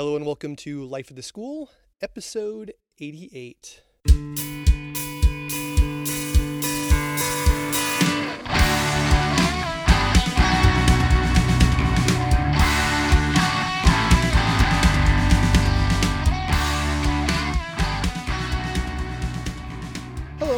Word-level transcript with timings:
Hello 0.00 0.16
and 0.16 0.24
welcome 0.24 0.56
to 0.56 0.82
Life 0.86 1.10
of 1.10 1.16
the 1.16 1.22
School, 1.22 1.68
episode 2.00 2.72
88. 2.98 3.82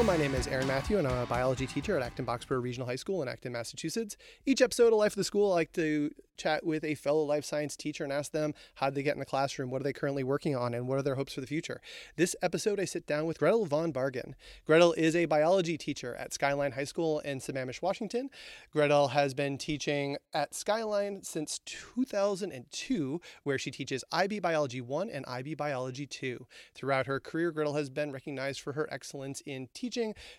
Hello, 0.02 0.14
my 0.14 0.20
name 0.20 0.34
is 0.34 0.48
Aaron 0.48 0.66
Matthew, 0.66 0.98
and 0.98 1.06
I'm 1.06 1.16
a 1.16 1.26
biology 1.26 1.64
teacher 1.64 1.96
at 1.96 2.02
Acton 2.02 2.26
Boxborough 2.26 2.60
Regional 2.60 2.88
High 2.88 2.96
School 2.96 3.22
in 3.22 3.28
Acton, 3.28 3.52
Massachusetts. 3.52 4.16
Each 4.44 4.60
episode 4.60 4.92
of 4.92 4.98
Life 4.98 5.12
of 5.12 5.18
the 5.18 5.22
School, 5.22 5.52
I 5.52 5.54
like 5.54 5.72
to 5.74 6.10
chat 6.36 6.66
with 6.66 6.82
a 6.82 6.96
fellow 6.96 7.22
life 7.22 7.44
science 7.44 7.76
teacher 7.76 8.02
and 8.02 8.12
ask 8.12 8.32
them 8.32 8.52
how 8.76 8.86
did 8.86 8.96
they 8.96 9.02
get 9.04 9.14
in 9.14 9.20
the 9.20 9.26
classroom, 9.26 9.70
what 9.70 9.80
are 9.80 9.84
they 9.84 9.92
currently 9.92 10.24
working 10.24 10.56
on, 10.56 10.74
and 10.74 10.88
what 10.88 10.98
are 10.98 11.02
their 11.02 11.14
hopes 11.14 11.34
for 11.34 11.40
the 11.40 11.46
future. 11.46 11.80
This 12.16 12.34
episode, 12.42 12.80
I 12.80 12.84
sit 12.84 13.06
down 13.06 13.26
with 13.26 13.38
Gretel 13.38 13.64
von 13.66 13.92
Bargen. 13.92 14.34
Gretel 14.66 14.92
is 14.94 15.14
a 15.14 15.26
biology 15.26 15.78
teacher 15.78 16.16
at 16.16 16.34
Skyline 16.34 16.72
High 16.72 16.82
School 16.82 17.20
in 17.20 17.38
Sammamish, 17.38 17.80
Washington. 17.80 18.28
Gretel 18.72 19.08
has 19.08 19.34
been 19.34 19.56
teaching 19.56 20.16
at 20.34 20.52
Skyline 20.52 21.22
since 21.22 21.60
2002, 21.64 23.20
where 23.44 23.58
she 23.58 23.70
teaches 23.70 24.02
IB 24.10 24.40
Biology 24.40 24.80
1 24.80 25.10
and 25.10 25.24
IB 25.28 25.54
Biology 25.54 26.06
2. 26.06 26.44
Throughout 26.74 27.06
her 27.06 27.20
career, 27.20 27.52
Gretel 27.52 27.74
has 27.74 27.88
been 27.88 28.10
recognized 28.10 28.60
for 28.62 28.72
her 28.72 28.88
excellence 28.90 29.42
in 29.46 29.68
teaching 29.74 29.91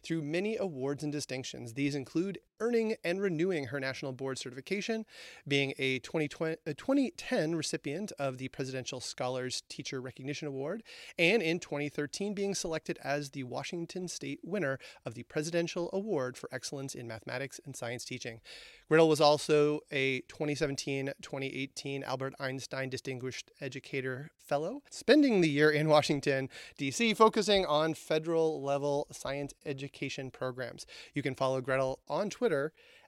through 0.04 0.22
many 0.22 0.58
awards 0.58 1.04
and 1.04 1.12
distinctions. 1.12 1.74
These 1.74 1.96
include 1.96 2.40
earning 2.64 2.96
and 3.04 3.22
renewing 3.22 3.66
her 3.66 3.80
national 3.80 4.14
board 4.14 4.38
certification, 4.38 5.06
being 5.46 5.74
a 5.78 6.00
2020, 6.00 6.56
a 6.66 6.74
2010 6.74 7.56
recipient 7.56 8.14
of 8.18 8.38
the 8.38 8.48
Presidential 8.48 9.02
Scholars 9.02 9.64
Teacher 9.68 10.00
Recognition 10.00 10.48
Award, 10.48 10.82
and 11.20 11.44
in 11.44 11.60
2013 11.60 12.34
being 12.34 12.56
selected 12.56 12.98
as 13.04 13.32
the 13.32 13.44
Washington 13.44 14.08
State 14.08 14.40
winner 14.44 14.80
of 15.06 15.14
the 15.14 15.24
Presidential 15.24 15.90
Award 15.92 16.38
for 16.38 16.48
Excellence 16.54 16.96
in 16.96 17.06
Mathematics 17.06 17.60
and 17.66 17.76
Science 17.76 18.06
Teaching. 18.06 18.40
Gretel 18.88 19.10
was 19.10 19.20
also 19.20 19.82
a 19.92 20.22
2017 20.30 21.12
2018 21.22 22.04
Albert 22.04 22.34
Einstein 22.40 22.90
Distinguished 22.90 23.52
Educator 23.60 24.32
Fellow, 24.38 24.84
spending 24.90 25.42
the 25.42 25.50
year 25.50 25.72
in 25.72 25.90
Washington, 25.90 26.50
D.C., 26.78 27.14
focusing 27.14 27.66
on 27.66 27.94
federal 27.94 28.62
level 28.62 29.08
science 29.12 29.54
education 29.66 30.30
programs. 30.30 30.86
You 31.14 31.22
can 31.22 31.34
follow 31.34 31.60
Gretel 31.60 32.00
on 32.08 32.30
Twitter 32.30 32.53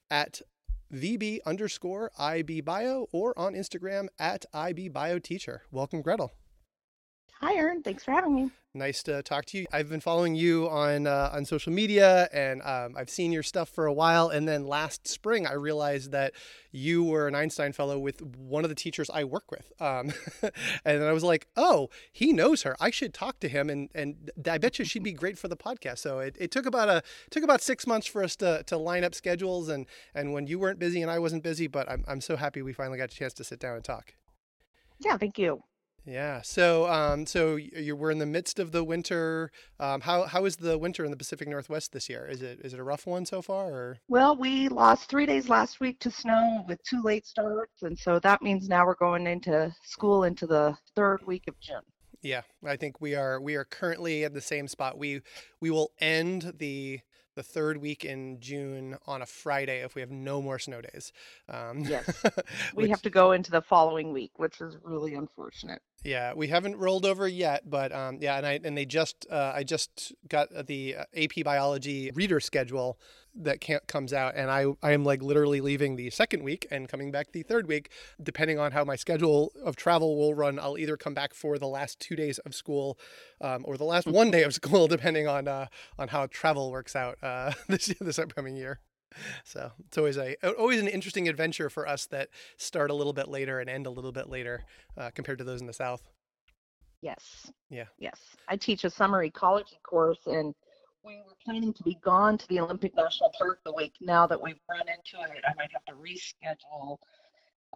at 0.09 0.41
VB 0.93 1.39
underscore 1.45 2.11
IB 2.17 2.61
Bio 2.61 3.07
or 3.11 3.37
on 3.37 3.53
Instagram 3.53 4.07
at 4.19 4.45
IB 4.53 4.89
Bio 4.89 5.19
Teacher. 5.19 5.63
Welcome, 5.71 6.01
Gretel. 6.01 6.31
Hi, 7.41 7.55
Aaron. 7.55 7.83
Thanks 7.83 8.03
for 8.03 8.11
having 8.11 8.35
me. 8.35 8.51
Nice 8.75 9.03
to 9.03 9.23
talk 9.23 9.45
to 9.45 9.57
you. 9.57 9.65
I've 9.71 9.87
been 9.87 10.01
following 10.01 10.35
you 10.35 10.67
on 10.67 11.07
uh, 11.07 11.29
on 11.31 11.45
social 11.45 11.71
media, 11.71 12.27
and 12.33 12.61
um, 12.63 12.95
I've 12.97 13.09
seen 13.09 13.31
your 13.31 13.41
stuff 13.41 13.69
for 13.69 13.85
a 13.85 13.93
while. 13.93 14.27
And 14.27 14.45
then 14.45 14.67
last 14.67 15.07
spring, 15.07 15.47
I 15.47 15.53
realized 15.53 16.11
that 16.11 16.33
you 16.73 17.01
were 17.01 17.29
an 17.29 17.35
Einstein 17.35 17.71
Fellow 17.71 17.97
with 17.97 18.21
one 18.21 18.65
of 18.65 18.69
the 18.69 18.75
teachers 18.75 19.09
I 19.09 19.23
work 19.23 19.49
with. 19.49 19.71
Um, 19.79 20.11
and 20.85 21.03
I 21.05 21.13
was 21.13 21.23
like, 21.23 21.47
"Oh, 21.55 21.89
he 22.11 22.33
knows 22.33 22.63
her. 22.63 22.75
I 22.81 22.89
should 22.89 23.13
talk 23.13 23.39
to 23.39 23.47
him." 23.47 23.69
And 23.69 23.89
and 23.95 24.29
I 24.45 24.57
bet 24.57 24.77
you 24.77 24.83
she'd 24.83 25.03
be 25.03 25.13
great 25.23 25.37
for 25.37 25.47
the 25.47 25.55
podcast. 25.55 25.99
So 25.99 26.19
it, 26.19 26.35
it 26.37 26.51
took 26.51 26.65
about 26.65 26.89
a 26.89 27.01
took 27.29 27.45
about 27.45 27.61
six 27.61 27.87
months 27.87 28.07
for 28.07 28.25
us 28.25 28.35
to 28.37 28.63
to 28.63 28.75
line 28.77 29.05
up 29.05 29.15
schedules, 29.15 29.69
and 29.69 29.85
and 30.13 30.33
when 30.33 30.47
you 30.47 30.59
weren't 30.59 30.79
busy 30.79 31.01
and 31.01 31.09
I 31.09 31.19
wasn't 31.19 31.43
busy, 31.43 31.67
but 31.67 31.89
I'm 31.89 32.03
I'm 32.09 32.19
so 32.19 32.35
happy 32.35 32.61
we 32.61 32.73
finally 32.73 32.97
got 32.97 33.09
a 33.09 33.15
chance 33.15 33.33
to 33.35 33.45
sit 33.45 33.61
down 33.61 33.77
and 33.77 33.85
talk. 33.85 34.15
Yeah, 34.99 35.15
thank 35.15 35.39
you. 35.39 35.63
Yeah. 36.05 36.41
So, 36.43 36.87
um, 36.87 37.25
so 37.25 37.55
you 37.55 37.95
we're 37.95 38.11
in 38.11 38.19
the 38.19 38.25
midst 38.25 38.59
of 38.59 38.71
the 38.71 38.83
winter. 38.83 39.51
Um, 39.79 40.01
how 40.01 40.23
how 40.25 40.45
is 40.45 40.57
the 40.57 40.77
winter 40.77 41.03
in 41.03 41.11
the 41.11 41.17
Pacific 41.17 41.47
Northwest 41.47 41.91
this 41.93 42.07
year? 42.09 42.27
Is 42.27 42.41
it 42.41 42.59
is 42.63 42.73
it 42.73 42.79
a 42.79 42.83
rough 42.83 43.07
one 43.07 43.25
so 43.25 43.41
far? 43.41 43.65
Or 43.71 43.97
Well, 44.07 44.35
we 44.35 44.67
lost 44.69 45.09
three 45.09 45.25
days 45.25 45.49
last 45.49 45.79
week 45.79 45.99
to 46.01 46.11
snow 46.11 46.63
with 46.67 46.79
two 46.83 47.01
late 47.01 47.25
starts, 47.25 47.81
and 47.81 47.97
so 47.97 48.19
that 48.19 48.41
means 48.43 48.69
now 48.69 48.85
we're 48.85 48.95
going 48.95 49.25
into 49.25 49.73
school 49.83 50.23
into 50.25 50.45
the 50.45 50.77
third 50.95 51.25
week 51.25 51.43
of 51.47 51.59
June. 51.59 51.81
yeah, 52.21 52.41
I 52.63 52.75
think 52.75 53.01
we 53.01 53.15
are 53.15 53.41
we 53.41 53.55
are 53.55 53.65
currently 53.65 54.23
at 54.25 54.33
the 54.33 54.41
same 54.41 54.67
spot. 54.67 54.97
We 54.99 55.21
we 55.59 55.71
will 55.71 55.91
end 55.99 56.53
the 56.59 56.99
the 57.35 57.43
third 57.43 57.77
week 57.81 58.05
in 58.05 58.39
June 58.39 58.95
on 59.05 59.21
a 59.21 59.25
Friday 59.25 59.81
if 59.83 59.93
we 59.93 59.99
have 59.99 60.09
no 60.09 60.41
more 60.41 60.57
snow 60.57 60.79
days. 60.79 61.11
Um, 61.49 61.79
Yes. 61.79 62.23
We 62.75 62.83
which- 62.83 62.91
have 62.91 63.01
to 63.01 63.09
go 63.09 63.33
into 63.33 63.51
the 63.51 63.61
following 63.61 64.13
week, 64.13 64.31
which 64.37 64.61
is 64.61 64.77
really 64.83 65.15
unfortunate. 65.15 65.81
Yeah, 66.05 66.33
we 66.35 66.49
haven't 66.49 66.77
rolled 66.77 67.03
over 67.03 67.27
yet, 67.27 67.67
but 67.67 67.91
um, 67.91 68.19
yeah, 68.21 68.37
and 68.37 68.45
I 68.45 68.59
and 68.63 68.77
they 68.77 68.85
just 68.85 69.25
uh, 69.31 69.53
I 69.55 69.63
just 69.63 70.13
got 70.29 70.49
the 70.67 70.97
uh, 70.97 71.03
AP 71.15 71.43
Biology 71.43 72.11
reader 72.13 72.39
schedule 72.39 72.99
that 73.33 73.59
can't, 73.59 73.85
comes 73.87 74.13
out, 74.13 74.35
and 74.35 74.51
I 74.51 74.65
I 74.83 74.91
am 74.91 75.03
like 75.03 75.23
literally 75.23 75.61
leaving 75.61 75.95
the 75.95 76.11
second 76.11 76.43
week 76.43 76.67
and 76.69 76.87
coming 76.87 77.09
back 77.11 77.31
the 77.31 77.41
third 77.41 77.67
week, 77.67 77.89
depending 78.21 78.59
on 78.59 78.71
how 78.71 78.83
my 78.85 78.95
schedule 78.95 79.51
of 79.63 79.75
travel 79.75 80.15
will 80.15 80.35
run. 80.35 80.59
I'll 80.59 80.77
either 80.77 80.95
come 80.95 81.15
back 81.15 81.33
for 81.33 81.57
the 81.57 81.67
last 81.67 81.99
two 81.99 82.15
days 82.15 82.37
of 82.39 82.53
school, 82.53 82.99
um, 83.41 83.63
or 83.65 83.75
the 83.75 83.83
last 83.83 84.05
one 84.05 84.29
day 84.29 84.43
of 84.43 84.53
school, 84.61 84.87
depending 84.87 85.27
on 85.27 85.47
uh, 85.47 85.65
on 85.97 86.09
how 86.09 86.27
travel 86.27 86.69
works 86.69 86.95
out 86.95 87.17
uh, 87.23 87.51
this 87.67 87.87
this 87.99 88.19
upcoming 88.19 88.55
year. 88.55 88.79
So 89.43 89.71
it's 89.85 89.97
always 89.97 90.17
a 90.17 90.35
always 90.57 90.81
an 90.81 90.87
interesting 90.87 91.29
adventure 91.29 91.69
for 91.69 91.87
us 91.87 92.05
that 92.07 92.29
start 92.57 92.91
a 92.91 92.93
little 92.93 93.13
bit 93.13 93.27
later 93.27 93.59
and 93.59 93.69
end 93.69 93.87
a 93.87 93.89
little 93.89 94.11
bit 94.11 94.29
later 94.29 94.65
uh, 94.97 95.11
compared 95.13 95.37
to 95.37 95.43
those 95.43 95.61
in 95.61 95.67
the 95.67 95.73
south. 95.73 96.03
Yes. 97.01 97.51
Yeah. 97.69 97.85
Yes. 97.99 98.19
I 98.47 98.57
teach 98.57 98.83
a 98.83 98.89
summer 98.89 99.23
ecology 99.23 99.77
course, 99.83 100.19
and 100.25 100.53
we 101.03 101.17
were 101.17 101.35
planning 101.43 101.73
to 101.73 101.83
be 101.83 101.97
gone 102.03 102.37
to 102.37 102.47
the 102.47 102.59
Olympic 102.59 102.95
National 102.95 103.31
Park 103.37 103.59
the 103.63 103.73
week. 103.73 103.93
Now 104.01 104.25
that 104.25 104.41
we've 104.41 104.59
run 104.69 104.81
into 104.81 105.23
it, 105.23 105.43
I 105.47 105.53
might 105.55 105.71
have 105.71 105.85
to 105.85 105.93
reschedule 105.93 106.97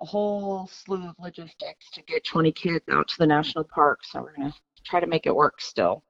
a 0.01 0.05
whole 0.05 0.67
slew 0.67 1.09
of 1.09 1.15
logistics 1.19 1.89
to 1.91 2.01
get 2.03 2.25
20 2.25 2.51
kids 2.53 2.85
out 2.91 3.07
to 3.09 3.15
the 3.19 3.27
national 3.27 3.65
park. 3.65 3.99
So 4.03 4.21
we're 4.21 4.35
going 4.35 4.51
to 4.51 4.57
try 4.83 4.99
to 4.99 5.07
make 5.07 5.25
it 5.25 5.35
work 5.35 5.61
still. 5.61 6.03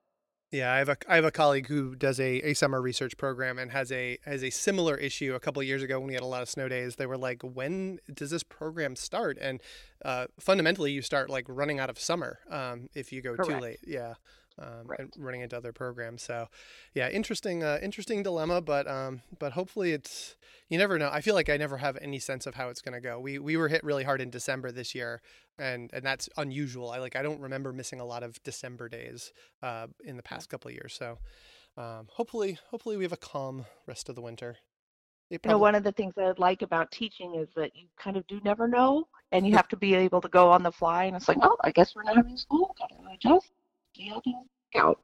Yeah, 0.51 0.73
I 0.73 0.77
have 0.79 0.89
a 0.89 0.97
I 1.07 1.15
have 1.15 1.25
a 1.25 1.31
colleague 1.31 1.67
who 1.67 1.95
does 1.95 2.19
a, 2.19 2.41
a 2.41 2.53
summer 2.55 2.81
research 2.81 3.17
program 3.17 3.59
and 3.59 3.71
has 3.71 3.91
a 3.91 4.17
has 4.25 4.43
a 4.43 4.49
similar 4.49 4.95
issue. 4.95 5.35
A 5.35 5.39
couple 5.39 5.61
of 5.61 5.67
years 5.67 5.83
ago, 5.83 5.99
when 5.99 6.07
we 6.07 6.13
had 6.15 6.23
a 6.23 6.27
lot 6.27 6.41
of 6.41 6.49
snow 6.49 6.67
days, 6.67 6.95
they 6.95 7.05
were 7.05 7.17
like, 7.17 7.43
"When 7.43 7.99
does 8.11 8.31
this 8.31 8.41
program 8.41 8.95
start?" 8.95 9.37
And 9.39 9.61
uh, 10.03 10.25
fundamentally, 10.39 10.91
you 10.91 11.03
start 11.03 11.29
like 11.29 11.45
running 11.47 11.79
out 11.79 11.91
of 11.91 11.99
summer 11.99 12.39
um, 12.49 12.89
if 12.95 13.13
you 13.13 13.21
go 13.21 13.35
too 13.35 13.57
late. 13.59 13.79
Yeah, 13.85 14.15
um, 14.59 14.87
Right. 14.87 14.99
and 14.99 15.13
running 15.17 15.41
into 15.41 15.57
other 15.57 15.71
programs. 15.73 16.21
So, 16.23 16.47
yeah, 16.93 17.09
interesting 17.09 17.63
uh, 17.63 17.79
interesting 17.81 18.23
dilemma, 18.23 18.61
but 18.61 18.87
um, 18.87 19.21
but 19.39 19.53
hopefully 19.53 19.91
it's 19.93 20.35
you 20.69 20.77
never 20.77 20.99
know. 20.99 21.09
I 21.11 21.21
feel 21.21 21.35
like 21.35 21.49
I 21.49 21.57
never 21.57 21.77
have 21.77 21.97
any 22.01 22.19
sense 22.19 22.45
of 22.45 22.55
how 22.55 22.69
it's 22.69 22.81
going 22.81 22.93
to 22.93 23.01
go. 23.01 23.19
We 23.19 23.39
we 23.39 23.57
were 23.57 23.67
hit 23.69 23.83
really 23.83 24.03
hard 24.03 24.21
in 24.21 24.29
December 24.29 24.71
this 24.71 24.93
year, 24.95 25.21
and 25.57 25.89
and 25.93 26.03
that's 26.05 26.29
unusual. 26.37 26.91
I 26.91 26.99
like 26.99 27.15
I 27.15 27.21
don't 27.21 27.41
remember 27.41 27.73
missing 27.73 27.99
a 27.99 28.05
lot 28.05 28.23
of 28.23 28.41
December 28.43 28.89
days 28.89 29.33
uh, 29.63 29.87
in 30.03 30.17
the 30.17 30.23
past 30.23 30.49
couple 30.49 30.69
of 30.69 30.75
years. 30.75 30.93
So 30.93 31.19
um, 31.77 32.07
hopefully 32.11 32.59
hopefully 32.71 32.97
we 32.97 33.03
have 33.03 33.13
a 33.13 33.17
calm 33.17 33.65
rest 33.87 34.09
of 34.09 34.15
the 34.15 34.21
winter. 34.21 34.57
It 35.29 35.41
You 35.45 35.51
know, 35.51 35.57
one 35.59 35.75
of 35.75 35.83
the 35.83 35.91
things 35.91 36.13
I 36.17 36.33
like 36.37 36.63
about 36.63 36.91
teaching 36.91 37.35
is 37.35 37.47
that 37.55 37.75
you 37.75 37.87
kind 37.97 38.17
of 38.17 38.25
do 38.27 38.41
never 38.43 38.67
know, 38.67 39.07
and 39.31 39.45
you 39.47 39.53
have 39.57 39.67
to 39.69 39.77
be 39.77 39.93
able 39.95 40.21
to 40.21 40.29
go 40.29 40.49
on 40.51 40.63
the 40.63 40.71
fly. 40.71 41.05
And 41.05 41.15
it's 41.15 41.27
like, 41.27 41.37
well, 41.39 41.57
I 41.63 41.71
guess 41.71 41.95
we're 41.95 42.03
not 42.03 42.15
having 42.15 42.37
school. 42.37 42.75
Gotta 42.79 42.95
adjust. 43.13 43.51
See 43.99 44.07
how 44.07 44.21
things 44.21 44.35
work 44.75 44.83
out. 44.85 44.99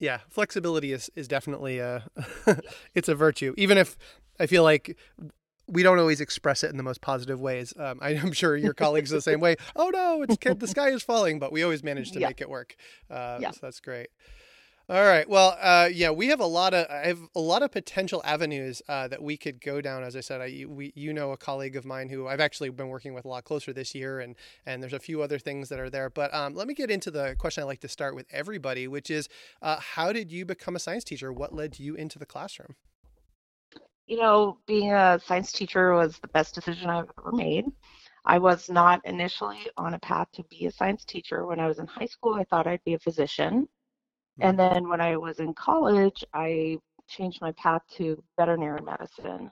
yeah, 0.00 0.20
flexibility 0.30 0.92
is 0.92 1.10
is 1.14 1.28
definitely 1.28 1.78
a 1.78 2.08
it's 2.94 3.08
a 3.08 3.14
virtue. 3.14 3.54
Even 3.58 3.76
if 3.78 3.96
I 4.40 4.46
feel 4.46 4.62
like 4.62 4.96
we 5.66 5.82
don't 5.82 5.98
always 5.98 6.20
express 6.22 6.64
it 6.64 6.70
in 6.70 6.78
the 6.78 6.82
most 6.82 7.02
positive 7.02 7.40
ways. 7.40 7.74
Um, 7.78 7.98
I, 8.02 8.12
am 8.14 8.32
sure 8.32 8.56
your 8.56 8.72
colleagues 8.74 9.12
are 9.12 9.16
the 9.16 9.22
same 9.22 9.40
way. 9.40 9.56
Oh 9.76 9.90
no, 9.90 10.22
it's 10.22 10.36
the 10.58 10.66
sky 10.66 10.88
is 10.90 11.02
falling, 11.02 11.38
but 11.38 11.52
we 11.52 11.62
always 11.62 11.84
manage 11.84 12.12
to 12.12 12.20
Yeah. 12.20 12.28
make 12.28 12.40
it 12.40 12.48
work. 12.48 12.74
Uh, 13.10 13.38
Yeah. 13.40 13.50
So 13.50 13.58
that's 13.62 13.80
great. 13.80 14.08
All 14.90 15.04
right. 15.04 15.28
Well, 15.28 15.54
uh, 15.60 15.90
yeah, 15.92 16.10
we 16.10 16.28
have 16.28 16.40
a 16.40 16.46
lot 16.46 16.72
of 16.72 16.86
I 16.90 17.08
have 17.08 17.20
a 17.34 17.40
lot 17.40 17.62
of 17.62 17.70
potential 17.70 18.22
avenues 18.24 18.80
uh, 18.88 19.06
that 19.08 19.22
we 19.22 19.36
could 19.36 19.60
go 19.60 19.82
down. 19.82 20.02
As 20.02 20.16
I 20.16 20.20
said, 20.20 20.40
I 20.40 20.64
we 20.66 20.94
you 20.96 21.12
know 21.12 21.32
a 21.32 21.36
colleague 21.36 21.76
of 21.76 21.84
mine 21.84 22.08
who 22.08 22.26
I've 22.26 22.40
actually 22.40 22.70
been 22.70 22.88
working 22.88 23.12
with 23.12 23.26
a 23.26 23.28
lot 23.28 23.44
closer 23.44 23.70
this 23.74 23.94
year, 23.94 24.18
and 24.18 24.34
and 24.64 24.82
there's 24.82 24.94
a 24.94 24.98
few 24.98 25.20
other 25.20 25.38
things 25.38 25.68
that 25.68 25.78
are 25.78 25.90
there. 25.90 26.08
But 26.08 26.32
um, 26.32 26.54
let 26.54 26.66
me 26.66 26.72
get 26.72 26.90
into 26.90 27.10
the 27.10 27.36
question 27.38 27.62
I 27.62 27.66
like 27.66 27.80
to 27.80 27.88
start 27.88 28.14
with 28.14 28.24
everybody, 28.30 28.88
which 28.88 29.10
is, 29.10 29.28
uh, 29.60 29.78
how 29.78 30.10
did 30.10 30.32
you 30.32 30.46
become 30.46 30.74
a 30.74 30.78
science 30.78 31.04
teacher? 31.04 31.30
What 31.34 31.54
led 31.54 31.78
you 31.78 31.94
into 31.94 32.18
the 32.18 32.26
classroom? 32.26 32.74
You 34.06 34.16
know, 34.16 34.58
being 34.66 34.92
a 34.92 35.20
science 35.20 35.52
teacher 35.52 35.92
was 35.94 36.18
the 36.18 36.28
best 36.28 36.54
decision 36.54 36.88
I've 36.90 37.10
ever 37.18 37.32
made. 37.32 37.66
I 38.24 38.38
was 38.38 38.70
not 38.70 39.04
initially 39.04 39.68
on 39.76 39.94
a 39.94 39.98
path 39.98 40.28
to 40.32 40.44
be 40.44 40.66
a 40.66 40.72
science 40.72 41.04
teacher. 41.04 41.46
When 41.46 41.60
I 41.60 41.66
was 41.66 41.78
in 41.78 41.86
high 41.86 42.06
school, 42.06 42.34
I 42.34 42.44
thought 42.44 42.66
I'd 42.66 42.84
be 42.84 42.94
a 42.94 42.98
physician. 42.98 43.68
And 44.40 44.58
then 44.58 44.88
when 44.88 45.00
I 45.00 45.16
was 45.16 45.40
in 45.40 45.54
college, 45.54 46.24
I 46.32 46.78
changed 47.08 47.40
my 47.40 47.52
path 47.52 47.82
to 47.96 48.22
veterinary 48.36 48.80
medicine. 48.80 49.50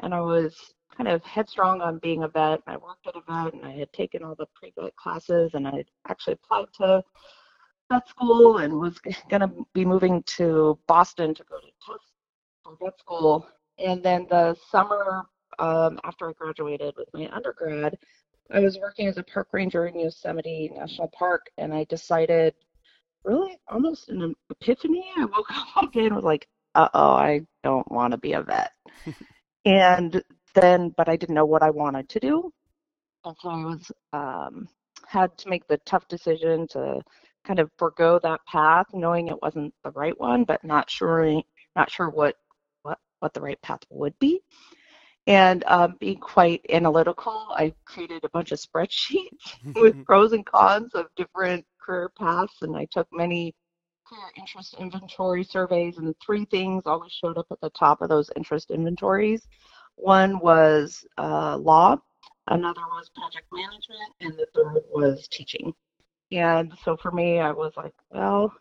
And 0.00 0.14
I 0.14 0.20
was 0.20 0.74
kind 0.96 1.08
of 1.08 1.22
headstrong 1.24 1.80
on 1.80 1.98
being 1.98 2.22
a 2.22 2.28
vet. 2.28 2.60
I 2.66 2.76
worked 2.76 3.06
at 3.06 3.16
a 3.16 3.20
vet 3.20 3.54
and 3.54 3.64
I 3.64 3.72
had 3.72 3.92
taken 3.92 4.22
all 4.22 4.34
the 4.34 4.46
pre-vet 4.54 4.94
classes 4.96 5.52
and 5.54 5.66
I 5.66 5.76
had 5.76 5.86
actually 6.08 6.34
applied 6.34 6.72
to 6.74 7.02
vet 7.90 8.08
school 8.08 8.58
and 8.58 8.78
was 8.78 8.98
going 8.98 9.40
to 9.40 9.50
be 9.72 9.84
moving 9.84 10.22
to 10.24 10.78
Boston 10.86 11.34
to 11.34 11.44
go 11.44 11.58
to 11.58 11.98
for 12.62 12.76
vet 12.82 12.98
school. 12.98 13.48
And 13.78 14.02
then 14.02 14.26
the 14.28 14.56
summer 14.70 15.26
um, 15.58 15.98
after 16.04 16.28
I 16.28 16.32
graduated 16.32 16.94
with 16.96 17.08
my 17.12 17.28
undergrad, 17.32 17.98
I 18.50 18.60
was 18.60 18.78
working 18.78 19.08
as 19.08 19.18
a 19.18 19.22
park 19.22 19.48
ranger 19.52 19.86
in 19.86 19.98
Yosemite 19.98 20.70
National 20.74 21.08
Park 21.08 21.50
and 21.58 21.72
I 21.72 21.84
decided 21.84 22.54
really 23.24 23.58
almost 23.68 24.08
an 24.08 24.34
epiphany. 24.50 25.04
I 25.16 25.24
woke 25.24 25.50
up 25.56 25.66
one 25.74 25.90
day 25.90 26.06
and 26.06 26.14
was 26.14 26.24
like, 26.24 26.46
uh 26.74 26.88
oh, 26.94 27.12
I 27.12 27.40
don't 27.62 27.90
want 27.90 28.12
to 28.12 28.18
be 28.18 28.32
a 28.32 28.42
vet. 28.42 28.72
and 29.64 30.22
then, 30.54 30.94
but 30.96 31.08
I 31.08 31.16
didn't 31.16 31.34
know 31.34 31.46
what 31.46 31.62
I 31.62 31.70
wanted 31.70 32.08
to 32.10 32.20
do. 32.20 32.52
And 33.24 33.36
so 33.40 33.48
I 33.48 33.64
was, 33.64 33.92
um, 34.12 34.68
had 35.06 35.36
to 35.38 35.48
make 35.48 35.66
the 35.66 35.78
tough 35.86 36.06
decision 36.08 36.66
to 36.68 37.00
kind 37.44 37.58
of 37.58 37.70
forego 37.78 38.18
that 38.22 38.40
path, 38.46 38.86
knowing 38.92 39.28
it 39.28 39.42
wasn't 39.42 39.72
the 39.82 39.90
right 39.92 40.18
one, 40.20 40.44
but 40.44 40.62
not 40.64 40.90
sure, 40.90 41.40
not 41.76 41.90
sure 41.90 42.10
what, 42.10 42.36
what, 42.82 42.98
what 43.20 43.32
the 43.32 43.40
right 43.40 43.60
path 43.62 43.80
would 43.90 44.18
be. 44.18 44.40
And 45.26 45.62
um, 45.66 45.96
being 46.00 46.18
quite 46.18 46.64
analytical, 46.70 47.48
I 47.50 47.74
created 47.84 48.24
a 48.24 48.30
bunch 48.30 48.50
of 48.50 48.58
spreadsheets 48.58 49.56
with 49.76 50.04
pros 50.06 50.32
and 50.32 50.44
cons 50.44 50.94
of 50.94 51.06
different 51.16 51.64
career 51.88 52.10
paths, 52.18 52.60
and 52.60 52.76
I 52.76 52.86
took 52.90 53.08
many 53.12 53.54
career 54.06 54.30
interest 54.36 54.74
inventory 54.78 55.42
surveys, 55.42 55.96
and 55.96 56.14
three 56.24 56.44
things 56.44 56.82
always 56.86 57.12
showed 57.12 57.38
up 57.38 57.46
at 57.50 57.60
the 57.62 57.70
top 57.70 58.02
of 58.02 58.10
those 58.10 58.30
interest 58.36 58.70
inventories. 58.70 59.48
One 59.96 60.38
was 60.38 61.06
uh, 61.16 61.56
law, 61.56 61.96
another 62.48 62.82
was 62.90 63.10
project 63.16 63.46
management, 63.50 64.12
and 64.20 64.32
the 64.34 64.46
third 64.54 64.82
was 64.90 65.28
teaching. 65.28 65.72
And 66.30 66.72
so 66.84 66.96
for 66.96 67.10
me, 67.10 67.38
I 67.38 67.52
was 67.52 67.72
like, 67.76 67.94
well, 68.10 68.52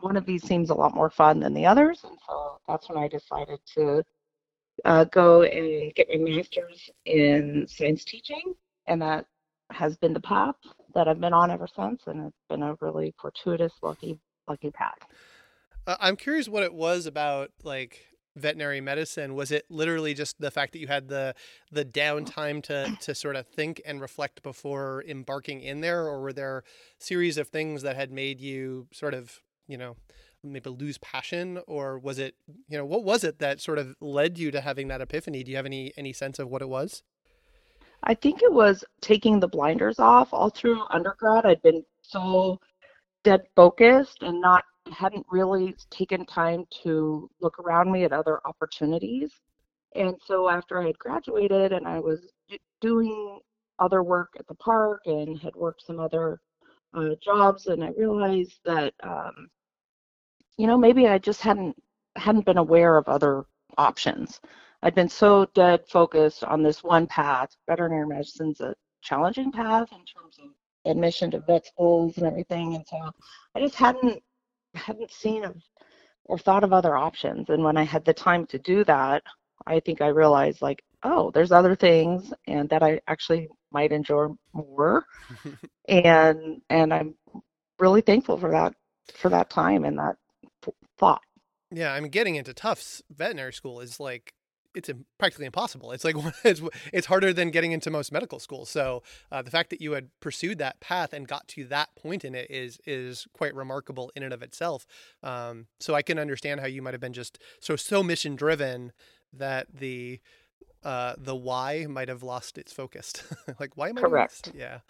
one 0.00 0.16
of 0.16 0.24
these 0.24 0.42
seems 0.42 0.70
a 0.70 0.74
lot 0.74 0.94
more 0.94 1.10
fun 1.10 1.40
than 1.40 1.52
the 1.52 1.66
others. 1.66 2.00
And 2.02 2.18
so 2.26 2.58
that's 2.66 2.88
when 2.88 2.96
I 2.96 3.08
decided 3.08 3.60
to 3.74 4.02
uh, 4.86 5.04
go 5.04 5.42
and 5.42 5.94
get 5.94 6.08
my 6.08 6.16
master's 6.16 6.90
in 7.04 7.66
science 7.68 8.04
teaching. 8.04 8.54
And 8.86 9.02
that 9.02 9.26
has 9.70 9.96
been 9.98 10.14
the 10.14 10.20
path 10.20 10.56
that 10.94 11.08
I've 11.08 11.20
been 11.20 11.32
on 11.32 11.50
ever 11.50 11.68
since. 11.74 12.02
And 12.06 12.26
it's 12.26 12.44
been 12.48 12.62
a 12.62 12.76
really 12.80 13.14
fortuitous, 13.20 13.72
lucky, 13.82 14.18
lucky 14.48 14.70
path. 14.70 14.98
Uh, 15.86 15.96
I'm 16.00 16.16
curious 16.16 16.48
what 16.48 16.62
it 16.62 16.74
was 16.74 17.06
about 17.06 17.50
like 17.62 18.06
veterinary 18.36 18.80
medicine 18.80 19.34
was 19.34 19.52
it 19.52 19.64
literally 19.70 20.12
just 20.12 20.40
the 20.40 20.50
fact 20.50 20.72
that 20.72 20.80
you 20.80 20.88
had 20.88 21.08
the 21.08 21.34
the 21.70 21.84
downtime 21.84 22.62
to 22.62 22.96
to 23.00 23.14
sort 23.14 23.36
of 23.36 23.46
think 23.46 23.80
and 23.86 24.00
reflect 24.00 24.42
before 24.42 25.04
embarking 25.06 25.60
in 25.60 25.80
there 25.80 26.02
or 26.02 26.20
were 26.20 26.32
there 26.32 26.64
series 26.98 27.38
of 27.38 27.48
things 27.48 27.82
that 27.82 27.94
had 27.94 28.10
made 28.10 28.40
you 28.40 28.88
sort 28.92 29.14
of 29.14 29.40
you 29.68 29.78
know 29.78 29.96
maybe 30.42 30.68
lose 30.68 30.98
passion 30.98 31.60
or 31.66 31.98
was 31.98 32.18
it 32.18 32.34
you 32.68 32.76
know 32.76 32.84
what 32.84 33.04
was 33.04 33.22
it 33.22 33.38
that 33.38 33.60
sort 33.60 33.78
of 33.78 33.94
led 34.00 34.36
you 34.36 34.50
to 34.50 34.60
having 34.60 34.88
that 34.88 35.00
epiphany 35.00 35.44
do 35.44 35.50
you 35.50 35.56
have 35.56 35.66
any 35.66 35.92
any 35.96 36.12
sense 36.12 36.38
of 36.38 36.48
what 36.48 36.60
it 36.60 36.68
was 36.68 37.02
i 38.04 38.14
think 38.14 38.42
it 38.42 38.52
was 38.52 38.84
taking 39.00 39.40
the 39.40 39.48
blinders 39.48 39.98
off 39.98 40.32
all 40.32 40.50
through 40.50 40.82
undergrad 40.90 41.44
i'd 41.46 41.62
been 41.62 41.84
so 42.02 42.58
dead 43.24 43.42
focused 43.56 44.22
and 44.22 44.40
not 44.40 44.64
hadn't 44.92 45.26
really 45.30 45.74
taken 45.90 46.26
time 46.26 46.64
to 46.82 47.28
look 47.40 47.58
around 47.58 47.90
me 47.90 48.04
at 48.04 48.12
other 48.12 48.40
opportunities. 48.44 49.32
And 49.94 50.16
so 50.24 50.48
after 50.48 50.80
I 50.80 50.86
had 50.86 50.98
graduated 50.98 51.72
and 51.72 51.86
I 51.86 52.00
was 52.00 52.20
doing 52.80 53.40
other 53.78 54.02
work 54.02 54.34
at 54.38 54.46
the 54.46 54.54
park 54.54 55.02
and 55.06 55.38
had 55.38 55.54
worked 55.56 55.82
some 55.86 56.00
other 56.00 56.40
uh, 56.94 57.14
jobs, 57.22 57.66
and 57.66 57.82
I 57.82 57.90
realized 57.96 58.58
that 58.64 58.94
um, 59.02 59.48
you 60.56 60.66
know 60.66 60.78
maybe 60.78 61.08
I 61.08 61.18
just 61.18 61.40
hadn't 61.40 61.76
hadn't 62.16 62.46
been 62.46 62.58
aware 62.58 62.96
of 62.96 63.08
other 63.08 63.44
options. 63.78 64.40
I'd 64.84 64.94
been 64.94 65.08
so 65.08 65.46
dead 65.54 65.88
focused 65.88 66.44
on 66.44 66.62
this 66.62 66.84
one 66.84 67.06
path. 67.06 67.56
Veterinary 67.66 68.06
medicine's 68.06 68.60
a 68.60 68.74
challenging 69.02 69.50
path 69.50 69.88
in 69.92 70.04
terms 70.04 70.38
of 70.38 70.50
admission 70.84 71.30
to 71.30 71.40
vet 71.40 71.66
schools 71.66 72.18
and 72.18 72.26
everything, 72.26 72.74
and 72.74 72.84
so 72.86 73.10
I 73.54 73.60
just 73.60 73.76
hadn't 73.76 74.22
hadn't 74.74 75.10
seen 75.10 75.46
or 76.26 76.38
thought 76.38 76.64
of 76.64 76.74
other 76.74 76.96
options. 76.96 77.48
And 77.48 77.64
when 77.64 77.78
I 77.78 77.82
had 77.82 78.04
the 78.04 78.12
time 78.12 78.44
to 78.46 78.58
do 78.58 78.84
that, 78.84 79.22
I 79.66 79.80
think 79.80 80.02
I 80.02 80.08
realized 80.08 80.60
like, 80.60 80.82
oh, 81.02 81.30
there's 81.30 81.52
other 81.52 81.74
things 81.74 82.34
and 82.46 82.68
that 82.68 82.82
I 82.82 83.00
actually 83.06 83.48
might 83.72 83.90
enjoy 83.90 84.28
more. 84.52 85.06
and 85.88 86.60
and 86.68 86.92
I'm 86.92 87.14
really 87.78 88.02
thankful 88.02 88.36
for 88.36 88.50
that 88.50 88.74
for 89.14 89.30
that 89.30 89.48
time 89.48 89.86
and 89.86 89.98
that 89.98 90.16
thought. 90.98 91.22
Yeah, 91.70 91.94
I 91.94 92.00
mean, 92.00 92.10
getting 92.10 92.36
into 92.36 92.52
Tufts 92.52 93.02
veterinary 93.10 93.54
school 93.54 93.80
is 93.80 93.98
like 93.98 94.34
it's 94.74 94.90
practically 95.18 95.46
impossible. 95.46 95.92
It's 95.92 96.04
like 96.04 96.16
it's, 96.44 96.62
it's 96.92 97.06
harder 97.06 97.32
than 97.32 97.50
getting 97.50 97.72
into 97.72 97.90
most 97.90 98.12
medical 98.12 98.38
schools. 98.38 98.68
So 98.70 99.02
uh, 99.30 99.42
the 99.42 99.50
fact 99.50 99.70
that 99.70 99.80
you 99.80 99.92
had 99.92 100.08
pursued 100.20 100.58
that 100.58 100.80
path 100.80 101.12
and 101.12 101.26
got 101.26 101.48
to 101.48 101.64
that 101.66 101.94
point 101.96 102.24
in 102.24 102.34
it 102.34 102.50
is 102.50 102.78
is 102.86 103.26
quite 103.32 103.54
remarkable 103.54 104.10
in 104.16 104.22
and 104.22 104.32
of 104.32 104.42
itself. 104.42 104.86
Um, 105.22 105.66
so 105.80 105.94
I 105.94 106.02
can 106.02 106.18
understand 106.18 106.60
how 106.60 106.66
you 106.66 106.82
might 106.82 106.94
have 106.94 107.00
been 107.00 107.12
just 107.12 107.38
so 107.60 107.76
so 107.76 108.02
mission 108.02 108.36
driven 108.36 108.92
that 109.32 109.66
the 109.72 110.20
uh, 110.82 111.14
the 111.16 111.34
why 111.34 111.86
might 111.88 112.08
have 112.08 112.22
lost 112.22 112.58
its 112.58 112.72
focus. 112.72 113.14
like 113.60 113.76
why 113.76 113.88
am 113.88 113.98
I 113.98 114.02
correct? 114.02 114.52
Yeah. 114.54 114.80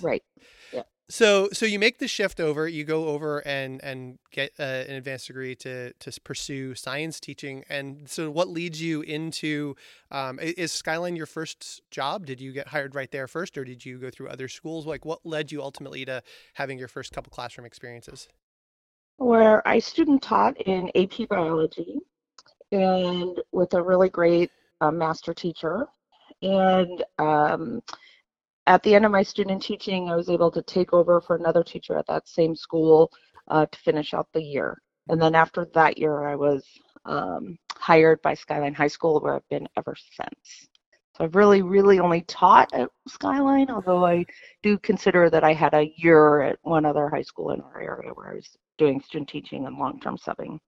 Right. 0.00 0.24
Yeah. 0.72 0.82
So 1.10 1.50
so 1.52 1.66
you 1.66 1.78
make 1.78 1.98
the 1.98 2.08
shift 2.08 2.40
over, 2.40 2.66
you 2.66 2.82
go 2.84 3.08
over 3.08 3.46
and 3.46 3.82
and 3.84 4.18
get 4.30 4.52
uh, 4.58 4.62
an 4.62 4.94
advanced 4.94 5.26
degree 5.26 5.54
to 5.56 5.92
to 5.92 6.20
pursue 6.22 6.74
science 6.74 7.20
teaching. 7.20 7.62
And 7.68 8.08
so 8.08 8.30
what 8.30 8.48
leads 8.48 8.80
you 8.80 9.02
into 9.02 9.76
um, 10.10 10.38
is 10.40 10.72
Skyline 10.72 11.14
your 11.14 11.26
first 11.26 11.82
job? 11.90 12.24
Did 12.24 12.40
you 12.40 12.52
get 12.52 12.68
hired 12.68 12.94
right 12.94 13.10
there 13.10 13.28
first, 13.28 13.58
or 13.58 13.64
did 13.64 13.84
you 13.84 13.98
go 13.98 14.08
through 14.08 14.28
other 14.28 14.48
schools? 14.48 14.86
Like 14.86 15.04
what 15.04 15.20
led 15.24 15.52
you 15.52 15.62
ultimately 15.62 16.06
to 16.06 16.22
having 16.54 16.78
your 16.78 16.88
first 16.88 17.12
couple 17.12 17.30
classroom 17.30 17.66
experiences? 17.66 18.26
Where 19.18 19.66
I 19.68 19.80
student 19.80 20.22
taught 20.22 20.58
in 20.62 20.90
AP 20.94 21.28
biology, 21.28 21.98
and 22.72 23.38
with 23.52 23.74
a 23.74 23.82
really 23.82 24.08
great 24.08 24.50
uh, 24.80 24.90
master 24.90 25.34
teacher, 25.34 25.86
and 26.40 27.04
um, 27.18 27.82
at 28.66 28.82
the 28.82 28.94
end 28.94 29.04
of 29.04 29.12
my 29.12 29.22
student 29.22 29.62
teaching, 29.62 30.10
I 30.10 30.16
was 30.16 30.28
able 30.28 30.50
to 30.52 30.62
take 30.62 30.92
over 30.92 31.20
for 31.20 31.36
another 31.36 31.62
teacher 31.62 31.98
at 31.98 32.06
that 32.06 32.28
same 32.28 32.56
school 32.56 33.12
uh, 33.48 33.66
to 33.66 33.78
finish 33.78 34.14
out 34.14 34.28
the 34.32 34.42
year. 34.42 34.80
And 35.08 35.20
then 35.20 35.34
after 35.34 35.66
that 35.74 35.98
year, 35.98 36.26
I 36.26 36.34
was 36.34 36.64
um, 37.04 37.58
hired 37.76 38.22
by 38.22 38.34
Skyline 38.34 38.74
High 38.74 38.88
School, 38.88 39.20
where 39.20 39.34
I've 39.34 39.48
been 39.50 39.68
ever 39.76 39.94
since. 39.96 40.68
So 41.16 41.24
I've 41.24 41.36
really, 41.36 41.62
really 41.62 42.00
only 42.00 42.22
taught 42.22 42.72
at 42.72 42.88
Skyline, 43.06 43.70
although 43.70 44.04
I 44.04 44.24
do 44.62 44.78
consider 44.78 45.30
that 45.30 45.44
I 45.44 45.52
had 45.52 45.74
a 45.74 45.92
year 45.96 46.40
at 46.40 46.58
one 46.62 46.84
other 46.84 47.08
high 47.08 47.22
school 47.22 47.50
in 47.50 47.60
our 47.60 47.80
area 47.80 48.10
where 48.14 48.30
I 48.32 48.34
was 48.34 48.56
doing 48.78 49.00
student 49.00 49.28
teaching 49.28 49.66
and 49.66 49.76
long-term 49.76 50.16
subbing. 50.16 50.58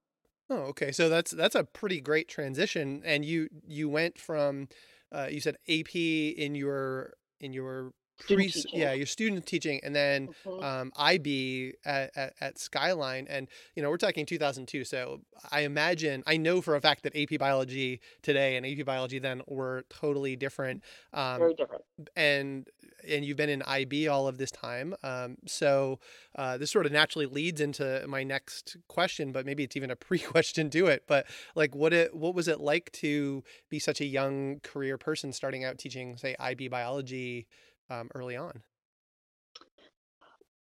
Oh, 0.48 0.58
okay. 0.68 0.92
So 0.92 1.08
that's 1.08 1.32
that's 1.32 1.56
a 1.56 1.64
pretty 1.64 2.00
great 2.00 2.28
transition. 2.28 3.02
And 3.04 3.24
you 3.24 3.48
you 3.66 3.88
went 3.88 4.18
from 4.18 4.68
uh, 5.10 5.26
you 5.28 5.40
said 5.40 5.56
AP 5.68 5.96
in 5.96 6.54
your 6.54 7.14
in 7.40 7.52
your 7.52 7.92
pre 8.18 8.52
yeah 8.72 8.92
your 8.92 9.06
student 9.06 9.46
teaching 9.46 9.80
and 9.82 9.94
then 9.94 10.28
Mhm. 10.44 10.62
um, 10.62 10.92
ib 10.98 11.74
at, 11.84 12.10
at, 12.16 12.34
at 12.40 12.58
skyline 12.58 13.26
and 13.28 13.48
you 13.74 13.82
know 13.82 13.90
we're 13.90 13.96
talking 13.96 14.24
2002 14.26 14.84
so 14.84 15.20
i 15.50 15.60
imagine 15.60 16.22
i 16.26 16.36
know 16.36 16.60
for 16.60 16.74
a 16.76 16.80
fact 16.80 17.02
that 17.02 17.14
ap 17.16 17.38
biology 17.38 18.00
today 18.22 18.56
and 18.56 18.64
ap 18.66 18.84
biology 18.86 19.18
then 19.18 19.42
were 19.46 19.84
totally 19.90 20.36
different 20.36 20.82
um, 21.12 21.38
Very 21.38 21.54
different. 21.54 21.82
and 22.16 22.68
and 23.08 23.24
you've 23.24 23.36
been 23.36 23.50
in 23.50 23.62
ib 23.62 24.08
all 24.08 24.26
of 24.28 24.38
this 24.38 24.50
time 24.50 24.94
um, 25.02 25.36
so 25.46 25.98
uh, 26.36 26.56
this 26.56 26.70
sort 26.70 26.86
of 26.86 26.92
naturally 26.92 27.26
leads 27.26 27.60
into 27.60 28.04
my 28.08 28.22
next 28.24 28.76
question 28.88 29.30
but 29.32 29.44
maybe 29.46 29.62
it's 29.62 29.76
even 29.76 29.90
a 29.90 29.96
pre-question 30.06 30.70
to 30.70 30.86
it 30.86 31.04
but 31.06 31.26
like 31.54 31.74
what 31.74 31.92
it 31.92 32.14
what 32.16 32.34
was 32.34 32.48
it 32.48 32.60
like 32.60 32.90
to 32.92 33.44
be 33.68 33.78
such 33.78 34.00
a 34.00 34.06
young 34.06 34.58
career 34.62 34.96
person 34.98 35.32
starting 35.32 35.64
out 35.64 35.78
teaching 35.78 36.16
say 36.16 36.34
ib 36.40 36.68
biology 36.68 37.46
um, 37.90 38.08
early 38.14 38.36
on 38.36 38.62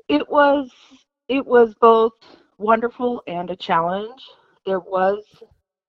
It 0.07 0.27
was 0.29 0.71
it 1.27 1.45
was 1.45 1.73
both 1.75 2.13
wonderful 2.57 3.21
and 3.27 3.49
a 3.49 3.55
challenge. 3.55 4.21
There 4.65 4.79
was 4.79 5.23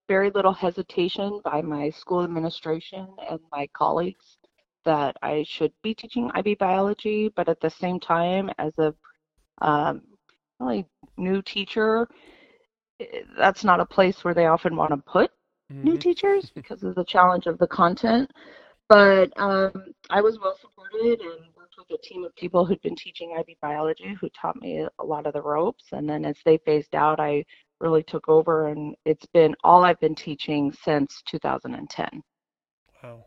very 0.08 0.30
little 0.30 0.52
hesitation 0.52 1.40
by 1.44 1.62
my 1.62 1.90
school 1.90 2.22
administration 2.22 3.06
and 3.30 3.40
my 3.52 3.66
colleagues 3.74 4.38
that 4.84 5.16
I 5.22 5.42
should 5.44 5.72
be 5.82 5.94
teaching 5.94 6.30
IB 6.34 6.54
biology, 6.54 7.28
but 7.28 7.48
at 7.48 7.60
the 7.60 7.70
same 7.70 7.98
time, 8.00 8.50
as 8.58 8.78
a 8.78 8.94
um, 9.60 10.02
really 10.60 10.86
new 11.16 11.42
teacher, 11.42 12.08
eh, 13.00 13.22
that's 13.36 13.64
not 13.64 13.80
a 13.80 13.86
place 13.86 14.24
where 14.24 14.34
they 14.34 14.46
often 14.46 14.76
want 14.76 14.90
to 14.90 14.96
put 15.10 15.30
new 15.82 15.96
Mhm. 15.96 15.98
teachers 15.98 16.50
because 16.54 16.82
of 16.82 16.94
the 16.94 17.04
challenge 17.04 17.46
of 17.46 17.58
the 17.58 17.66
content. 17.68 18.30
But 18.92 19.32
um, 19.40 19.72
I 20.10 20.20
was 20.20 20.38
well 20.38 20.54
supported 20.60 21.22
and 21.22 21.46
worked 21.56 21.76
with 21.78 21.98
a 21.98 22.02
team 22.06 22.24
of 22.24 22.36
people 22.36 22.66
who'd 22.66 22.82
been 22.82 22.94
teaching 22.94 23.34
IB 23.38 23.56
biology 23.62 24.14
who 24.20 24.28
taught 24.38 24.60
me 24.60 24.86
a 24.98 25.02
lot 25.02 25.26
of 25.26 25.32
the 25.32 25.40
ropes. 25.40 25.84
And 25.92 26.06
then 26.06 26.26
as 26.26 26.36
they 26.44 26.58
phased 26.58 26.94
out, 26.94 27.18
I 27.18 27.42
really 27.80 28.02
took 28.02 28.28
over, 28.28 28.68
and 28.68 28.94
it's 29.06 29.24
been 29.32 29.54
all 29.64 29.82
I've 29.82 29.98
been 29.98 30.14
teaching 30.14 30.74
since 30.84 31.22
2010. 31.26 32.22
Wow. 33.02 33.24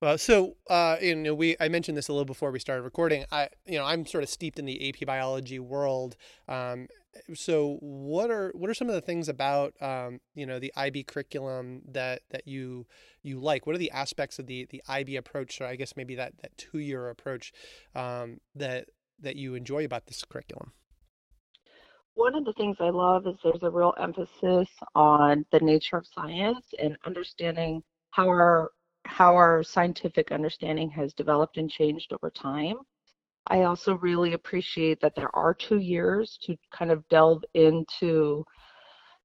Well, 0.00 0.16
so 0.16 0.54
uh, 0.70 0.96
you 1.00 1.16
know, 1.16 1.34
we 1.34 1.56
I 1.58 1.68
mentioned 1.68 1.98
this 1.98 2.06
a 2.06 2.12
little 2.12 2.24
before 2.24 2.52
we 2.52 2.60
started 2.60 2.82
recording. 2.82 3.24
I, 3.32 3.48
you 3.66 3.78
know, 3.78 3.84
I'm 3.84 4.06
sort 4.06 4.22
of 4.22 4.30
steeped 4.30 4.60
in 4.60 4.64
the 4.64 4.88
AP 4.88 5.06
biology 5.06 5.58
world. 5.58 6.16
Um, 6.46 6.86
so, 7.34 7.76
what 7.80 8.30
are 8.30 8.52
what 8.54 8.70
are 8.70 8.74
some 8.74 8.88
of 8.88 8.94
the 8.94 9.00
things 9.00 9.28
about 9.28 9.74
um, 9.82 10.20
you 10.34 10.46
know 10.46 10.58
the 10.58 10.72
IB 10.76 11.04
curriculum 11.04 11.82
that 11.88 12.22
that 12.30 12.46
you 12.48 12.86
you 13.22 13.38
like? 13.38 13.66
What 13.66 13.74
are 13.74 13.78
the 13.78 13.90
aspects 13.90 14.38
of 14.38 14.46
the 14.46 14.66
the 14.70 14.82
IB 14.88 15.16
approach, 15.16 15.60
or 15.60 15.66
I 15.66 15.76
guess 15.76 15.94
maybe 15.96 16.14
that 16.14 16.34
that 16.42 16.56
two 16.56 16.78
year 16.78 17.08
approach 17.08 17.52
um, 17.94 18.40
that 18.54 18.86
that 19.20 19.36
you 19.36 19.54
enjoy 19.54 19.84
about 19.84 20.06
this 20.06 20.24
curriculum? 20.24 20.72
One 22.14 22.34
of 22.34 22.44
the 22.44 22.52
things 22.54 22.76
I 22.80 22.90
love 22.90 23.26
is 23.26 23.36
there's 23.42 23.62
a 23.62 23.70
real 23.70 23.94
emphasis 23.98 24.68
on 24.94 25.44
the 25.50 25.60
nature 25.60 25.96
of 25.96 26.06
science 26.06 26.66
and 26.78 26.96
understanding 27.06 27.82
how 28.10 28.28
our 28.28 28.70
how 29.04 29.34
our 29.34 29.62
scientific 29.62 30.32
understanding 30.32 30.88
has 30.90 31.12
developed 31.12 31.56
and 31.56 31.70
changed 31.70 32.12
over 32.12 32.30
time. 32.30 32.76
I 33.48 33.62
also 33.62 33.94
really 33.94 34.34
appreciate 34.34 35.00
that 35.00 35.14
there 35.14 35.34
are 35.34 35.52
two 35.52 35.78
years 35.78 36.38
to 36.42 36.56
kind 36.72 36.90
of 36.90 37.06
delve 37.08 37.42
into 37.54 38.44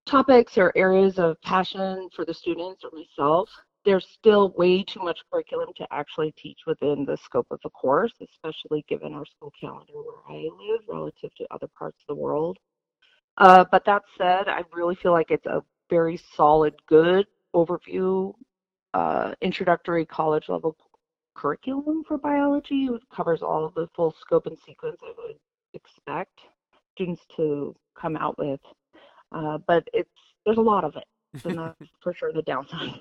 topics 0.06 0.58
or 0.58 0.72
areas 0.76 1.20
of 1.20 1.40
passion 1.42 2.10
for 2.16 2.26
the 2.26 2.34
students 2.34 2.84
or 2.84 2.92
myself. 2.94 3.50
There's 3.86 4.08
still 4.08 4.54
way 4.58 4.84
too 4.84 5.02
much 5.02 5.20
curriculum 5.32 5.70
to 5.78 5.88
actually 5.92 6.34
teach 6.38 6.60
within 6.66 7.06
the 7.06 7.18
scope 7.18 7.48
of 7.52 7.60
the 7.64 7.70
course, 7.70 8.14
especially 8.22 8.84
given 8.88 9.14
our 9.14 9.26
school 9.26 9.52
calendar 9.60 9.94
where 9.94 10.38
I 10.38 10.42
live 10.44 10.82
relative 10.90 11.34
to 11.36 11.48
other 11.52 11.68
parts 11.78 11.98
of 12.02 12.16
the 12.16 12.22
world. 12.22 12.58
Uh, 13.38 13.66
but 13.72 13.86
that 13.86 14.02
said, 14.18 14.48
I 14.48 14.64
really 14.74 14.96
feel 14.96 15.12
like 15.12 15.30
it's 15.30 15.46
a 15.46 15.64
very 15.90 16.20
solid, 16.36 16.74
good 16.88 17.28
overview 17.56 18.34
uh, 18.94 19.34
introductory 19.42 20.06
college 20.06 20.50
level 20.50 20.76
curriculum 21.38 22.04
for 22.08 22.18
biology. 22.18 22.86
It 22.86 23.02
covers 23.16 23.42
all 23.42 23.66
of 23.66 23.74
the 23.76 23.88
full 23.96 24.14
scope 24.20 24.48
and 24.48 24.58
sequence 24.58 24.98
I 25.04 25.14
would 25.18 25.38
expect 25.74 26.40
students 26.94 27.22
to 27.38 27.76
come 28.00 28.18
out 28.18 28.38
with. 28.38 28.60
Uh, 29.32 29.60
but 29.68 29.88
it's 29.94 30.10
there's 30.46 30.58
a 30.58 30.62
lot 30.62 30.84
of 30.84 30.96
it. 30.96 31.06
So 31.42 31.50
that's 31.50 31.92
for 32.02 32.14
sure 32.14 32.34
the 32.34 32.42
downside. 32.42 33.00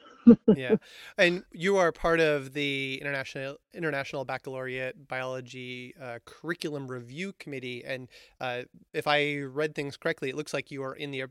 yeah, 0.57 0.77
and 1.17 1.45
you 1.53 1.77
are 1.77 1.93
part 1.93 2.21
of 2.21 2.53
the 2.53 2.99
international 3.01 3.57
international 3.73 4.25
baccalaureate 4.25 5.09
biology 5.09 5.95
uh, 6.01 6.19
curriculum 6.25 6.89
review 6.89 7.33
committee, 7.39 7.85
and 7.85 8.09
uh, 8.41 8.63
if 8.93 9.07
I 9.07 9.39
read 9.39 9.75
things 9.75 9.97
correctly, 9.97 10.31
it 10.31 10.37
looks 10.37 10.53
like 10.53 10.71
you 10.71 10.83
are 10.83 10.95
in 10.95 11.13
the 11.13 11.27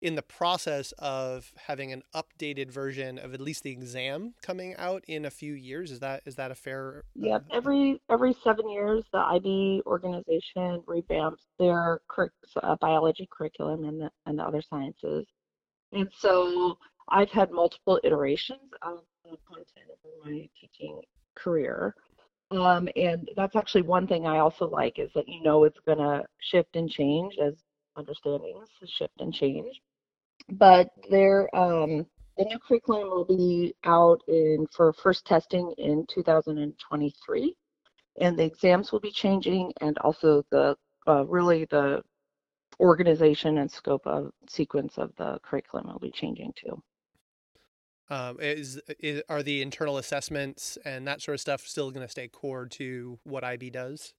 in 0.00 0.14
the 0.14 0.22
process 0.22 0.92
of 0.98 1.52
having 1.56 1.92
an 1.92 2.02
updated 2.14 2.70
version 2.70 3.18
of 3.18 3.34
at 3.34 3.40
least 3.40 3.62
the 3.62 3.70
exam 3.70 4.34
coming 4.42 4.74
out 4.76 5.04
in 5.08 5.24
a 5.24 5.30
few 5.30 5.54
years. 5.54 5.90
Is 5.90 6.00
that 6.00 6.22
is 6.24 6.36
that 6.36 6.50
a 6.50 6.54
fair? 6.54 7.04
Yep. 7.14 7.44
Uh, 7.50 7.56
every 7.56 8.00
every 8.10 8.34
seven 8.44 8.70
years, 8.70 9.04
the 9.12 9.18
IB 9.18 9.82
organization 9.86 10.82
revamps 10.86 11.42
their 11.58 12.00
uh, 12.62 12.76
biology 12.80 13.28
curriculum 13.30 13.84
and 13.84 14.00
the 14.00 14.10
and 14.26 14.38
the 14.38 14.44
other 14.44 14.62
sciences, 14.62 15.26
and 15.92 16.08
so 16.16 16.78
I've 17.08 17.30
had 17.30 17.50
multiple 17.50 18.00
iterations 18.04 18.70
of 18.82 19.00
the 19.24 19.36
content 19.48 19.90
over 19.90 20.30
my 20.30 20.48
teaching 20.60 21.00
career. 21.34 21.94
Um, 22.50 22.88
and 22.96 23.28
that's 23.36 23.56
actually 23.56 23.82
one 23.82 24.06
thing 24.06 24.26
I 24.26 24.38
also 24.38 24.66
like 24.70 24.98
is 24.98 25.10
that 25.14 25.28
you 25.28 25.42
know 25.42 25.64
it's 25.64 25.80
going 25.84 25.98
to 25.98 26.24
shift 26.40 26.76
and 26.76 26.88
change 26.88 27.34
as 27.38 27.54
understandings 27.96 28.68
shift 28.86 29.20
and 29.20 29.34
change 29.34 29.82
but 30.50 30.90
there 31.10 31.54
um, 31.56 32.06
the 32.36 32.44
new 32.44 32.58
curriculum 32.58 33.10
will 33.10 33.24
be 33.24 33.74
out 33.84 34.20
in 34.28 34.66
for 34.74 34.92
first 34.92 35.26
testing 35.26 35.72
in 35.78 36.06
2023 36.08 37.54
and 38.20 38.38
the 38.38 38.44
exams 38.44 38.92
will 38.92 39.00
be 39.00 39.10
changing 39.10 39.72
and 39.80 39.98
also 39.98 40.44
the 40.50 40.76
uh, 41.06 41.24
really 41.26 41.64
the 41.66 42.02
organization 42.80 43.58
and 43.58 43.70
scope 43.70 44.06
of 44.06 44.30
sequence 44.48 44.98
of 44.98 45.10
the 45.16 45.38
curriculum 45.42 45.86
will 45.88 45.98
be 45.98 46.12
changing 46.12 46.52
too 46.54 46.80
um, 48.10 48.38
is, 48.40 48.80
is 48.98 49.22
are 49.28 49.42
the 49.42 49.60
internal 49.60 49.98
assessments 49.98 50.78
and 50.84 51.06
that 51.06 51.20
sort 51.20 51.34
of 51.34 51.40
stuff 51.40 51.66
still 51.66 51.90
going 51.90 52.06
to 52.06 52.10
stay 52.10 52.28
core 52.28 52.66
to 52.66 53.18
what 53.24 53.44
IB 53.44 53.70
does? 53.70 54.14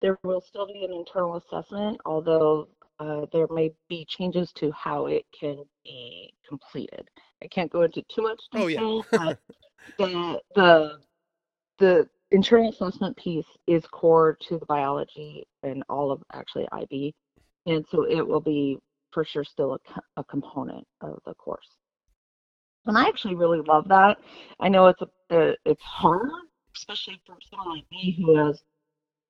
There 0.00 0.18
will 0.22 0.40
still 0.40 0.66
be 0.66 0.84
an 0.84 0.92
internal 0.92 1.36
assessment, 1.36 2.00
although 2.06 2.68
uh, 3.00 3.24
there 3.32 3.46
may 3.50 3.72
be 3.88 4.06
changes 4.08 4.52
to 4.52 4.70
how 4.72 5.06
it 5.06 5.24
can 5.38 5.64
be 5.84 6.32
completed. 6.46 7.08
I 7.42 7.48
can't 7.48 7.72
go 7.72 7.82
into 7.82 8.02
too 8.14 8.22
much 8.22 8.40
detail, 8.52 9.04
oh, 9.12 9.18
yeah. 9.24 9.32
but 9.98 10.06
the 10.06 10.40
the 10.54 10.98
the 11.78 12.08
internal 12.30 12.70
assessment 12.70 13.16
piece 13.16 13.46
is 13.66 13.84
core 13.86 14.36
to 14.48 14.58
the 14.58 14.66
biology 14.66 15.46
and 15.62 15.82
all 15.88 16.12
of 16.12 16.22
actually 16.34 16.68
IB, 16.72 17.14
and 17.66 17.84
so 17.90 18.04
it 18.04 18.20
will 18.26 18.40
be 18.40 18.78
for 19.12 19.24
sure 19.24 19.44
still 19.44 19.74
a, 19.74 20.00
a 20.20 20.24
component 20.24 20.86
of 21.00 21.18
the 21.24 21.34
course. 21.34 21.66
And 22.86 22.96
I 22.96 23.08
actually 23.08 23.34
really 23.34 23.60
love 23.66 23.88
that. 23.88 24.18
I 24.60 24.68
know 24.68 24.86
it's 24.86 25.02
a, 25.02 25.54
it's 25.64 25.82
hard, 25.82 26.30
especially 26.76 27.20
for 27.26 27.36
someone 27.50 27.76
like 27.76 27.86
me 27.90 28.16
who 28.18 28.36
has 28.36 28.62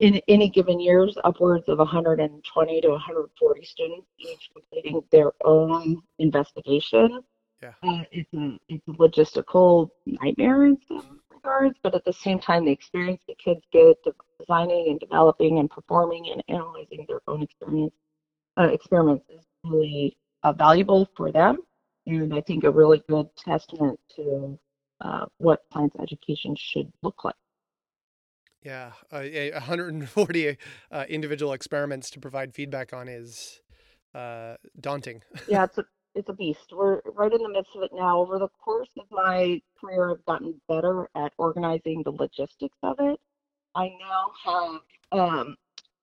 in 0.01 0.21
any 0.29 0.49
given 0.49 0.81
years 0.81 1.17
upwards 1.25 1.69
of 1.69 1.79
120 1.79 2.81
to 2.81 2.89
140 2.89 3.65
students 3.65 4.07
each 4.19 4.51
completing 4.53 5.03
their 5.13 5.33
own 5.45 6.03
investigation. 6.19 7.23
Yeah. 7.63 7.73
Uh, 7.83 8.03
it's 8.11 8.33
a 8.33 8.59
it's 8.69 8.89
a 8.89 8.93
logistical 8.93 9.91
nightmare 10.07 10.65
in 10.65 10.79
some 10.89 11.21
regards, 11.31 11.79
but 11.83 11.95
at 11.95 12.05
the 12.07 12.13
same 12.13 12.39
time, 12.39 12.65
the 12.65 12.73
experience 12.73 13.21
the 13.29 13.35
kids 13.35 13.61
get 13.71 13.99
designing 14.39 14.89
and 14.89 14.99
developing 14.99 15.59
and 15.59 15.71
performing 15.71 16.31
and 16.33 16.43
analyzing 16.49 17.05
their 17.07 17.21
own 17.29 17.43
experience 17.43 17.93
uh, 18.59 18.69
experiments 18.73 19.27
is 19.29 19.45
really 19.65 20.17
uh, 20.43 20.55
valuable 20.55 21.07
for 21.15 21.31
them, 21.31 21.59
and 22.07 22.33
I 22.33 22.41
think 22.41 22.65
a 22.65 22.71
really 22.71 23.03
good 23.11 23.29
testament 23.37 24.01
to 24.17 24.59
uh, 25.03 25.27
what 25.37 25.61
science 25.71 25.95
education 26.01 26.57
should 26.57 26.91
look 27.03 27.25
like. 27.25 27.35
Yeah, 28.63 28.93
uh, 29.11 29.23
140 29.23 30.57
uh, 30.93 31.05
individual 31.09 31.53
experiments 31.53 32.11
to 32.11 32.21
provide 32.21 32.55
feedback 32.55 32.93
on 32.93 33.09
is 33.09 33.61
uh, 34.15 34.55
daunting. 34.81 35.23
yeah, 35.49 35.65
it's 35.65 35.79
a 35.79 35.85
it's 36.15 36.29
a 36.29 36.33
beast. 36.33 36.73
We're 36.73 37.01
right 37.15 37.33
in 37.33 37.43
the 37.43 37.49
midst 37.49 37.77
of 37.77 37.83
it 37.83 37.93
now. 37.95 38.19
Over 38.19 38.39
the 38.39 38.49
course 38.49 38.89
of 38.99 39.07
my 39.11 39.63
career, 39.81 40.11
I've 40.11 40.25
gotten 40.25 40.61
better 40.69 41.09
at 41.15 41.33
organizing 41.39 42.03
the 42.03 42.11
logistics 42.11 42.77
of 42.83 42.97
it. 42.99 43.21
I 43.77 43.93
now 44.01 44.81
have 45.13 45.21
um, 45.21 45.57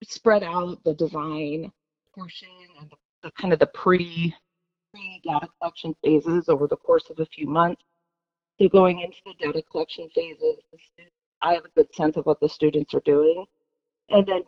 spread 0.04 0.44
out 0.44 0.82
the 0.86 0.94
design 0.94 1.72
portion 2.16 2.48
and 2.80 2.90
the, 2.90 2.96
the 3.24 3.32
kind 3.32 3.52
of 3.52 3.60
the 3.60 3.68
pre 3.68 4.34
pre 4.94 5.22
data 5.24 5.48
collection 5.60 5.94
phases 6.04 6.48
over 6.48 6.68
the 6.68 6.78
course 6.78 7.10
of 7.10 7.20
a 7.20 7.26
few 7.26 7.48
months. 7.48 7.82
So 8.60 8.70
going 8.70 9.02
into 9.02 9.18
the 9.26 9.34
data 9.46 9.62
collection 9.70 10.10
phases, 10.16 10.58
the 10.72 10.78
students 10.94 11.17
I 11.42 11.54
have 11.54 11.66
a 11.66 11.70
good 11.76 11.94
sense 11.94 12.18
of 12.18 12.26
what 12.26 12.40
the 12.40 12.50
students 12.50 12.94
are 12.94 13.02
doing. 13.06 13.46
And 14.10 14.26
then 14.26 14.42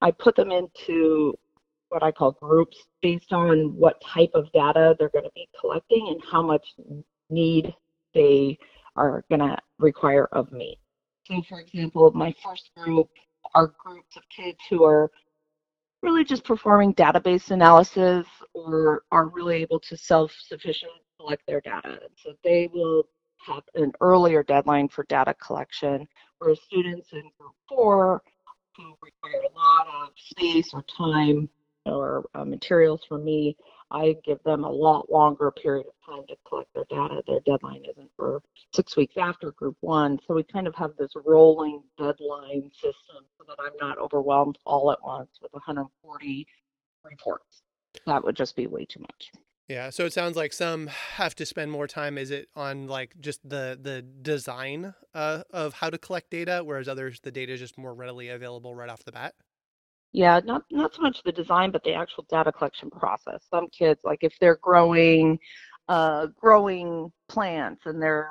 I 0.00 0.10
put 0.10 0.36
them 0.36 0.50
into 0.50 1.34
what 1.88 2.02
I 2.02 2.10
call 2.10 2.32
groups 2.32 2.78
based 3.02 3.32
on 3.32 3.76
what 3.76 4.00
type 4.00 4.30
of 4.34 4.50
data 4.52 4.96
they're 4.98 5.10
going 5.10 5.24
to 5.24 5.30
be 5.34 5.48
collecting 5.60 6.08
and 6.08 6.20
how 6.30 6.42
much 6.42 6.66
need 7.30 7.74
they 8.14 8.58
are 8.96 9.24
going 9.28 9.40
to 9.40 9.56
require 9.78 10.26
of 10.32 10.50
me. 10.52 10.78
So, 11.26 11.42
for 11.48 11.60
example, 11.60 12.10
my 12.12 12.34
first 12.44 12.70
group 12.76 13.08
are 13.54 13.74
groups 13.84 14.16
of 14.16 14.22
kids 14.34 14.58
who 14.70 14.84
are 14.84 15.10
really 16.02 16.24
just 16.24 16.44
performing 16.44 16.94
database 16.94 17.50
analysis 17.50 18.26
or 18.54 19.02
are 19.12 19.28
really 19.28 19.56
able 19.62 19.78
to 19.80 19.96
self 19.96 20.32
sufficient 20.48 20.90
collect 21.20 21.42
their 21.46 21.60
data. 21.60 22.00
So 22.16 22.32
they 22.42 22.68
will 22.72 23.04
have 23.46 23.62
an 23.74 23.92
earlier 24.00 24.42
deadline 24.42 24.88
for 24.88 25.04
data 25.04 25.34
collection, 25.34 26.06
whereas 26.38 26.60
students 26.62 27.12
in 27.12 27.22
group 27.38 27.54
four 27.68 28.22
who 28.76 28.94
require 29.02 29.42
a 29.42 29.58
lot 29.58 29.86
of 30.02 30.08
space 30.16 30.72
or 30.72 30.82
time 30.96 31.48
or 31.84 32.24
uh, 32.34 32.44
materials 32.44 33.02
from 33.08 33.24
me, 33.24 33.56
I 33.90 34.16
give 34.24 34.42
them 34.44 34.64
a 34.64 34.70
lot 34.70 35.10
longer 35.10 35.50
period 35.50 35.86
of 35.86 36.14
time 36.14 36.24
to 36.28 36.36
collect 36.48 36.72
their 36.74 36.86
data. 36.88 37.22
Their 37.26 37.40
deadline 37.40 37.82
isn't 37.90 38.10
for 38.16 38.42
six 38.72 38.96
weeks 38.96 39.16
after 39.18 39.52
group 39.52 39.76
one. 39.80 40.18
So 40.26 40.34
we 40.34 40.44
kind 40.44 40.66
of 40.66 40.74
have 40.76 40.96
this 40.96 41.12
rolling 41.24 41.82
deadline 41.98 42.70
system 42.72 43.26
so 43.36 43.44
that 43.46 43.56
I'm 43.60 43.76
not 43.80 43.98
overwhelmed 43.98 44.58
all 44.64 44.92
at 44.92 45.02
once 45.02 45.30
with 45.42 45.52
140 45.52 46.46
reports. 47.04 47.62
That 48.06 48.24
would 48.24 48.36
just 48.36 48.56
be 48.56 48.66
way 48.66 48.86
too 48.86 49.00
much. 49.00 49.32
Yeah, 49.72 49.88
so 49.88 50.04
it 50.04 50.12
sounds 50.12 50.36
like 50.36 50.52
some 50.52 50.88
have 50.88 51.34
to 51.36 51.46
spend 51.46 51.70
more 51.70 51.86
time. 51.86 52.18
Is 52.18 52.30
it 52.30 52.50
on 52.54 52.88
like 52.88 53.14
just 53.20 53.40
the 53.48 53.78
the 53.80 54.02
design 54.02 54.92
uh, 55.14 55.44
of 55.50 55.72
how 55.72 55.88
to 55.88 55.96
collect 55.96 56.28
data, 56.28 56.60
whereas 56.62 56.88
others 56.88 57.20
the 57.20 57.30
data 57.30 57.54
is 57.54 57.60
just 57.60 57.78
more 57.78 57.94
readily 57.94 58.28
available 58.28 58.74
right 58.74 58.90
off 58.90 59.02
the 59.02 59.12
bat? 59.12 59.32
Yeah, 60.12 60.40
not 60.44 60.64
not 60.70 60.94
so 60.94 61.00
much 61.00 61.22
the 61.24 61.32
design, 61.32 61.70
but 61.70 61.82
the 61.84 61.94
actual 61.94 62.26
data 62.28 62.52
collection 62.52 62.90
process. 62.90 63.46
Some 63.48 63.66
kids, 63.68 63.98
like 64.04 64.18
if 64.20 64.34
they're 64.42 64.58
growing, 64.60 65.38
uh, 65.88 66.26
growing 66.38 67.10
plants 67.30 67.80
and 67.86 68.02
they're 68.02 68.30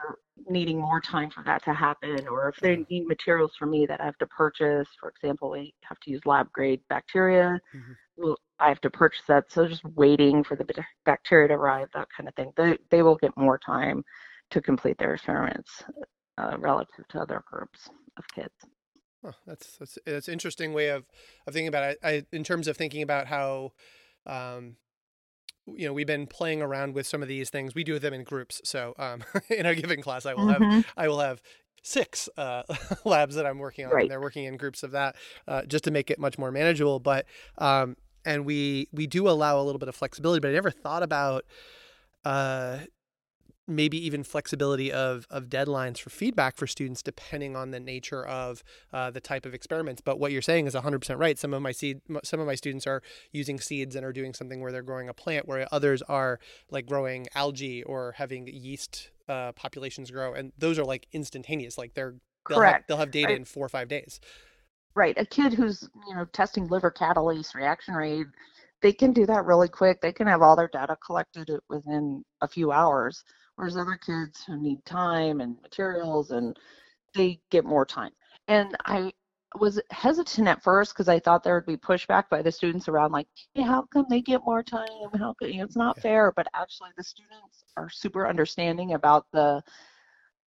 needing 0.49 0.79
more 0.79 1.01
time 1.01 1.29
for 1.31 1.43
that 1.43 1.63
to 1.65 1.73
happen, 1.73 2.27
or 2.27 2.49
if 2.49 2.59
they 2.61 2.85
need 2.89 3.07
materials 3.07 3.53
from 3.57 3.71
me 3.71 3.85
that 3.87 4.01
I 4.01 4.05
have 4.05 4.17
to 4.19 4.27
purchase, 4.27 4.87
for 4.99 5.09
example, 5.09 5.51
we 5.51 5.73
have 5.83 5.99
to 6.01 6.11
use 6.11 6.21
lab 6.25 6.51
grade 6.51 6.81
bacteria. 6.89 7.59
Mhm. 7.73 7.97
Well, 8.17 8.37
I 8.59 8.69
have 8.69 8.81
to 8.81 8.89
purchase 8.89 9.23
that, 9.27 9.51
so 9.51 9.67
just 9.67 9.83
waiting 9.85 10.43
for 10.43 10.55
the 10.55 10.65
bacteria 11.05 11.49
to 11.49 11.55
arrive, 11.55 11.89
that 11.93 12.09
kind 12.15 12.29
of 12.29 12.35
thing. 12.35 12.53
They 12.57 12.77
they 12.89 13.03
will 13.03 13.15
get 13.17 13.35
more 13.37 13.57
time 13.59 14.03
to 14.51 14.61
complete 14.61 14.97
their 14.97 15.13
experiments 15.15 15.83
uh, 16.37 16.57
relative 16.59 17.07
to 17.09 17.19
other 17.21 17.43
groups 17.47 17.89
of 18.17 18.25
kids. 18.35 18.53
Huh, 19.23 19.33
that's 19.45 19.77
that's 19.77 19.97
that's 20.05 20.29
interesting 20.29 20.73
way 20.73 20.89
of 20.89 21.05
of 21.45 21.53
thinking 21.53 21.67
about 21.67 21.91
it. 21.91 21.99
I, 22.03 22.25
in 22.31 22.43
terms 22.43 22.67
of 22.67 22.75
thinking 22.75 23.03
about 23.03 23.27
how, 23.27 23.73
um, 24.25 24.77
you 25.67 25.87
know, 25.87 25.93
we've 25.93 26.07
been 26.07 26.27
playing 26.27 26.61
around 26.61 26.93
with 26.93 27.05
some 27.05 27.21
of 27.21 27.27
these 27.27 27.49
things. 27.49 27.75
We 27.75 27.83
do 27.83 27.99
them 27.99 28.13
in 28.13 28.23
groups. 28.23 28.61
So 28.63 28.93
um, 28.97 29.23
in 29.49 29.65
a 29.65 29.75
given 29.75 30.01
class, 30.01 30.25
I 30.25 30.33
will 30.33 30.47
have 30.47 30.61
hmm 30.61 30.81
I 30.97 31.07
will 31.07 31.19
have 31.19 31.41
six 31.83 32.29
uh, 32.37 32.63
labs 33.05 33.35
that 33.35 33.45
I'm 33.45 33.59
working 33.59 33.85
on, 33.85 33.91
and 34.03 34.11
they're 34.11 34.21
working 34.21 34.45
in 34.45 34.57
groups 34.57 34.83
of 34.83 34.91
that 34.91 35.15
uh, 35.47 35.63
just 35.63 35.83
to 35.85 35.91
make 35.91 36.11
it 36.11 36.19
much 36.19 36.37
more 36.37 36.51
manageable. 36.51 36.99
But 36.99 37.25
um, 37.57 37.97
and 38.25 38.45
we 38.45 38.87
we 38.91 39.07
do 39.07 39.29
allow 39.29 39.59
a 39.59 39.63
little 39.63 39.79
bit 39.79 39.89
of 39.89 39.95
flexibility, 39.95 40.39
but 40.39 40.49
I 40.49 40.53
never 40.53 40.71
thought 40.71 41.03
about 41.03 41.45
uh, 42.25 42.79
maybe 43.75 44.03
even 44.05 44.23
flexibility 44.23 44.91
of 44.91 45.27
of 45.31 45.45
deadlines 45.47 45.99
for 45.99 46.09
feedback 46.11 46.57
for 46.57 46.67
students 46.67 47.01
depending 47.03 47.55
on 47.55 47.71
the 47.71 47.79
nature 47.79 48.25
of 48.25 48.63
uh, 48.93 49.11
the 49.11 49.21
type 49.21 49.45
of 49.45 49.53
experiments 49.53 50.01
but 50.01 50.19
what 50.19 50.31
you're 50.31 50.41
saying 50.41 50.67
is 50.67 50.75
100% 50.75 51.19
right 51.19 51.39
some 51.39 51.53
of 51.53 51.61
my 51.61 51.71
seed 51.71 52.01
some 52.23 52.39
of 52.39 52.47
my 52.47 52.55
students 52.55 52.87
are 52.87 53.01
using 53.31 53.59
seeds 53.59 53.95
and 53.95 54.05
are 54.05 54.13
doing 54.13 54.33
something 54.33 54.61
where 54.61 54.71
they're 54.71 54.81
growing 54.83 55.09
a 55.09 55.13
plant 55.13 55.47
where 55.47 55.67
others 55.71 56.01
are 56.03 56.39
like 56.71 56.85
growing 56.87 57.27
algae 57.35 57.83
or 57.83 58.13
having 58.17 58.47
yeast 58.47 59.11
uh, 59.29 59.51
populations 59.53 60.11
grow 60.11 60.33
and 60.33 60.51
those 60.57 60.79
are 60.79 60.85
like 60.85 61.07
instantaneous 61.13 61.77
like 61.77 61.93
they're 61.95 62.15
they'll 62.49 62.61
have, 62.61 62.77
Correct. 62.77 62.85
they'll 62.87 62.97
have 62.97 63.11
data 63.11 63.33
Right. 63.33 63.33
in 63.33 63.45
four 63.45 63.65
or 63.65 63.69
five 63.69 63.87
days 63.87 64.19
Right. 64.95 65.17
A 65.17 65.25
kid 65.25 65.53
who's, 65.53 65.87
you 66.07 66.15
know, 66.15 66.25
testing 66.25 66.67
liver 66.67 66.91
catalase 66.91 67.55
reaction 67.55 67.93
rate, 67.95 68.27
they 68.81 68.91
can 68.93 69.13
do 69.13 69.25
that 69.25 69.45
really 69.45 69.69
quick. 69.69 70.01
They 70.01 70.11
can 70.11 70.27
have 70.27 70.41
all 70.41 70.55
their 70.55 70.67
data 70.67 70.97
collected 71.05 71.49
within 71.69 72.23
a 72.41 72.47
few 72.47 72.71
hours, 72.71 73.23
whereas 73.55 73.77
other 73.77 73.97
kids 73.97 74.43
who 74.45 74.57
need 74.61 74.83
time 74.85 75.41
and 75.41 75.61
materials 75.61 76.31
and 76.31 76.57
they 77.15 77.39
get 77.49 77.65
more 77.65 77.85
time. 77.85 78.11
And 78.47 78.75
I 78.85 79.11
was 79.59 79.81
hesitant 79.91 80.47
at 80.47 80.63
first 80.63 80.93
because 80.93 81.09
I 81.09 81.19
thought 81.19 81.43
there 81.43 81.55
would 81.55 81.65
be 81.65 81.77
pushback 81.77 82.29
by 82.29 82.41
the 82.41 82.51
students 82.51 82.87
around 82.87 83.11
like, 83.11 83.27
hey, 83.53 83.63
how 83.63 83.83
come 83.93 84.05
they 84.09 84.21
get 84.21 84.45
more 84.45 84.63
time? 84.63 84.87
How 85.17 85.35
come, 85.39 85.49
you 85.49 85.57
know, 85.57 85.65
it's 85.65 85.75
not 85.75 85.99
fair. 85.99 86.31
But 86.35 86.47
actually 86.53 86.91
the 86.97 87.03
students 87.03 87.65
are 87.77 87.89
super 87.89 88.27
understanding 88.27 88.93
about 88.93 89.25
the 89.33 89.61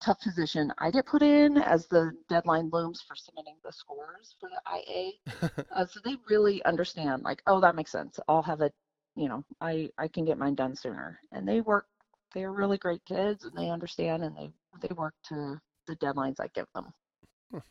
tough 0.02 0.20
position 0.20 0.73
I 0.78 0.90
get 0.90 1.06
put 1.06 1.23
in 1.23 1.58
as 1.58 1.87
the 1.87 2.12
deadline 2.28 2.68
looms 2.73 3.02
for 3.06 3.16
submitting 3.16 3.56
the 3.64 3.73
scores 3.73 4.37
for 4.40 4.49
the 4.49 4.61
IA. 4.76 5.12
Uh, 5.75 5.84
so 5.84 5.99
they 6.04 6.16
really 6.30 6.64
understand, 6.66 7.25
like, 7.25 7.42
oh, 7.49 7.61
that 7.61 7.75
makes 7.75 7.90
sense. 7.90 8.20
I'll 8.28 8.42
have 8.42 8.61
it, 8.61 8.73
you 9.16 9.28
know, 9.28 9.44
I 9.61 9.90
I 9.99 10.06
can 10.06 10.25
get 10.25 10.38
mine 10.38 10.54
done 10.54 10.76
sooner. 10.76 11.18
And 11.32 11.49
they 11.49 11.62
work. 11.62 11.87
They 12.34 12.44
are 12.44 12.52
really 12.52 12.78
great 12.78 13.04
kids, 13.04 13.44
and 13.44 13.56
they 13.56 13.70
understand, 13.70 14.24
and 14.24 14.36
they 14.36 14.50
they 14.80 14.92
work 14.94 15.14
to 15.28 15.58
the 15.86 15.96
deadlines 15.96 16.40
I 16.40 16.48
give 16.54 16.66
them. 16.74 16.92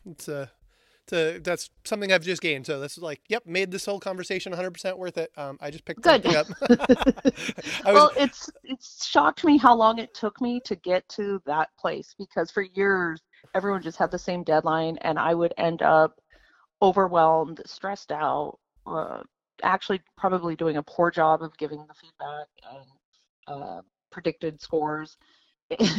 it's 0.06 0.28
a 0.28 0.50
it's 1.06 1.12
a, 1.12 1.38
that's 1.38 1.70
something 1.84 2.12
I've 2.12 2.24
just 2.24 2.40
gained. 2.40 2.64
So 2.64 2.80
this 2.80 2.96
is 2.96 3.02
like, 3.02 3.20
yep, 3.28 3.44
made 3.44 3.70
this 3.70 3.84
whole 3.84 4.00
conversation 4.00 4.52
100% 4.54 4.96
worth 4.96 5.18
it. 5.18 5.30
Um, 5.36 5.58
I 5.60 5.70
just 5.70 5.84
picked 5.84 6.00
Good. 6.00 6.24
up. 6.26 6.46
Was 6.70 7.94
well, 7.94 8.12
it's 8.16 8.50
it's 8.62 9.06
shocked 9.06 9.44
me 9.44 9.58
how 9.58 9.74
long 9.74 9.98
it 9.98 10.14
took 10.14 10.40
me 10.40 10.60
to 10.64 10.74
get 10.76 11.06
to 11.10 11.42
that 11.44 11.68
place 11.78 12.14
because 12.18 12.50
for 12.50 12.62
years 12.62 13.20
everyone 13.54 13.82
just 13.82 13.98
had 13.98 14.10
the 14.10 14.18
same 14.18 14.42
deadline, 14.44 14.96
and 15.02 15.18
I 15.18 15.34
would 15.34 15.52
end 15.58 15.82
up 15.82 16.18
overwhelmed, 16.80 17.60
stressed 17.66 18.10
out, 18.10 18.58
uh, 18.86 19.20
actually 19.62 20.00
probably 20.16 20.56
doing 20.56 20.78
a 20.78 20.82
poor 20.82 21.10
job 21.10 21.42
of 21.42 21.56
giving 21.58 21.84
the 21.86 21.94
feedback 21.94 22.46
and 22.70 23.62
uh, 23.62 23.82
predicted 24.14 24.62
scores. 24.62 25.18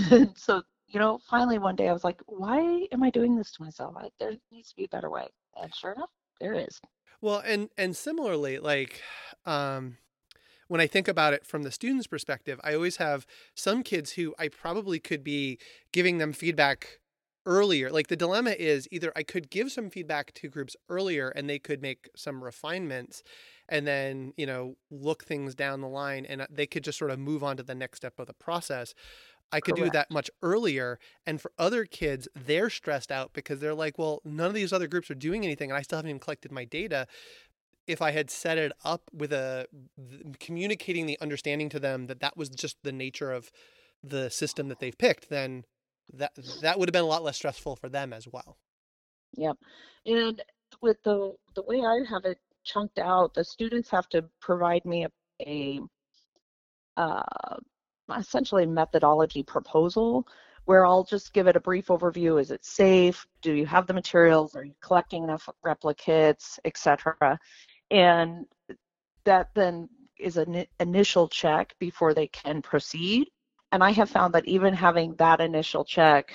And 0.10 0.32
so, 0.38 0.64
you 0.88 1.00
know, 1.00 1.20
finally 1.30 1.60
one 1.60 1.76
day 1.76 1.90
I 1.90 1.94
was 1.94 2.06
like, 2.06 2.22
why 2.26 2.88
am 2.92 3.04
I 3.04 3.10
doing 3.12 3.36
this 3.36 3.52
to 3.52 3.64
myself? 3.64 3.94
I, 3.98 4.10
there 4.20 4.32
needs 4.52 4.70
to 4.70 4.76
be 4.76 4.86
a 4.86 4.90
better 4.90 5.10
way. 5.10 5.28
And 5.62 5.76
sure 5.76 5.92
enough, 5.92 6.10
there 6.40 6.54
is. 6.54 6.80
Well, 7.22 7.42
and 7.46 7.70
and 7.78 7.96
similarly, 7.96 8.60
like 8.60 9.02
um, 9.46 9.98
when 10.68 10.82
I 10.82 10.88
think 10.88 11.08
about 11.08 11.34
it 11.34 11.46
from 11.46 11.64
the 11.64 11.72
student's 11.72 12.08
perspective, 12.08 12.60
I 12.64 12.74
always 12.74 12.98
have 12.98 13.26
some 13.54 13.84
kids 13.84 14.14
who 14.14 14.34
I 14.40 14.48
probably 14.48 15.00
could 15.00 15.24
be 15.24 15.60
giving 15.92 16.18
them 16.18 16.34
feedback 16.34 17.00
earlier. 17.46 17.92
Like 17.92 18.08
the 18.08 18.16
dilemma 18.16 18.52
is 18.52 18.88
either 18.92 19.12
I 19.16 19.24
could 19.24 19.50
give 19.50 19.72
some 19.72 19.90
feedback 19.90 20.34
to 20.36 20.50
groups 20.50 20.76
earlier 20.90 21.30
and 21.30 21.50
they 21.50 21.60
could 21.60 21.82
make 21.82 22.10
some 22.16 22.44
refinements 22.44 23.24
and 23.70 23.86
then, 23.88 24.34
you 24.38 24.46
know, 24.46 24.76
look 24.92 25.24
things 25.24 25.56
down 25.56 25.82
the 25.82 25.88
line 25.88 26.26
and 26.26 26.42
uh, 26.42 26.48
they 26.50 26.68
could 26.68 26.84
just 26.84 26.98
sort 26.98 27.12
of 27.12 27.20
move 27.20 27.44
on 27.44 27.58
to 27.58 27.64
the 27.64 27.76
next 27.76 27.98
step 27.98 28.20
of 28.20 28.28
the 28.28 28.34
process. 28.34 28.94
I 29.52 29.60
could 29.60 29.76
do 29.76 29.90
that 29.92 30.10
much 30.10 30.30
earlier. 30.42 31.00
And 31.26 31.40
for 31.40 31.52
other 31.58 31.86
kids, 31.86 32.28
they're 32.36 32.70
stressed 32.70 33.12
out 33.12 33.32
because 33.34 33.60
they're 33.60 33.76
like, 33.76 33.98
well, 33.98 34.22
none 34.26 34.48
of 34.48 34.54
these 34.54 34.74
other 34.74 34.88
groups 34.88 35.10
are 35.12 35.16
doing 35.16 35.46
anything 35.46 35.70
and 35.70 35.78
I 35.78 35.82
still 35.82 35.98
haven't 35.98 36.10
even 36.10 36.20
collected 36.20 36.52
my 36.52 36.66
data 36.66 37.08
if 37.88 38.02
I 38.02 38.12
had 38.12 38.32
set 38.32 38.58
it 38.58 38.72
up 38.84 39.04
with 39.14 39.32
a 39.32 39.68
communicating 40.40 41.06
the 41.06 41.20
understanding 41.22 41.70
to 41.70 41.80
them 41.80 42.08
that 42.08 42.20
that 42.20 42.36
was 42.36 42.50
just 42.50 42.78
the 42.84 42.92
nature 42.92 43.32
of 43.32 43.52
the 44.04 44.30
system 44.30 44.70
that 44.70 44.80
they've 44.80 44.98
picked, 44.98 45.30
then 45.30 45.66
that 46.14 46.32
that 46.62 46.80
would 46.80 46.90
have 46.90 46.94
been 46.94 47.04
a 47.04 47.08
lot 47.08 47.24
less 47.24 47.38
stressful 47.38 47.76
for 47.76 47.90
them 47.90 48.14
as 48.14 48.28
well. 48.28 48.58
Yep. 49.38 49.58
And 50.06 50.42
with 50.82 50.98
the 51.04 51.34
the 51.56 51.64
way 51.64 51.78
I 51.78 52.00
have 52.10 52.26
it 52.26 52.40
chunked 52.66 53.00
out, 53.00 53.34
the 53.34 53.44
students 53.44 53.90
have 53.90 54.10
to 54.10 54.26
provide 54.42 54.86
me 54.86 55.06
a, 55.06 55.10
a 55.48 55.80
uh, 56.98 57.58
essentially 58.18 58.66
methodology 58.66 59.44
proposal 59.44 60.28
where 60.66 60.86
I'll 60.86 61.04
just 61.04 61.32
give 61.32 61.48
it 61.48 61.56
a 61.56 61.60
brief 61.60 61.88
overview. 61.88 62.42
Is 62.42 62.52
it 62.52 62.66
safe? 62.66 63.26
Do 63.42 63.54
you 63.54 63.66
have 63.66 63.86
the 63.88 63.94
materials? 63.94 64.56
Are 64.56 64.66
you 64.66 64.74
collecting 64.82 65.24
enough 65.24 65.48
replicates, 65.64 66.58
etc. 66.66 67.40
And 67.92 68.46
that 69.26 69.50
then 69.54 69.90
is 70.20 70.38
an 70.38 70.66
initial 70.80 71.28
check 71.28 71.76
before 71.80 72.14
they 72.14 72.28
can 72.28 72.62
proceed. 72.62 73.28
And 73.72 73.84
I 73.84 73.92
have 73.92 74.10
found 74.10 74.34
that 74.34 74.48
even 74.48 74.74
having 74.74 75.16
that 75.16 75.42
initial 75.42 75.84
check 75.84 76.34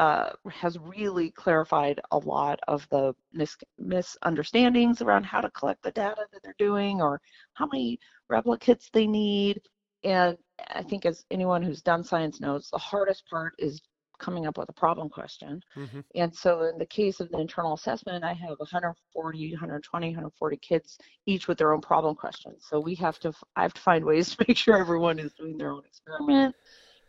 uh, 0.00 0.30
has 0.50 0.78
really 0.78 1.30
clarified 1.32 2.00
a 2.10 2.16
lot 2.16 2.58
of 2.68 2.88
the 2.88 3.12
mis- 3.34 3.58
misunderstandings 3.78 5.02
around 5.02 5.24
how 5.24 5.42
to 5.42 5.50
collect 5.50 5.82
the 5.82 5.90
data 5.90 6.26
that 6.32 6.42
they're 6.42 6.54
doing 6.58 7.02
or 7.02 7.20
how 7.52 7.66
many 7.70 8.00
replicates 8.32 8.90
they 8.90 9.06
need. 9.06 9.60
And 10.02 10.38
I 10.68 10.82
think, 10.82 11.04
as 11.04 11.26
anyone 11.30 11.62
who's 11.62 11.82
done 11.82 12.02
science 12.02 12.40
knows, 12.40 12.70
the 12.72 12.78
hardest 12.78 13.28
part 13.28 13.52
is 13.58 13.82
coming 14.18 14.46
up 14.46 14.56
with 14.56 14.70
a 14.70 14.72
problem 14.72 15.10
question. 15.10 15.60
Mm-hmm. 15.76 16.00
And 16.14 16.34
so, 16.34 16.62
in 16.62 16.78
the 16.78 16.86
case 16.86 17.20
of 17.20 17.28
the 17.28 17.38
internal 17.38 17.74
assessment, 17.74 18.24
I 18.24 18.32
have 18.32 18.58
140, 18.58 19.52
120, 19.52 20.06
140 20.06 20.56
kids, 20.56 20.96
each 21.26 21.46
with 21.46 21.58
their 21.58 21.74
own 21.74 21.82
problem 21.82 22.14
questions. 22.14 22.64
So 22.66 22.80
we 22.80 22.94
have 22.94 23.18
to, 23.18 23.34
I 23.54 23.60
have 23.60 23.74
to 23.74 23.82
find 23.82 24.02
ways 24.02 24.30
to 24.34 24.46
make 24.48 24.56
sure 24.56 24.78
everyone 24.78 25.18
is 25.18 25.34
doing 25.34 25.58
their 25.58 25.72
own 25.72 25.82
experiment. 25.84 26.54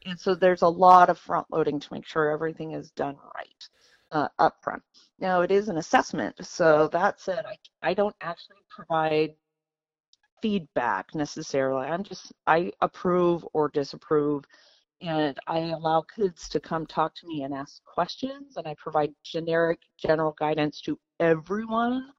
And 0.05 0.19
so 0.19 0.33
there's 0.33 0.63
a 0.63 0.67
lot 0.67 1.09
of 1.09 1.17
front 1.19 1.47
loading 1.51 1.79
to 1.79 1.93
make 1.93 2.07
sure 2.07 2.31
everything 2.31 2.71
is 2.71 2.91
done 2.91 3.17
right 3.35 3.69
uh, 4.11 4.27
up 4.39 4.57
front. 4.61 4.81
Now 5.19 5.41
it 5.41 5.51
is 5.51 5.69
an 5.69 5.77
assessment, 5.77 6.35
so 6.45 6.87
that 6.89 7.19
said, 7.19 7.45
I, 7.45 7.57
I 7.89 7.93
don't 7.93 8.15
actually 8.21 8.57
provide 8.69 9.35
feedback 10.41 11.13
necessarily. 11.13 11.87
I'm 11.87 12.03
just 12.03 12.33
I 12.47 12.71
approve 12.81 13.45
or 13.53 13.69
disapprove, 13.69 14.45
and 15.01 15.37
I 15.47 15.59
allow 15.59 16.03
kids 16.15 16.49
to 16.49 16.59
come 16.59 16.85
talk 16.85 17.13
to 17.15 17.27
me 17.27 17.43
and 17.43 17.53
ask 17.53 17.83
questions, 17.85 18.57
and 18.57 18.67
I 18.67 18.75
provide 18.77 19.13
generic 19.23 19.79
general 19.97 20.35
guidance 20.37 20.81
to 20.81 20.99
everyone 21.19 22.09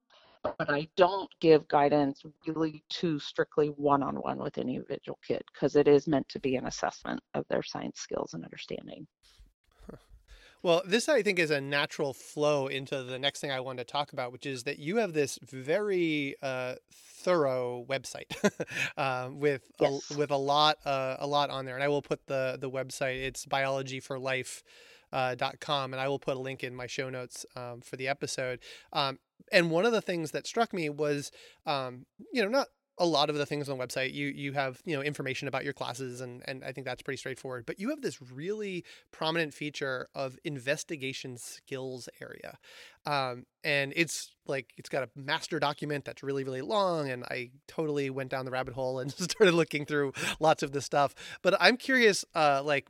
but 0.43 0.71
I 0.71 0.89
don't 0.97 1.31
give 1.41 1.69
guidance 1.69 2.23
really 2.47 2.83
too 2.89 3.19
strictly 3.19 3.69
one-on-one 3.69 4.39
with 4.39 4.59
any 4.59 4.77
individual 4.77 5.19
kid 5.27 5.43
because 5.53 5.77
it 5.77 5.89
is 5.89 6.09
meant 6.09 6.29
to 6.31 6.41
be 6.41 6.57
an 6.57 6.67
assessment 6.67 7.21
of 7.35 7.47
their 7.49 7.63
science 7.63 8.01
skills 8.01 8.35
and 8.35 8.45
understanding. 8.45 9.07
Well, 10.63 10.83
this 10.87 11.09
I 11.09 11.23
think 11.23 11.41
is 11.41 11.51
a 11.51 11.61
natural 11.61 12.13
flow 12.13 12.69
into 12.69 13.03
the 13.03 13.19
next 13.19 13.41
thing 13.41 13.51
I 13.51 13.59
wanted 13.59 13.87
to 13.89 13.93
talk 13.93 14.13
about, 14.13 14.31
which 14.31 14.47
is 14.47 14.63
that 14.63 14.79
you 14.79 14.99
have 14.99 15.13
this 15.13 15.37
very 15.43 16.37
uh, 16.41 16.77
thorough 16.93 17.85
website 17.89 18.33
um, 18.97 19.41
with 19.41 19.63
yes. 19.81 20.11
a, 20.11 20.17
with 20.17 20.31
a 20.31 20.37
lot 20.37 20.79
uh, 20.85 21.17
a 21.19 21.27
lot 21.27 21.51
on 21.51 21.65
there, 21.65 21.75
and 21.75 21.83
I 21.83 21.89
will 21.89 22.03
put 22.03 22.27
the 22.27 22.59
the 22.61 22.71
website. 22.71 23.23
It's 23.23 23.45
biology 23.45 24.01
for. 24.01 24.19
Uh, 25.13 25.37
.com 25.61 25.93
and 25.93 26.01
I 26.01 26.09
will 26.09 26.19
put 26.19 26.39
a 26.39 26.41
link 26.41 26.65
in 26.65 26.75
my 26.75 26.87
show 26.87 27.11
notes 27.11 27.45
um, 27.55 27.83
for 27.83 27.97
the 27.97 28.09
episode. 28.09 28.61
Um, 28.95 29.19
and 29.51 29.71
one 29.71 29.87
of 29.87 29.93
the 29.93 30.03
things 30.03 30.31
that 30.33 30.47
struck 30.47 30.73
me 30.73 30.89
was, 30.89 31.31
um, 31.67 32.07
you 32.33 32.43
know, 32.43 32.49
not 32.49 32.69
a 32.99 33.07
lot 33.07 33.31
of 33.31 33.37
the 33.37 33.47
things 33.47 33.69
on 33.69 33.79
the 33.79 33.85
website 33.85 34.13
you 34.13 34.29
you 34.29 34.53
have 34.53 34.81
you 34.85 34.95
know 34.95 35.03
information 35.03 35.49
about 35.49 35.65
your 35.65 35.73
classes 35.73 36.21
and 36.21 36.43
and 36.47 36.63
I 36.63 36.73
think 36.73 36.87
that's 36.87 37.03
pretty 37.03 37.17
straightforward 37.17 37.65
but 37.65 37.81
you 37.81 37.89
have 37.91 38.03
this 38.03 38.21
really 38.21 38.85
prominent 39.11 39.55
feature 39.55 40.09
of 40.15 40.39
investigation 40.45 41.39
skills 41.39 42.09
area 42.21 42.59
um, 43.07 43.47
and 43.65 43.93
it's 43.97 44.35
like 44.47 44.73
it's 44.77 44.91
got 44.91 45.05
a 45.05 45.09
master 45.17 45.59
document 45.59 46.05
that's 46.05 46.23
really 46.23 46.45
really 46.45 46.61
long 46.61 47.11
and 47.11 47.25
I 47.25 47.51
totally 47.67 48.11
went 48.11 48.31
down 48.31 48.45
the 48.45 48.51
rabbit 48.51 48.75
hole 48.75 48.99
and 48.99 49.11
started 49.31 49.55
looking 49.55 49.87
through 49.87 50.13
lots 50.39 50.63
of 50.63 50.73
this 50.73 50.85
stuff 50.85 51.15
but 51.41 51.57
I'm 51.61 51.79
curious 51.79 52.25
uh, 52.35 52.63
like 52.63 52.89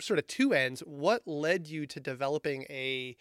sort 0.00 0.18
of 0.18 0.26
two 0.26 0.54
ends 0.54 0.80
what 0.80 1.22
led 1.26 1.68
you 1.68 1.86
to 1.86 2.00
developing 2.00 2.64
a 2.68 3.16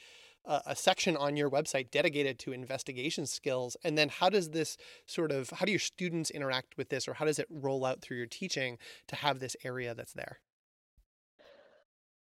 a, 0.45 0.61
a 0.67 0.75
section 0.75 1.15
on 1.17 1.35
your 1.35 1.49
website 1.49 1.91
dedicated 1.91 2.39
to 2.39 2.51
investigation 2.51 3.25
skills 3.25 3.77
and 3.83 3.97
then 3.97 4.09
how 4.09 4.29
does 4.29 4.49
this 4.49 4.77
sort 5.05 5.31
of 5.31 5.49
how 5.51 5.65
do 5.65 5.71
your 5.71 5.79
students 5.79 6.29
interact 6.29 6.77
with 6.77 6.89
this 6.89 7.07
or 7.07 7.13
how 7.13 7.25
does 7.25 7.39
it 7.39 7.47
roll 7.49 7.85
out 7.85 8.01
through 8.01 8.17
your 8.17 8.25
teaching 8.25 8.77
to 9.07 9.15
have 9.15 9.39
this 9.39 9.55
area 9.63 9.93
that's 9.93 10.13
there 10.13 10.39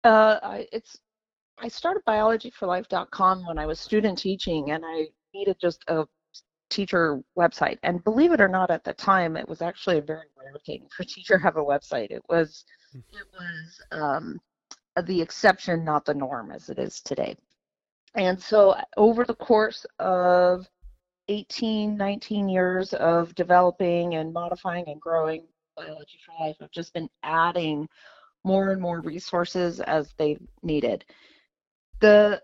uh, 0.03 0.38
I, 0.43 0.67
it's 0.71 0.99
I 1.57 1.67
started 1.67 2.03
biologyforlife.com 2.05 3.45
when 3.45 3.57
I 3.57 3.65
was 3.65 3.79
student 3.79 4.17
teaching 4.17 4.71
and 4.71 4.83
I 4.86 5.07
needed 5.33 5.57
just 5.62 5.83
a 5.88 6.05
teacher 6.69 7.21
website. 7.38 7.77
And 7.83 8.03
believe 8.03 8.31
it 8.31 8.41
or 8.41 8.47
not, 8.47 8.71
at 8.71 8.83
the 8.83 8.93
time, 8.93 9.38
it 9.38 9.47
was 9.47 9.62
actually 9.62 9.99
a 9.99 10.01
very 10.01 10.25
rare 10.36 10.55
thing 10.65 10.88
for 10.95 11.03
a 11.03 11.05
teacher 11.05 11.38
to 11.38 11.43
have 11.43 11.57
a 11.57 11.63
website. 11.63 12.12
It 12.12 12.23
was 12.27 12.65
hmm. 12.91 12.99
it 13.12 13.27
was 13.33 13.81
um, 13.91 14.41
the 15.05 15.21
exception, 15.21 15.86
not 15.86 16.05
the 16.05 16.13
norm, 16.13 16.51
as 16.51 16.69
it 16.69 16.79
is 16.79 16.99
today. 17.01 17.36
And 18.15 18.41
so 18.41 18.76
over 18.97 19.23
the 19.26 19.36
course 19.36 19.86
of 19.99 20.67
18, 21.30 21.95
19 21.95 22.49
years 22.49 22.93
of 22.93 23.34
developing 23.36 24.15
and 24.15 24.34
modifying 24.34 24.86
and 24.88 25.02
growing 25.02 25.47
Biology 25.76 26.19
for 26.26 26.34
I've 26.43 26.71
just 26.71 26.93
been 26.93 27.10
adding 27.23 27.88
more 28.43 28.71
and 28.71 28.82
more 28.82 29.02
resources 29.02 29.80
as 29.80 30.13
they've 30.17 30.41
needed. 30.62 31.06
The 31.99 32.41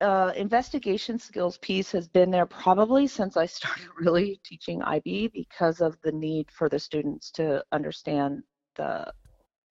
uh, 0.00 0.32
investigation 0.36 1.18
skills 1.18 1.58
piece 1.58 1.90
has 1.92 2.06
been 2.06 2.30
there 2.30 2.46
probably 2.46 3.06
since 3.06 3.36
I 3.36 3.46
started 3.46 3.88
really 3.98 4.40
teaching 4.44 4.82
IB 4.82 5.28
because 5.28 5.80
of 5.80 5.96
the 6.02 6.12
need 6.12 6.50
for 6.50 6.68
the 6.68 6.78
students 6.78 7.30
to 7.32 7.64
understand 7.72 8.42
the 8.76 9.12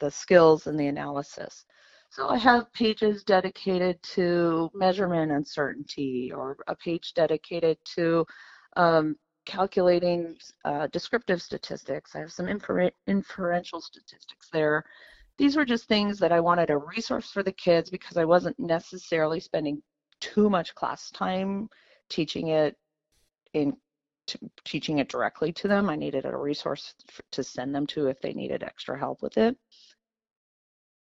the 0.00 0.10
skills 0.10 0.68
and 0.68 0.78
the 0.78 0.86
analysis. 0.86 1.64
So 2.10 2.28
I 2.28 2.38
have 2.38 2.72
pages 2.72 3.22
dedicated 3.22 4.02
to 4.14 4.70
measurement 4.74 5.30
uncertainty 5.30 6.32
or 6.34 6.56
a 6.66 6.74
page 6.74 7.12
dedicated 7.14 7.78
to 7.96 8.24
um, 8.76 9.16
calculating 9.44 10.36
uh, 10.64 10.86
descriptive 10.88 11.42
statistics. 11.42 12.16
I 12.16 12.20
have 12.20 12.32
some 12.32 12.48
infer 12.48 12.90
inferential 13.06 13.80
statistics 13.80 14.48
there. 14.52 14.84
These 15.36 15.56
were 15.56 15.66
just 15.66 15.86
things 15.86 16.18
that 16.18 16.32
I 16.32 16.40
wanted 16.40 16.70
a 16.70 16.78
resource 16.78 17.30
for 17.30 17.42
the 17.42 17.52
kids 17.52 17.90
because 17.90 18.16
I 18.16 18.24
wasn't 18.24 18.58
necessarily 18.58 19.38
spending 19.38 19.82
too 20.20 20.50
much 20.50 20.74
class 20.74 21.10
time 21.10 21.68
teaching 22.08 22.48
it 22.48 22.76
in 23.52 23.76
teaching 24.64 24.98
it 24.98 25.08
directly 25.08 25.52
to 25.52 25.68
them. 25.68 25.88
I 25.88 25.96
needed 25.96 26.24
a 26.24 26.36
resource 26.36 26.94
to 27.32 27.42
send 27.42 27.74
them 27.74 27.86
to 27.88 28.08
if 28.08 28.20
they 28.20 28.32
needed 28.32 28.62
extra 28.62 28.98
help 28.98 29.22
with 29.22 29.38
it 29.38 29.56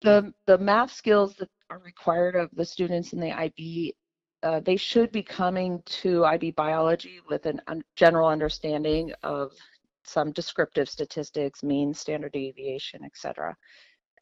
the 0.03 0.33
the 0.47 0.59
math 0.59 0.93
skills 0.93 1.37
that 1.37 1.49
are 1.71 1.79
required 1.81 2.37
of 2.37 2.51
the 2.55 2.65
students 2.65 3.13
in 3.13 3.21
the 3.21 3.33
IB, 3.33 3.95
uh, 4.43 4.61
they 4.61 4.77
should 4.77 5.11
be 5.13 5.23
coming 5.23 5.83
to 5.87 6.25
IB 6.25 6.53
biology 6.53 7.21
with 7.29 7.47
a 7.47 7.59
un 7.69 7.83
general 7.97 8.29
understanding 8.29 9.13
of 9.23 9.53
some 10.05 10.33
descriptive 10.33 10.89
statistics, 10.89 11.63
mean, 11.63 11.93
standard 11.93 12.33
deviation, 12.33 13.05
etc. 13.05 13.57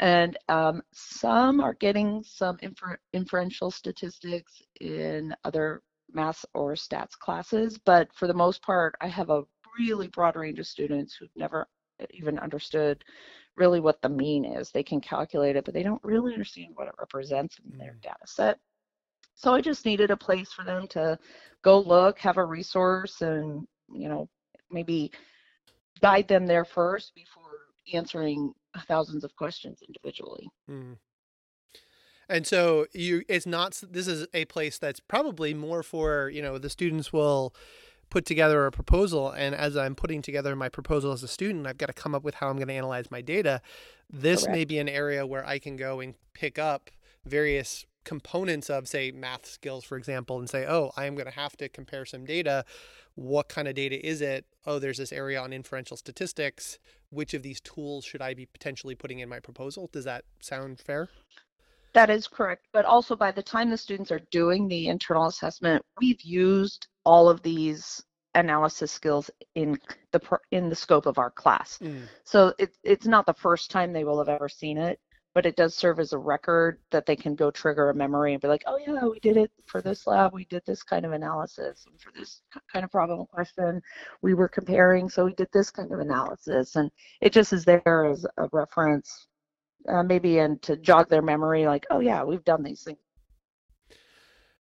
And 0.00 0.36
um, 0.48 0.82
some 0.92 1.60
are 1.60 1.74
getting 1.74 2.22
some 2.22 2.58
infer 2.62 2.98
inferential 3.12 3.70
statistics 3.70 4.62
in 4.80 5.34
other 5.44 5.82
math 6.12 6.44
or 6.54 6.74
stats 6.74 7.18
classes, 7.18 7.78
but 7.78 8.12
for 8.14 8.26
the 8.26 8.34
most 8.34 8.62
part, 8.62 8.94
I 9.00 9.08
have 9.08 9.30
a 9.30 9.42
really 9.78 10.08
broad 10.08 10.36
range 10.36 10.58
of 10.58 10.66
students 10.66 11.14
who've 11.14 11.36
never 11.36 11.68
even 12.12 12.38
understood 12.38 13.04
really 13.56 13.80
what 13.80 14.02
the 14.02 14.08
mean 14.08 14.44
is. 14.44 14.70
They 14.70 14.82
can 14.82 15.00
calculate 15.00 15.56
it, 15.56 15.64
but 15.64 15.74
they 15.74 15.82
don't 15.82 16.02
really 16.02 16.32
understand 16.32 16.72
what 16.74 16.88
it 16.88 16.94
represents 16.98 17.58
in 17.70 17.78
their 17.78 17.92
mm. 17.92 18.02
data 18.02 18.26
set. 18.26 18.58
So 19.34 19.52
I 19.52 19.60
just 19.60 19.84
needed 19.84 20.10
a 20.10 20.16
place 20.16 20.52
for 20.52 20.64
them 20.64 20.86
to 20.88 21.18
go 21.62 21.80
look, 21.80 22.18
have 22.18 22.36
a 22.36 22.44
resource, 22.44 23.20
and 23.20 23.66
you 23.92 24.08
know 24.08 24.28
maybe 24.70 25.10
guide 26.00 26.28
them 26.28 26.46
there 26.46 26.64
first 26.64 27.14
before 27.14 27.50
answering 27.92 28.52
thousands 28.86 29.24
of 29.24 29.34
questions 29.36 29.80
individually. 29.86 30.48
Mm. 30.70 30.96
And 32.28 32.46
so 32.46 32.86
you, 32.92 33.22
it's 33.28 33.46
not. 33.46 33.82
This 33.88 34.06
is 34.06 34.26
a 34.32 34.44
place 34.46 34.78
that's 34.78 35.00
probably 35.00 35.52
more 35.52 35.82
for 35.82 36.30
you 36.30 36.42
know 36.42 36.58
the 36.58 36.70
students 36.70 37.12
will 37.12 37.54
put 38.14 38.24
together 38.24 38.64
a 38.64 38.70
proposal 38.70 39.32
and 39.32 39.56
as 39.56 39.76
i'm 39.76 39.96
putting 39.96 40.22
together 40.22 40.54
my 40.54 40.68
proposal 40.68 41.10
as 41.10 41.24
a 41.24 41.26
student 41.26 41.66
i've 41.66 41.78
got 41.78 41.86
to 41.86 41.92
come 41.92 42.14
up 42.14 42.22
with 42.22 42.36
how 42.36 42.48
i'm 42.48 42.54
going 42.54 42.68
to 42.68 42.74
analyze 42.74 43.10
my 43.10 43.20
data. 43.20 43.60
This 44.08 44.44
Correct. 44.44 44.56
may 44.56 44.64
be 44.64 44.78
an 44.78 44.88
area 44.88 45.26
where 45.26 45.44
i 45.44 45.58
can 45.58 45.74
go 45.74 45.98
and 45.98 46.14
pick 46.32 46.56
up 46.56 46.92
various 47.26 47.84
components 48.04 48.70
of 48.70 48.86
say 48.86 49.10
math 49.10 49.46
skills 49.46 49.84
for 49.84 49.96
example 49.96 50.38
and 50.38 50.48
say 50.48 50.64
oh 50.64 50.92
i'm 50.96 51.16
going 51.16 51.26
to 51.26 51.32
have 51.32 51.56
to 51.56 51.68
compare 51.68 52.06
some 52.06 52.24
data. 52.24 52.64
What 53.16 53.48
kind 53.48 53.66
of 53.66 53.74
data 53.74 53.98
is 54.06 54.20
it? 54.20 54.44
Oh 54.64 54.78
there's 54.78 54.98
this 54.98 55.12
area 55.12 55.40
on 55.40 55.52
inferential 55.52 55.96
statistics. 55.96 56.78
Which 57.10 57.34
of 57.34 57.42
these 57.42 57.60
tools 57.60 58.04
should 58.04 58.22
i 58.22 58.32
be 58.32 58.46
potentially 58.46 58.94
putting 58.94 59.18
in 59.18 59.28
my 59.28 59.40
proposal? 59.40 59.90
Does 59.92 60.04
that 60.04 60.24
sound 60.38 60.78
fair 60.78 61.08
that 61.94 62.10
is 62.10 62.26
correct. 62.26 62.66
But 62.72 62.84
also 62.84 63.16
by 63.16 63.32
the 63.32 63.42
time 63.42 63.70
the 63.70 63.78
students 63.78 64.12
are 64.12 64.20
doing 64.30 64.68
the 64.68 64.88
internal 64.88 65.26
assessment, 65.26 65.82
we've 66.00 66.22
used 66.22 66.88
all 67.04 67.28
of 67.28 67.42
these 67.42 68.02
analysis 68.34 68.90
skills 68.90 69.30
in 69.54 69.78
the 70.12 70.20
in 70.50 70.68
the 70.68 70.74
scope 70.74 71.06
of 71.06 71.18
our 71.18 71.30
class. 71.30 71.78
Mm. 71.78 72.02
So 72.24 72.52
it, 72.58 72.76
it's 72.82 73.06
not 73.06 73.26
the 73.26 73.34
first 73.34 73.70
time 73.70 73.92
they 73.92 74.04
will 74.04 74.18
have 74.18 74.28
ever 74.28 74.48
seen 74.48 74.76
it, 74.76 74.98
but 75.34 75.46
it 75.46 75.56
does 75.56 75.74
serve 75.74 76.00
as 76.00 76.12
a 76.12 76.18
record 76.18 76.78
that 76.90 77.06
they 77.06 77.16
can 77.16 77.34
go 77.34 77.50
trigger 77.50 77.90
a 77.90 77.94
memory 77.94 78.32
and 78.32 78.42
be 78.42 78.48
like, 78.48 78.64
oh 78.66 78.78
yeah, 78.78 79.04
we 79.04 79.20
did 79.20 79.36
it 79.36 79.50
for 79.66 79.80
this 79.80 80.06
lab, 80.06 80.32
we 80.32 80.44
did 80.46 80.62
this 80.66 80.82
kind 80.82 81.04
of 81.04 81.12
analysis, 81.12 81.84
and 81.88 82.00
for 82.00 82.12
this 82.16 82.42
kind 82.72 82.84
of 82.84 82.90
problem 82.90 83.26
question, 83.26 83.80
we 84.22 84.34
were 84.34 84.48
comparing, 84.48 85.08
so 85.08 85.24
we 85.24 85.34
did 85.34 85.48
this 85.52 85.70
kind 85.70 85.92
of 85.92 86.00
analysis, 86.00 86.76
and 86.76 86.90
it 87.20 87.32
just 87.32 87.52
is 87.52 87.64
there 87.64 88.06
as 88.06 88.24
a 88.38 88.48
reference 88.52 89.26
uh, 89.88 90.02
maybe 90.02 90.38
and 90.38 90.60
to 90.62 90.76
jog 90.76 91.08
their 91.08 91.22
memory 91.22 91.66
like 91.66 91.86
oh 91.90 92.00
yeah 92.00 92.22
we've 92.22 92.44
done 92.44 92.62
these 92.62 92.82
things 92.82 92.98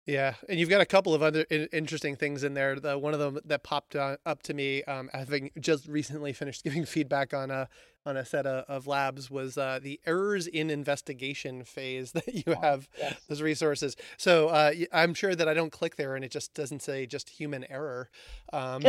yeah, 0.09 0.37
and 0.49 0.59
you've 0.59 0.71
got 0.71 0.81
a 0.81 0.87
couple 0.87 1.13
of 1.13 1.23
other 1.23 1.45
interesting 1.51 2.17
things 2.17 2.43
in 2.43 2.55
there. 2.55 2.81
The 2.81 2.99
one 2.99 3.13
of 3.13 3.21
them 3.21 3.41
that 3.45 3.63
popped 3.63 3.95
up 3.95 4.43
to 4.45 4.55
me, 4.55 4.83
um, 4.85 5.11
having 5.13 5.51
just 5.61 5.87
recently 5.87 6.33
finished 6.33 6.65
giving 6.65 6.87
feedback 6.87 7.35
on 7.35 7.51
a 7.51 7.69
on 8.07 8.17
a 8.17 8.25
set 8.25 8.47
of, 8.47 8.65
of 8.69 8.87
labs, 8.87 9.31
was 9.31 9.59
uh, 9.59 9.79
the 9.83 10.01
errors 10.07 10.47
in 10.47 10.71
investigation 10.71 11.63
phase 11.63 12.13
that 12.13 12.35
you 12.35 12.55
oh, 12.55 12.61
have 12.63 12.89
yes. 12.97 13.21
those 13.29 13.43
resources. 13.43 13.97
So 14.17 14.49
uh, 14.49 14.73
I'm 14.95 15.13
sure 15.13 15.35
that 15.35 15.47
I 15.47 15.53
don't 15.53 15.73
click 15.73 15.97
there 15.97 16.17
and 16.17 16.25
it 16.25 16.31
just 16.31 16.55
doesn't 16.55 16.81
say 16.81 17.05
just 17.05 17.29
human 17.29 17.71
error. 17.71 18.09
Um, 18.51 18.83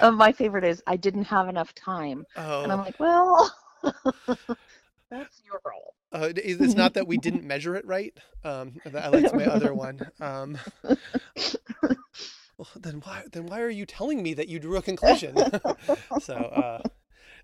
uh, 0.00 0.10
my 0.10 0.32
favorite 0.32 0.64
is 0.64 0.82
I 0.88 0.96
didn't 0.96 1.24
have 1.24 1.48
enough 1.48 1.72
time, 1.76 2.26
oh. 2.36 2.64
and 2.64 2.72
I'm 2.72 2.80
like, 2.80 2.98
well. 2.98 3.54
That's 5.10 5.40
your 5.44 5.60
role. 5.64 5.94
Uh, 6.12 6.32
it's 6.36 6.74
not 6.74 6.94
that 6.94 7.06
we 7.06 7.16
didn't 7.16 7.44
measure 7.46 7.74
it 7.76 7.86
right. 7.86 8.14
Um, 8.44 8.74
that's 8.84 9.32
my 9.32 9.46
other 9.46 9.72
one. 9.72 10.00
Um, 10.20 10.58
well, 12.58 12.68
then 12.76 13.00
why 13.04 13.24
then 13.32 13.46
why 13.46 13.60
are 13.60 13.70
you 13.70 13.86
telling 13.86 14.22
me 14.22 14.34
that 14.34 14.48
you 14.48 14.58
drew 14.58 14.76
a 14.76 14.82
conclusion? 14.82 15.36
so 16.20 16.34
uh, 16.34 16.82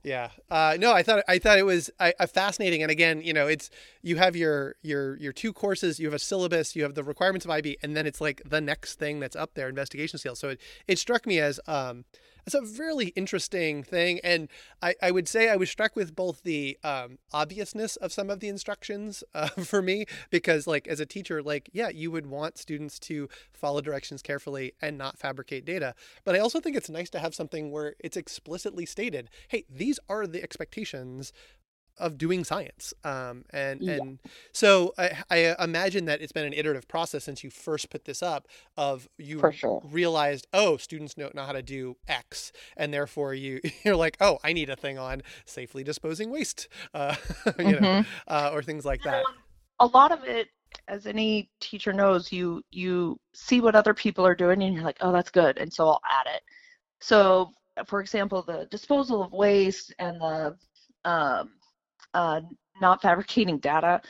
yeah, 0.03 0.29
uh, 0.51 0.77
no, 0.79 0.93
I 0.93 1.03
thought 1.03 1.25
I 1.27 1.39
thought 1.39 1.59
it 1.59 1.65
was 1.65 1.91
fascinating. 2.33 2.83
And 2.83 2.91
again, 2.91 3.23
you 3.23 3.33
know, 3.33 3.47
it's 3.47 3.71
you 4.03 4.17
have 4.17 4.37
your 4.37 4.77
your 4.83 5.17
your 5.17 5.33
two 5.33 5.55
courses, 5.55 5.99
you 5.99 6.07
have 6.07 6.15
a 6.15 6.19
syllabus, 6.19 6.77
you 6.77 6.83
have 6.83 6.95
the 6.95 7.03
requirements 7.03 7.47
of 7.47 7.51
IB, 7.51 7.79
and 7.83 7.97
then 7.97 8.07
it's 8.07 8.21
like 8.21 8.43
the 8.45 8.61
next 8.61 8.99
thing 8.99 9.21
that's 9.21 9.37
up 9.37 9.55
there, 9.55 9.69
investigation 9.69 10.19
skills. 10.19 10.39
So 10.39 10.51
it, 10.51 10.61
it 10.87 10.99
struck 10.99 11.27
me 11.27 11.39
as 11.39 11.59
um, 11.67 12.05
That's 12.45 12.55
a 12.55 12.83
really 12.83 13.09
interesting 13.09 13.83
thing. 13.83 14.21
And 14.23 14.49
I, 14.83 14.95
I 15.03 15.11
would 15.11 15.29
say 15.29 15.49
I 15.49 15.57
was 15.57 15.71
struck 15.71 15.97
with 15.97 16.15
both 16.15 16.43
the 16.43 16.79
um, 16.85 17.19
obviousness 17.33 17.97
of 17.97 18.13
some 18.13 18.31
of 18.31 18.41
the 18.41 18.49
instructions 18.49 19.25
uh, 19.35 19.49
for 19.49 19.81
me, 19.81 20.07
because, 20.31 20.67
like, 20.67 20.87
as 20.87 21.01
a 21.01 21.07
teacher, 21.07 21.43
like, 21.43 21.71
yeah, 21.73 21.89
you 21.89 22.11
would 22.11 22.27
want 22.27 22.59
students 22.59 22.99
to 23.01 23.29
follow 23.53 23.81
directions 23.81 24.23
carefully 24.23 24.75
and 24.83 24.99
not 24.99 25.19
fabricate 25.19 25.65
data. 25.65 25.95
But 26.25 26.35
I 26.35 26.39
also 26.39 26.61
think 26.61 26.77
it's 26.77 26.91
nice 26.91 27.11
to 27.11 27.19
have 27.19 27.35
something 27.35 27.71
where 27.71 27.95
it's 27.99 28.17
explicitly 28.17 28.87
stated 28.87 29.31
hey, 29.49 29.65
these 29.71 29.99
are 30.09 30.27
the 30.27 30.43
expectations 30.43 31.33
of 31.99 32.19
doing 32.19 32.45
science. 32.45 32.93
Um, 33.05 33.45
and 33.51 33.81
yeah. 33.81 33.95
and 33.95 34.19
so 34.53 34.93
I, 34.99 35.23
I, 35.31 35.65
imagine 35.65 36.07
that 36.07 36.21
it's 36.21 36.33
been 36.33 36.45
an 36.45 36.53
iterative 36.53 36.89
process 36.89 37.25
since 37.25 37.45
you 37.45 37.51
first 37.51 37.91
put 37.91 38.05
this 38.05 38.23
up. 38.23 38.49
Of 38.77 39.09
you 39.19 39.41
sure. 39.53 39.83
realized, 39.85 40.47
oh, 40.53 40.77
students 40.77 41.17
know, 41.17 41.31
know 41.35 41.45
how 41.45 41.53
to 41.53 41.63
do 41.63 41.97
X, 42.09 42.53
and 42.77 42.93
therefore 42.93 43.35
you 43.35 43.61
you're 43.85 43.97
like, 43.97 44.17
oh, 44.21 44.39
I 44.43 44.53
need 44.53 44.71
a 44.71 44.77
thing 44.77 44.99
on 44.99 45.23
safely 45.45 45.85
disposing 45.85 46.31
waste, 46.31 46.69
uh, 46.93 47.15
you 47.47 47.53
mm-hmm. 47.53 47.83
know, 47.83 48.05
uh, 48.29 48.51
or 48.53 48.63
things 48.63 48.85
like 48.85 49.03
that. 49.03 49.25
A 49.81 49.87
lot 49.87 50.13
of 50.13 50.25
it. 50.25 50.49
As 50.89 51.07
any 51.07 51.49
teacher 51.61 51.93
knows, 51.93 52.33
you 52.33 52.63
you 52.71 53.19
see 53.33 53.61
what 53.61 53.77
other 53.77 53.95
people 53.95 54.27
are 54.27 54.35
doing, 54.35 54.63
and 54.63 54.75
you're 54.75 54.83
like, 54.83 54.99
"Oh, 55.01 55.13
that's 55.13 55.31
good," 55.31 55.57
and 55.57 55.73
so 55.73 55.87
I'll 55.87 56.01
add 56.11 56.35
it. 56.35 56.43
So, 57.01 57.53
for 57.87 58.01
example, 58.01 58.43
the 58.43 58.67
disposal 58.73 59.23
of 59.23 59.33
waste 59.33 59.95
and 60.01 60.21
the 60.21 60.57
um, 61.05 61.53
uh, 62.15 62.41
not 62.81 63.03
fabricating 63.03 63.59
data, 63.59 64.01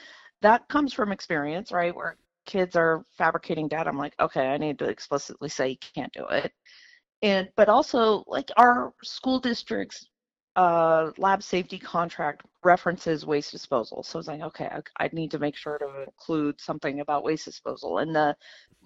that 0.42 0.68
comes 0.68 0.92
from 0.92 1.12
experience, 1.12 1.72
right? 1.72 1.94
Where 1.94 2.16
kids 2.46 2.76
are 2.76 3.04
fabricating 3.16 3.68
data, 3.68 3.88
I'm 3.88 3.98
like, 3.98 4.14
okay, 4.20 4.48
I 4.48 4.58
need 4.58 4.78
to 4.78 4.86
explicitly 4.86 5.48
say 5.48 5.70
you 5.70 5.76
can't 5.94 6.12
do 6.12 6.26
it. 6.28 6.52
And 7.22 7.48
but 7.56 7.68
also 7.68 8.24
like 8.26 8.50
our 8.56 8.92
school 9.02 9.40
districts 9.40 10.08
uh, 10.56 11.10
lab 11.18 11.42
safety 11.42 11.78
contract 11.78 12.42
references 12.62 13.26
waste 13.26 13.50
disposal. 13.50 14.02
So 14.02 14.18
it's 14.18 14.28
like, 14.28 14.40
okay, 14.40 14.66
I, 14.66 15.04
I, 15.04 15.10
need 15.12 15.32
to 15.32 15.40
make 15.40 15.56
sure 15.56 15.78
to 15.78 16.04
include 16.04 16.60
something 16.60 17.00
about 17.00 17.24
waste 17.24 17.44
disposal. 17.44 17.98
And 17.98 18.14
the 18.14 18.36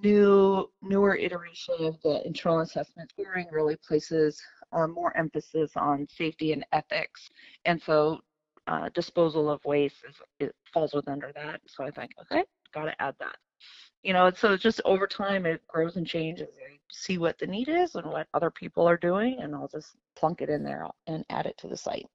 new 0.02 0.70
newer 0.80 1.14
iteration 1.16 1.74
of 1.80 2.00
the 2.02 2.26
internal 2.26 2.60
assessment 2.60 3.10
scoring 3.10 3.48
really 3.52 3.76
places 3.86 4.40
uh, 4.72 4.86
more 4.86 5.14
emphasis 5.16 5.72
on 5.76 6.06
safety 6.10 6.52
and 6.52 6.64
ethics. 6.72 7.28
And 7.66 7.82
so 7.82 8.20
uh, 8.68 8.88
disposal 8.94 9.50
of 9.50 9.64
waste 9.64 9.96
is, 10.08 10.16
it 10.38 10.54
falls 10.72 10.92
within 10.94 11.14
under 11.14 11.32
that. 11.34 11.60
So 11.66 11.84
I 11.84 11.90
think, 11.90 12.10
okay, 12.22 12.44
got 12.72 12.84
to 12.84 13.02
add 13.02 13.14
that. 13.18 13.36
You 14.02 14.12
know, 14.12 14.30
so 14.30 14.52
it's 14.52 14.62
just 14.62 14.80
over 14.84 15.06
time 15.06 15.44
it 15.46 15.66
grows 15.66 15.96
and 15.96 16.06
changes. 16.06 16.48
I 16.48 16.78
see 16.90 17.18
what 17.18 17.38
the 17.38 17.46
need 17.46 17.68
is 17.68 17.94
and 17.96 18.06
what 18.06 18.28
other 18.32 18.50
people 18.50 18.88
are 18.88 18.96
doing, 18.96 19.38
and 19.40 19.54
I'll 19.54 19.68
just 19.68 19.96
plunk 20.16 20.40
it 20.40 20.48
in 20.48 20.62
there 20.62 20.86
and 21.06 21.24
add 21.30 21.46
it 21.46 21.58
to 21.58 21.68
the 21.68 21.76
site. 21.76 22.06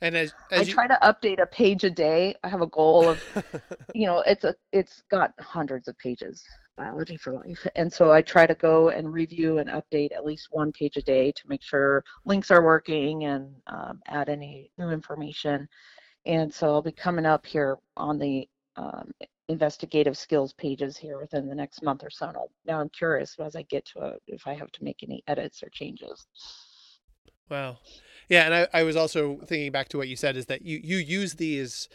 And 0.00 0.16
as, 0.16 0.34
as 0.50 0.60
I 0.60 0.62
you... 0.62 0.72
try 0.72 0.88
to 0.88 0.98
update 1.02 1.40
a 1.40 1.46
page 1.46 1.84
a 1.84 1.90
day. 1.90 2.34
I 2.42 2.48
have 2.48 2.62
a 2.62 2.66
goal 2.66 3.08
of, 3.08 3.22
you 3.94 4.06
know, 4.06 4.24
it's 4.26 4.44
a 4.44 4.54
it's 4.72 5.04
got 5.10 5.32
hundreds 5.38 5.86
of 5.86 5.96
pages 5.98 6.42
biology 6.76 7.16
for 7.16 7.32
life. 7.32 7.66
And 7.76 7.92
so 7.92 8.12
I 8.12 8.22
try 8.22 8.46
to 8.46 8.54
go 8.54 8.88
and 8.90 9.12
review 9.12 9.58
and 9.58 9.70
update 9.70 10.12
at 10.12 10.24
least 10.24 10.48
one 10.50 10.72
page 10.72 10.96
a 10.96 11.02
day 11.02 11.32
to 11.32 11.48
make 11.48 11.62
sure 11.62 12.04
links 12.24 12.50
are 12.50 12.64
working 12.64 13.24
and 13.24 13.54
um, 13.66 14.00
add 14.06 14.28
any 14.28 14.70
new 14.78 14.90
information. 14.90 15.68
And 16.26 16.52
so 16.52 16.68
I'll 16.68 16.82
be 16.82 16.92
coming 16.92 17.26
up 17.26 17.44
here 17.44 17.76
on 17.96 18.18
the 18.18 18.48
um, 18.76 19.12
investigative 19.48 20.16
skills 20.16 20.52
pages 20.54 20.96
here 20.96 21.18
within 21.18 21.48
the 21.48 21.54
next 21.54 21.82
month 21.82 22.02
or 22.02 22.10
so. 22.10 22.30
Now, 22.30 22.46
now 22.66 22.80
I'm 22.80 22.88
curious 22.88 23.36
as 23.38 23.56
I 23.56 23.62
get 23.62 23.84
to 23.86 24.06
it 24.06 24.22
if 24.26 24.46
I 24.46 24.54
have 24.54 24.72
to 24.72 24.84
make 24.84 25.02
any 25.02 25.22
edits 25.26 25.62
or 25.62 25.68
changes. 25.68 26.26
Wow. 27.50 27.78
Yeah, 28.28 28.44
and 28.44 28.54
I, 28.54 28.68
I 28.72 28.82
was 28.84 28.96
also 28.96 29.36
thinking 29.44 29.70
back 29.70 29.88
to 29.90 29.98
what 29.98 30.08
you 30.08 30.16
said 30.16 30.36
is 30.36 30.46
that 30.46 30.62
you, 30.62 30.80
you 30.82 30.96
use 30.96 31.34
these 31.34 31.88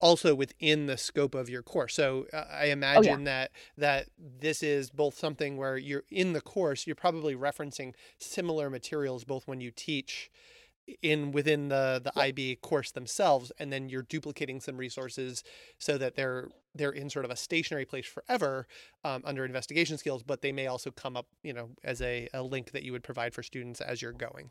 also 0.00 0.34
within 0.34 0.86
the 0.86 0.96
scope 0.96 1.34
of 1.34 1.48
your 1.48 1.62
course. 1.62 1.94
So 1.94 2.26
uh, 2.32 2.44
I 2.52 2.66
imagine 2.66 3.04
oh, 3.04 3.18
yeah. 3.18 3.24
that 3.24 3.50
that 3.78 4.06
this 4.18 4.62
is 4.62 4.90
both 4.90 5.16
something 5.16 5.56
where 5.56 5.76
you're 5.76 6.04
in 6.10 6.32
the 6.32 6.40
course, 6.40 6.86
you're 6.86 6.96
probably 6.96 7.34
referencing 7.34 7.94
similar 8.18 8.70
materials 8.70 9.24
both 9.24 9.46
when 9.46 9.60
you 9.60 9.70
teach 9.70 10.30
in 11.02 11.32
within 11.32 11.68
the 11.68 12.00
the 12.02 12.18
IB 12.18 12.56
course 12.56 12.92
themselves, 12.92 13.50
and 13.58 13.72
then 13.72 13.88
you're 13.88 14.02
duplicating 14.02 14.60
some 14.60 14.76
resources 14.76 15.42
so 15.78 15.98
that 15.98 16.14
they're 16.16 16.48
they're 16.74 16.90
in 16.90 17.10
sort 17.10 17.24
of 17.24 17.30
a 17.30 17.36
stationary 17.36 17.84
place 17.84 18.06
forever 18.06 18.66
um, 19.04 19.22
under 19.24 19.44
investigation 19.44 19.98
skills, 19.98 20.22
but 20.22 20.42
they 20.42 20.52
may 20.52 20.66
also 20.66 20.90
come 20.90 21.16
up, 21.16 21.26
you 21.42 21.52
know, 21.52 21.70
as 21.82 22.02
a, 22.02 22.28
a 22.34 22.42
link 22.42 22.72
that 22.72 22.82
you 22.82 22.92
would 22.92 23.02
provide 23.02 23.34
for 23.34 23.42
students 23.42 23.80
as 23.80 24.02
you're 24.02 24.12
going. 24.12 24.50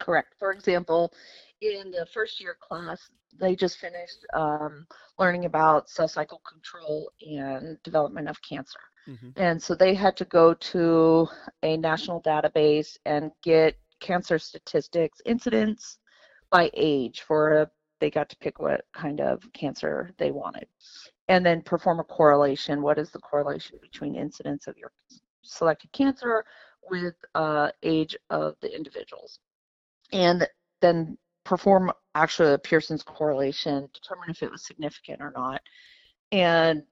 Correct. 0.00 0.34
For 0.38 0.50
example, 0.50 1.12
in 1.60 1.90
the 1.90 2.06
first 2.12 2.40
year 2.40 2.56
class, 2.60 3.10
they 3.38 3.54
just 3.54 3.78
finished 3.78 4.26
um, 4.34 4.86
learning 5.18 5.44
about 5.44 5.88
cell 5.88 6.08
cycle 6.08 6.40
control 6.50 7.12
and 7.20 7.80
development 7.82 8.28
of 8.28 8.40
cancer. 8.42 8.80
Mm-hmm. 9.08 9.30
And 9.36 9.62
so 9.62 9.74
they 9.74 9.94
had 9.94 10.16
to 10.16 10.24
go 10.24 10.54
to 10.54 11.28
a 11.62 11.76
national 11.76 12.22
database 12.22 12.96
and 13.04 13.30
get 13.42 13.76
cancer 14.00 14.38
statistics, 14.38 15.20
incidents 15.26 15.98
by 16.50 16.70
age 16.74 17.20
for 17.20 17.62
a, 17.62 17.70
they 18.00 18.10
got 18.10 18.28
to 18.30 18.36
pick 18.36 18.58
what 18.58 18.84
kind 18.94 19.20
of 19.20 19.42
cancer 19.52 20.10
they 20.18 20.30
wanted. 20.30 20.66
And 21.28 21.44
then 21.46 21.62
perform 21.62 22.00
a 22.00 22.04
correlation. 22.04 22.82
What 22.82 22.98
is 22.98 23.10
the 23.10 23.20
correlation 23.20 23.78
between 23.80 24.16
incidence 24.16 24.66
of 24.66 24.76
your 24.76 24.90
selected 25.42 25.92
cancer 25.92 26.44
with 26.90 27.14
uh, 27.34 27.70
age 27.82 28.16
of 28.30 28.56
the 28.62 28.74
individuals? 28.74 29.38
And 30.12 30.46
then 30.80 31.16
perform 31.44 31.92
actually 32.14 32.52
a 32.52 32.58
Pearson's 32.58 33.02
correlation, 33.02 33.88
determine 33.92 34.30
if 34.30 34.42
it 34.42 34.50
was 34.50 34.66
significant 34.66 35.20
or 35.20 35.32
not. 35.36 35.60
And 36.32 36.82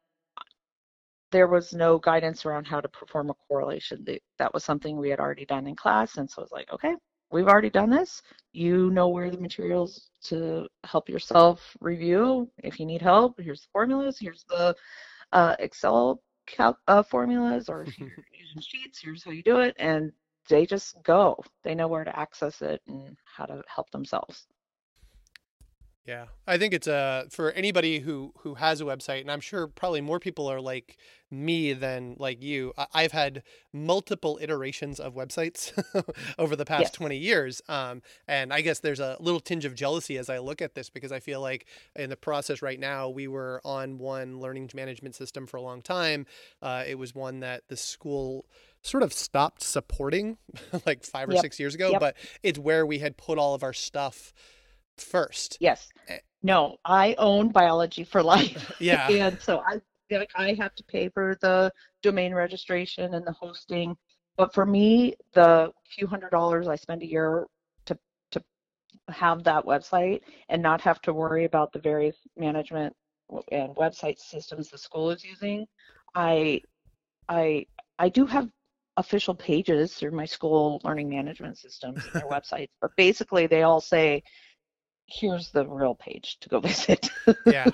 there 1.31 1.46
was 1.46 1.74
no 1.74 1.98
guidance 1.98 2.46
around 2.46 2.66
how 2.66 2.81
to 2.81 2.88
perform 2.88 3.31
a 3.31 3.35
correlation. 3.48 4.04
That 4.38 4.54
was 4.54 4.64
something 4.64 4.96
we 4.96 5.11
had 5.11 5.20
already 5.20 5.44
done 5.44 5.66
in 5.66 5.76
class. 5.76 6.16
And 6.16 6.31
so 6.31 6.40
I 6.40 6.44
was 6.44 6.52
like, 6.52 6.72
okay, 6.72 6.94
we've 7.31 7.48
already 7.48 7.70
done 7.70 7.90
this. 7.90 8.22
You 8.52 8.90
know 8.90 9.09
where 9.09 9.31
the 9.31 9.38
materials 9.38 10.09
to 10.24 10.66
help 10.85 11.09
yourself 11.09 11.76
review. 11.81 12.50
If 12.64 12.81
you 12.81 12.87
need 12.87 13.02
help, 13.02 13.38
here's 13.38 13.62
the 13.62 13.68
formulas, 13.72 14.18
here's 14.18 14.44
the 14.48 14.74
uh, 15.33 15.57
Excel 15.59 16.22
cal- 16.46 16.78
uh, 16.88 17.02
formulas, 17.02 17.68
or 17.68 17.83
if 17.83 17.98
you're 17.98 18.09
using 18.33 18.62
sheets, 18.62 19.00
here's 19.02 19.22
how 19.22 19.31
you 19.31 19.42
do 19.42 19.59
it. 19.59 19.76
And 19.78 20.12
they 20.49 20.67
just 20.67 21.03
go. 21.03 21.43
They 21.65 21.75
know 21.75 21.89
where 21.89 22.05
to 22.05 22.19
access 22.19 22.63
it 22.63 22.83
and 22.87 23.17
how 23.25 23.47
to 23.47 23.63
help 23.69 23.91
themselves. 23.91 24.47
Yeah, 26.09 26.25
I 26.47 26.57
think 26.57 26.73
it's 26.73 26.87
a 26.87 26.95
uh, 26.95 27.25
for 27.29 27.53
anybody 27.53 27.99
who 27.99 28.33
who 28.39 28.55
has 28.55 28.81
a 28.81 28.85
website, 28.85 29.21
and 29.21 29.31
I'm 29.31 29.41
sure 29.41 29.67
probably 29.67 30.01
more 30.01 30.19
people 30.19 30.47
are 30.47 30.59
like 30.59 30.97
me 31.31 31.75
than 31.75 32.17
like 32.19 32.43
you. 32.43 32.73
I've 32.95 33.13
had 33.13 33.43
multiple 33.75 34.39
iterations 34.41 35.01
of 35.01 35.15
websites 35.15 35.71
over 36.39 36.57
the 36.57 36.65
past 36.65 36.85
yes. 36.85 36.91
20 36.93 37.19
years, 37.19 37.61
um, 37.69 38.01
and 38.27 38.55
I 38.55 38.63
guess 38.63 38.81
there's 38.81 39.01
a 39.01 39.19
little 39.21 39.39
tinge 39.39 39.67
of 39.67 39.75
jealousy 39.75 40.17
as 40.17 40.31
I 40.31 40.39
look 40.39 40.63
at 40.63 40.75
this 40.75 40.89
because 40.89 41.13
I 41.13 41.21
feel 41.21 41.43
like 41.43 41.67
in 41.95 42.09
the 42.09 42.17
process 42.17 42.63
right 42.63 42.81
now 42.81 43.11
we 43.11 43.29
were 43.29 43.61
on 43.63 43.99
one 43.99 44.41
learning 44.41 44.71
management 44.75 45.15
system 45.15 45.47
for 45.47 45.59
a 45.59 45.63
long 45.63 45.83
time. 45.83 46.25
Uh, 46.63 46.85
it 46.87 46.95
was 46.95 47.15
one 47.15 47.41
that 47.41 47.65
the 47.69 47.77
school 47.77 48.47
sort 48.88 49.03
of 49.03 49.12
stopped 49.12 49.62
supporting 49.62 50.38
like 50.87 51.05
five 51.05 51.29
or 51.29 51.35
yep. 51.35 51.42
six 51.42 51.61
years 51.61 51.74
ago, 51.74 51.90
yep. 51.90 52.01
but 52.01 52.16
it's 52.42 52.59
where 52.59 52.85
we 52.85 52.98
had 52.98 53.16
put 53.16 53.38
all 53.38 53.55
of 53.55 53.62
our 53.62 53.72
stuff 53.72 54.33
first. 54.96 55.59
Yes. 55.61 55.88
Eh 56.09 56.18
no, 56.42 56.77
I 56.85 57.14
own 57.18 57.48
biology 57.51 58.05
for 58.05 58.22
life. 58.22 58.72
Yeah. 58.81 59.09
and 59.11 59.40
so 59.40 59.62
I 59.66 59.81
like 60.11 60.31
I 60.35 60.55
have 60.55 60.74
to 60.77 60.85
pay 60.85 61.09
for 61.09 61.37
the 61.40 61.72
domain 62.03 62.33
registration 62.35 63.14
and 63.14 63.27
the 63.27 63.33
hosting. 63.33 63.96
But 64.37 64.55
for 64.55 64.64
me, 64.64 65.14
the 65.35 65.72
few 65.85 66.07
hundred 66.07 66.31
dollars 66.31 66.68
I 66.68 66.77
spend 66.77 67.03
a 67.03 67.07
year 67.07 67.46
to 67.87 67.98
to 68.31 68.42
have 69.09 69.44
that 69.44 69.64
website 69.64 70.20
and 70.48 70.62
not 70.62 70.81
have 70.81 71.01
to 71.03 71.12
worry 71.12 71.44
about 71.44 71.72
the 71.72 71.81
various 71.81 72.16
management 72.37 72.94
and 73.53 73.74
website 73.77 74.18
systems 74.18 74.70
the 74.70 74.79
school 74.79 75.11
is 75.11 75.24
using, 75.24 75.66
I 76.14 76.62
I 77.29 77.66
I 77.98 78.09
do 78.09 78.27
have 78.27 78.48
official 78.99 79.35
pages 79.35 79.95
through 79.95 80.11
my 80.11 80.27
school 80.27 80.81
learning 80.85 81.09
management 81.09 81.57
systems 81.57 82.05
and 82.05 82.13
their 82.13 82.29
websites, 82.31 82.71
but 82.81 82.91
basically 82.97 83.47
they 83.47 83.63
all 83.63 83.81
say, 83.81 84.23
here's 85.07 85.51
the 85.53 85.67
real 85.67 85.95
page 85.95 86.39
to 86.41 86.49
go 86.49 86.61
visit. 86.69 87.09
yeah. 87.47 87.71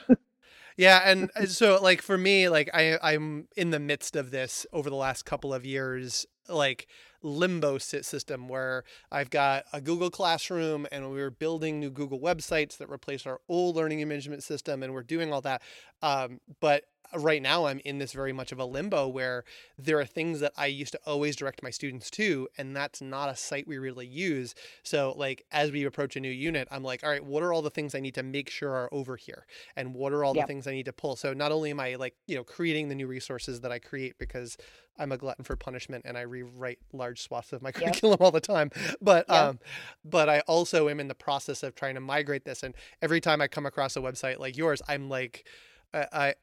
Yeah, 0.76 1.02
and 1.04 1.30
uh, 1.36 1.46
so 1.46 1.78
like 1.80 2.02
for 2.02 2.18
me, 2.18 2.48
like 2.48 2.70
I 2.74 2.98
I'm 3.02 3.48
in 3.56 3.70
the 3.70 3.78
midst 3.78 4.16
of 4.16 4.30
this 4.30 4.66
over 4.72 4.90
the 4.90 4.96
last 4.96 5.24
couple 5.24 5.54
of 5.54 5.64
years, 5.64 6.26
like 6.48 6.88
limbo 7.22 7.78
system 7.78 8.48
where 8.48 8.84
I've 9.10 9.30
got 9.30 9.64
a 9.72 9.80
Google 9.80 10.10
Classroom 10.10 10.86
and 10.92 11.10
we 11.10 11.20
were 11.20 11.30
building 11.30 11.80
new 11.80 11.90
Google 11.90 12.20
websites 12.20 12.76
that 12.78 12.90
replace 12.90 13.24
our 13.24 13.40
old 13.48 13.76
learning 13.76 14.06
management 14.06 14.42
system 14.42 14.82
and 14.82 14.92
we're 14.92 15.02
doing 15.02 15.32
all 15.32 15.40
that. 15.42 15.62
Um, 16.02 16.40
but 16.60 16.84
right 17.16 17.42
now 17.42 17.66
I'm 17.66 17.80
in 17.84 17.98
this 17.98 18.12
very 18.12 18.32
much 18.32 18.52
of 18.52 18.58
a 18.58 18.64
limbo 18.64 19.06
where 19.08 19.44
there 19.78 19.98
are 19.98 20.04
things 20.04 20.40
that 20.40 20.52
I 20.56 20.66
used 20.66 20.92
to 20.92 21.00
always 21.06 21.36
direct 21.36 21.62
my 21.62 21.70
students 21.70 22.10
to, 22.12 22.48
and 22.58 22.74
that's 22.76 23.00
not 23.00 23.28
a 23.28 23.36
site 23.36 23.66
we 23.68 23.78
really 23.78 24.06
use. 24.06 24.54
So, 24.82 25.14
like, 25.16 25.44
as 25.52 25.70
we 25.70 25.84
approach 25.84 26.16
a 26.16 26.20
new 26.20 26.30
unit, 26.30 26.68
I'm 26.70 26.82
like, 26.82 27.04
all 27.04 27.10
right, 27.10 27.24
what 27.24 27.42
are 27.42 27.52
all 27.52 27.62
the 27.62 27.70
things 27.70 27.94
I 27.94 28.00
need 28.00 28.14
to 28.14 28.22
make 28.22 28.50
sure 28.50 28.72
are 28.72 28.88
over 28.92 29.16
here? 29.16 29.46
And 29.76 29.94
what 29.94 30.12
are 30.12 30.24
all 30.24 30.34
Yep. 30.34 30.44
the 30.44 30.46
things 30.46 30.66
I 30.66 30.72
need 30.72 30.86
to 30.86 30.92
pull? 30.92 31.16
So, 31.16 31.32
not 31.32 31.52
only 31.52 31.70
am 31.70 31.80
I 31.80 31.94
like, 31.96 32.14
you 32.26 32.36
know, 32.36 32.44
creating 32.44 32.88
the 32.88 32.94
new 32.94 33.06
resources 33.06 33.60
that 33.60 33.72
I 33.72 33.78
create 33.78 34.18
because 34.18 34.56
I'm 34.98 35.10
a 35.12 35.16
glutton 35.16 35.44
for 35.44 35.56
punishment 35.56 36.04
and 36.06 36.16
I 36.16 36.22
rewrite 36.22 36.78
large 36.92 37.20
swaths 37.22 37.52
of 37.52 37.62
my 37.62 37.72
Yep. 37.76 38.00
curriculum 38.02 38.18
all 38.20 38.30
the 38.30 38.40
time, 38.40 38.70
but, 39.00 39.28
Yep. 39.28 39.50
um, 39.50 39.58
but 40.04 40.28
I 40.28 40.40
also 40.40 40.88
am 40.88 41.00
in 41.00 41.08
the 41.08 41.14
process 41.14 41.62
of 41.62 41.74
trying 41.74 41.94
to 41.94 42.00
migrate 42.00 42.44
this. 42.44 42.62
And 42.62 42.74
every 43.02 43.20
time 43.20 43.40
I 43.40 43.48
come 43.48 43.66
across 43.66 43.96
a 43.96 44.00
website 44.00 44.38
like 44.38 44.56
yours, 44.56 44.82
I'm 44.88 45.08
like, 45.08 45.46
I, 45.92 46.34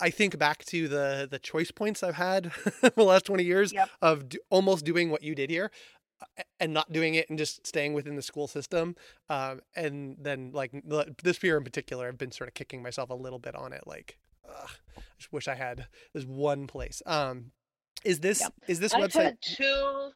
I 0.00 0.10
think 0.10 0.38
back 0.38 0.64
to 0.66 0.88
the 0.88 1.26
the 1.30 1.38
choice 1.38 1.70
points 1.70 2.02
I've 2.02 2.14
had 2.16 2.52
the 2.96 3.02
last 3.04 3.26
20 3.26 3.42
years 3.44 3.72
Yep. 3.72 3.90
of 4.02 4.28
do, 4.28 4.38
almost 4.50 4.84
doing 4.84 5.10
what 5.10 5.22
you 5.22 5.34
did 5.34 5.50
here 5.50 5.70
uh, 6.22 6.42
and 6.60 6.72
not 6.72 6.92
doing 6.92 7.14
it 7.14 7.28
and 7.28 7.38
just 7.38 7.66
staying 7.66 7.94
within 7.94 8.16
the 8.16 8.22
school 8.22 8.46
system. 8.48 8.96
Um, 9.28 9.60
and 9.74 10.16
then 10.20 10.50
like 10.52 10.72
this 11.22 11.42
year 11.42 11.56
in 11.56 11.64
particular, 11.64 12.08
I've 12.08 12.18
been 12.18 12.32
sort 12.32 12.48
of 12.48 12.54
kicking 12.54 12.82
myself 12.82 13.10
a 13.10 13.14
little 13.14 13.38
bit 13.38 13.54
on 13.54 13.72
it. 13.72 13.82
Like, 13.86 14.18
ugh, 14.48 14.70
I 14.96 15.00
just 15.18 15.32
wish 15.32 15.48
I 15.48 15.54
had 15.54 15.86
this 16.14 16.24
one 16.24 16.66
place. 16.66 17.02
Um, 17.06 17.52
is 18.04 18.20
this 18.20 18.40
Yep. 18.40 18.52
is 18.68 18.80
this 18.80 18.94
I've 18.94 19.04
website? 19.10 19.22
had 19.24 19.38
two. 19.42 20.10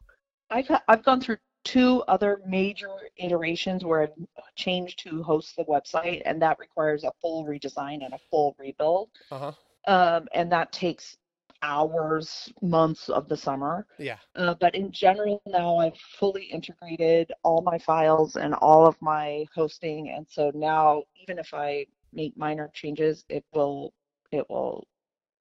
I've 0.51 0.69
had, 0.69 0.83
I've 0.89 1.03
gone 1.05 1.21
through 1.21 1.39
two 1.65 2.03
other 2.09 2.41
major 2.47 2.91
iterations 3.17 3.85
where 3.85 4.03
I've 4.03 4.55
changed 4.57 4.99
to 5.05 5.23
host 5.23 5.57
the 5.57 5.65
website, 5.65 6.23
and 6.25 6.41
that 6.43 6.59
requires 6.59 7.05
a 7.05 7.13
full 7.21 7.45
redesign 7.47 8.05
and 8.05 8.13
a 8.15 8.19
full 8.31 8.55
rebuild. 8.59 9.11
Uh 9.31 9.39
huh. 9.39 9.53
Um, 9.87 10.29
and 10.35 10.51
that 10.53 10.73
takes 10.73 11.17
hours, 11.63 12.53
months 12.61 13.09
of 13.09 13.29
the 13.29 13.37
summer. 13.37 13.87
Yeah. 13.99 14.19
Uh, 14.35 14.55
but 14.55 14.75
in 14.75 14.91
general, 14.91 15.41
now 15.47 15.77
I've 15.77 15.97
fully 16.19 16.45
integrated 16.45 17.33
all 17.43 17.63
my 17.63 17.79
files 17.79 18.37
and 18.37 18.55
all 18.55 18.87
of 18.87 19.01
my 19.01 19.47
hosting, 19.55 20.11
and 20.11 20.27
so 20.29 20.51
now 20.55 21.05
even 21.21 21.39
if 21.39 21.55
I 21.55 21.87
make 22.13 22.37
minor 22.37 22.71
changes, 22.75 23.25
it 23.29 23.45
will 23.55 23.93
it 24.31 24.49
will 24.51 24.87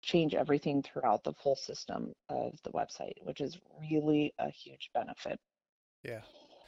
change 0.02 0.34
everything 0.34 0.82
throughout 0.82 1.24
the 1.24 1.34
full 1.34 1.56
system 1.56 2.14
of 2.30 2.58
the 2.64 2.72
website, 2.72 3.14
which 3.24 3.42
is 3.42 3.58
really 3.80 4.34
a 4.40 4.50
huge 4.50 4.90
benefit. 4.94 5.40
Yeah. 6.04 6.22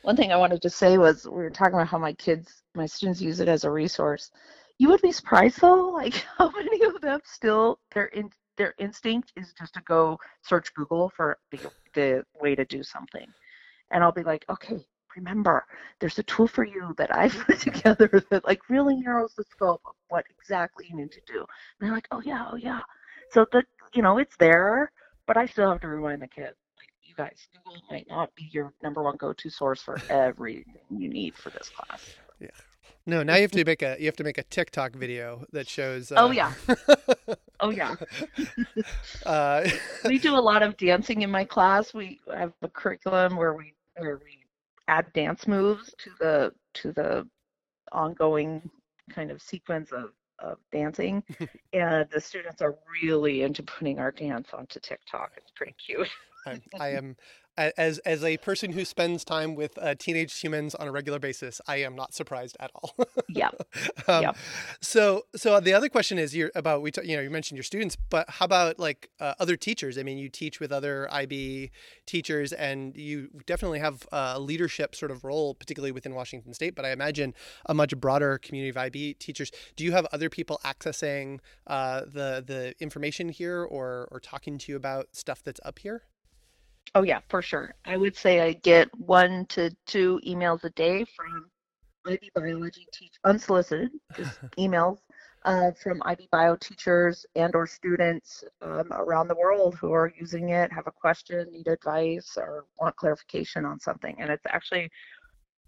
One 0.03 0.15
thing 0.15 0.31
I 0.31 0.37
wanted 0.37 0.61
to 0.63 0.69
say 0.69 0.97
was 0.97 1.25
we 1.25 1.31
were 1.31 1.49
talking 1.49 1.75
about 1.75 1.87
how 1.87 1.97
my 1.97 2.13
kids, 2.13 2.63
my 2.75 2.85
students 2.85 3.21
use 3.21 3.39
it 3.39 3.47
as 3.47 3.63
a 3.63 3.71
resource. 3.71 4.31
You 4.81 4.89
would 4.89 5.03
be 5.03 5.11
surprised 5.11 5.61
though, 5.61 5.89
like 5.89 6.15
how 6.39 6.49
many 6.49 6.83
of 6.85 6.99
them 7.01 7.19
still 7.23 7.77
their 7.93 8.05
in 8.05 8.31
their 8.57 8.73
instinct 8.79 9.31
is 9.35 9.53
just 9.53 9.75
to 9.75 9.81
go 9.81 10.17
search 10.41 10.73
Google 10.73 11.09
for 11.15 11.37
the, 11.51 11.69
the 11.93 12.25
way 12.41 12.55
to 12.55 12.65
do 12.65 12.81
something. 12.81 13.27
And 13.91 14.03
I'll 14.03 14.11
be 14.11 14.23
like, 14.23 14.43
okay, 14.49 14.83
remember, 15.15 15.67
there's 15.99 16.17
a 16.17 16.23
tool 16.23 16.47
for 16.47 16.65
you 16.65 16.95
that 16.97 17.15
I 17.15 17.29
put 17.45 17.59
together 17.59 18.23
that 18.31 18.43
like 18.43 18.71
really 18.71 18.95
narrows 18.95 19.35
the 19.35 19.43
scope 19.51 19.83
of 19.85 19.93
what 20.07 20.25
exactly 20.35 20.87
you 20.89 20.97
need 20.97 21.11
to 21.11 21.21
do. 21.27 21.37
And 21.37 21.47
they're 21.79 21.91
like, 21.91 22.07
oh 22.09 22.23
yeah, 22.25 22.47
oh 22.51 22.55
yeah. 22.55 22.79
So 23.29 23.45
the 23.51 23.63
you 23.93 24.01
know, 24.01 24.17
it's 24.17 24.35
there, 24.37 24.91
but 25.27 25.37
I 25.37 25.45
still 25.45 25.69
have 25.69 25.81
to 25.81 25.89
remind 25.89 26.23
the 26.23 26.27
kids, 26.27 26.57
like, 26.79 26.89
you 27.03 27.13
guys, 27.13 27.37
Google 27.53 27.83
might 27.91 28.07
not 28.09 28.33
be 28.33 28.49
your 28.51 28.73
number 28.81 29.03
one 29.03 29.17
go-to 29.17 29.51
source 29.51 29.83
for 29.83 30.01
everything 30.09 30.81
you 30.89 31.07
need 31.07 31.35
for 31.35 31.51
this 31.51 31.69
class. 31.69 32.15
No, 33.05 33.23
now 33.23 33.35
you 33.35 33.41
have 33.41 33.51
to 33.51 33.65
make 33.65 33.81
a 33.81 33.95
you 33.99 34.05
have 34.05 34.15
to 34.17 34.23
make 34.23 34.37
a 34.37 34.43
TikTok 34.43 34.93
video 34.93 35.45
that 35.51 35.67
shows. 35.67 36.11
Uh, 36.11 36.15
Oh 36.19 36.31
yeah, 36.31 36.53
oh 37.59 37.69
yeah. 37.71 37.95
uh, 39.25 39.67
we 40.05 40.19
do 40.19 40.35
a 40.35 40.39
lot 40.39 40.61
of 40.61 40.77
dancing 40.77 41.23
in 41.23 41.31
my 41.31 41.43
class. 41.43 41.93
We 41.93 42.19
have 42.31 42.53
a 42.61 42.67
curriculum 42.67 43.35
where 43.37 43.53
we 43.53 43.73
where 43.97 44.17
we 44.17 44.39
add 44.87 45.11
dance 45.13 45.47
moves 45.47 45.93
to 45.97 46.09
the 46.19 46.53
to 46.75 46.91
the 46.91 47.27
ongoing 47.91 48.69
kind 49.09 49.31
of 49.31 49.41
sequence 49.41 49.91
of, 49.91 50.11
of 50.39 50.57
dancing. 50.71 51.23
and 51.73 52.07
the 52.11 52.21
students 52.21 52.61
are 52.61 52.75
really 53.03 53.43
into 53.43 53.63
putting 53.63 53.99
our 53.99 54.11
dance 54.11 54.49
onto 54.53 54.79
TikTok. 54.79 55.31
It's 55.37 55.51
pretty 55.55 55.75
cute. 55.83 56.07
I'm, 56.45 56.61
I 56.79 56.89
am 56.89 57.15
as 57.57 57.99
as 57.99 58.23
a 58.23 58.37
person 58.37 58.71
who 58.71 58.85
spends 58.85 59.23
time 59.23 59.55
with 59.55 59.77
uh, 59.77 59.95
teenage 59.95 60.39
humans 60.39 60.75
on 60.75 60.87
a 60.87 60.91
regular 60.91 61.19
basis. 61.19 61.61
I 61.67 61.77
am 61.77 61.95
not 61.95 62.13
surprised 62.13 62.57
at 62.59 62.71
all. 62.75 62.95
Yeah. 63.29 63.49
um, 64.07 64.23
Yep. 64.23 64.37
So 64.81 65.23
so 65.35 65.59
the 65.59 65.73
other 65.73 65.89
question 65.89 66.17
is 66.17 66.35
you 66.35 66.51
about 66.55 66.81
we 66.81 66.91
t- 66.91 67.01
you 67.03 67.15
know 67.15 67.21
you 67.21 67.29
mentioned 67.29 67.57
your 67.57 67.63
students, 67.63 67.97
but 68.09 68.29
how 68.29 68.45
about 68.45 68.79
like 68.79 69.09
uh, 69.19 69.33
other 69.39 69.55
teachers? 69.55 69.97
I 69.97 70.03
mean, 70.03 70.17
you 70.17 70.29
teach 70.29 70.59
with 70.59 70.71
other 70.71 71.11
IB 71.11 71.71
teachers, 72.05 72.53
and 72.53 72.95
you 72.95 73.29
definitely 73.45 73.79
have 73.79 74.07
a 74.11 74.39
leadership 74.39 74.95
sort 74.95 75.11
of 75.11 75.23
role, 75.23 75.55
particularly 75.55 75.91
within 75.91 76.13
Washington 76.13 76.53
State. 76.53 76.75
But 76.75 76.85
I 76.85 76.91
imagine 76.91 77.33
a 77.65 77.73
much 77.73 77.95
broader 77.97 78.37
community 78.37 78.69
of 78.69 78.77
IB 78.77 79.15
teachers. 79.15 79.51
Do 79.75 79.83
you 79.83 79.91
have 79.91 80.05
other 80.11 80.29
people 80.29 80.59
accessing 80.63 81.39
uh, 81.67 82.01
the 82.01 82.43
the 82.45 82.73
information 82.79 83.29
here, 83.29 83.63
or 83.63 84.07
or 84.11 84.19
talking 84.19 84.57
to 84.59 84.71
you 84.71 84.75
about 84.75 85.07
stuff 85.13 85.41
that's 85.43 85.59
up 85.63 85.79
here? 85.79 86.03
Oh 86.93 87.03
yeah, 87.03 87.19
for 87.29 87.41
sure. 87.41 87.73
I 87.85 87.95
would 87.97 88.15
say 88.15 88.41
I 88.41 88.53
get 88.53 88.89
one 88.99 89.45
to 89.47 89.71
two 89.85 90.19
emails 90.27 90.63
a 90.63 90.69
day 90.71 91.05
from 91.15 91.49
IB 92.05 92.31
biology 92.35 92.85
teach 92.91 93.13
unsolicited, 93.23 93.91
just 94.17 94.39
emails 94.57 94.97
uh, 95.45 95.71
from 95.71 96.01
IB 96.05 96.27
bio 96.31 96.55
teachers 96.55 97.25
and 97.35 97.55
or 97.55 97.65
students 97.65 98.43
um, 98.61 98.91
around 98.91 99.27
the 99.27 99.35
world 99.35 99.75
who 99.75 99.93
are 99.93 100.13
using 100.19 100.49
it, 100.49 100.71
have 100.71 100.87
a 100.87 100.91
question, 100.91 101.47
need 101.51 101.67
advice, 101.67 102.37
or 102.37 102.65
want 102.79 102.95
clarification 102.95 103.65
on 103.65 103.79
something. 103.79 104.15
And 104.19 104.29
it's 104.29 104.45
actually 104.47 104.89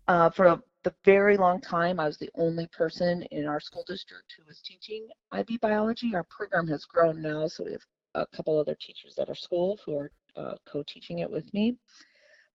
uh, 0.07 0.29
for 0.29 0.45
a, 0.47 0.61
the 0.83 0.93
very 1.05 1.37
long 1.37 1.61
time, 1.61 1.99
I 1.99 2.07
was 2.07 2.17
the 2.17 2.29
only 2.35 2.67
person 2.67 3.23
in 3.31 3.47
our 3.47 3.59
school 3.59 3.85
district 3.87 4.33
who 4.37 4.43
was 4.45 4.59
teaching 4.59 5.07
IB 5.31 5.57
biology. 5.57 6.13
Our 6.13 6.25
program 6.29 6.67
has 6.67 6.85
grown 6.85 7.21
now, 7.21 7.47
so 7.47 7.63
we 7.63 7.71
have 7.71 7.85
a 8.15 8.27
couple 8.35 8.59
other 8.59 8.75
teachers 8.79 9.17
at 9.17 9.29
our 9.29 9.35
school 9.35 9.79
who 9.85 9.97
are 9.97 10.11
uh, 10.35 10.55
co-teaching 10.71 11.19
it 11.19 11.29
with 11.29 11.51
me. 11.53 11.77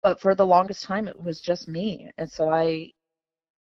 But 0.04 0.20
for 0.22 0.36
the 0.36 0.46
longest 0.46 0.84
time, 0.84 1.08
it 1.08 1.22
was 1.22 1.42
just 1.42 1.68
me, 1.68 2.12
and 2.18 2.32
so 2.32 2.50
I 2.50 2.92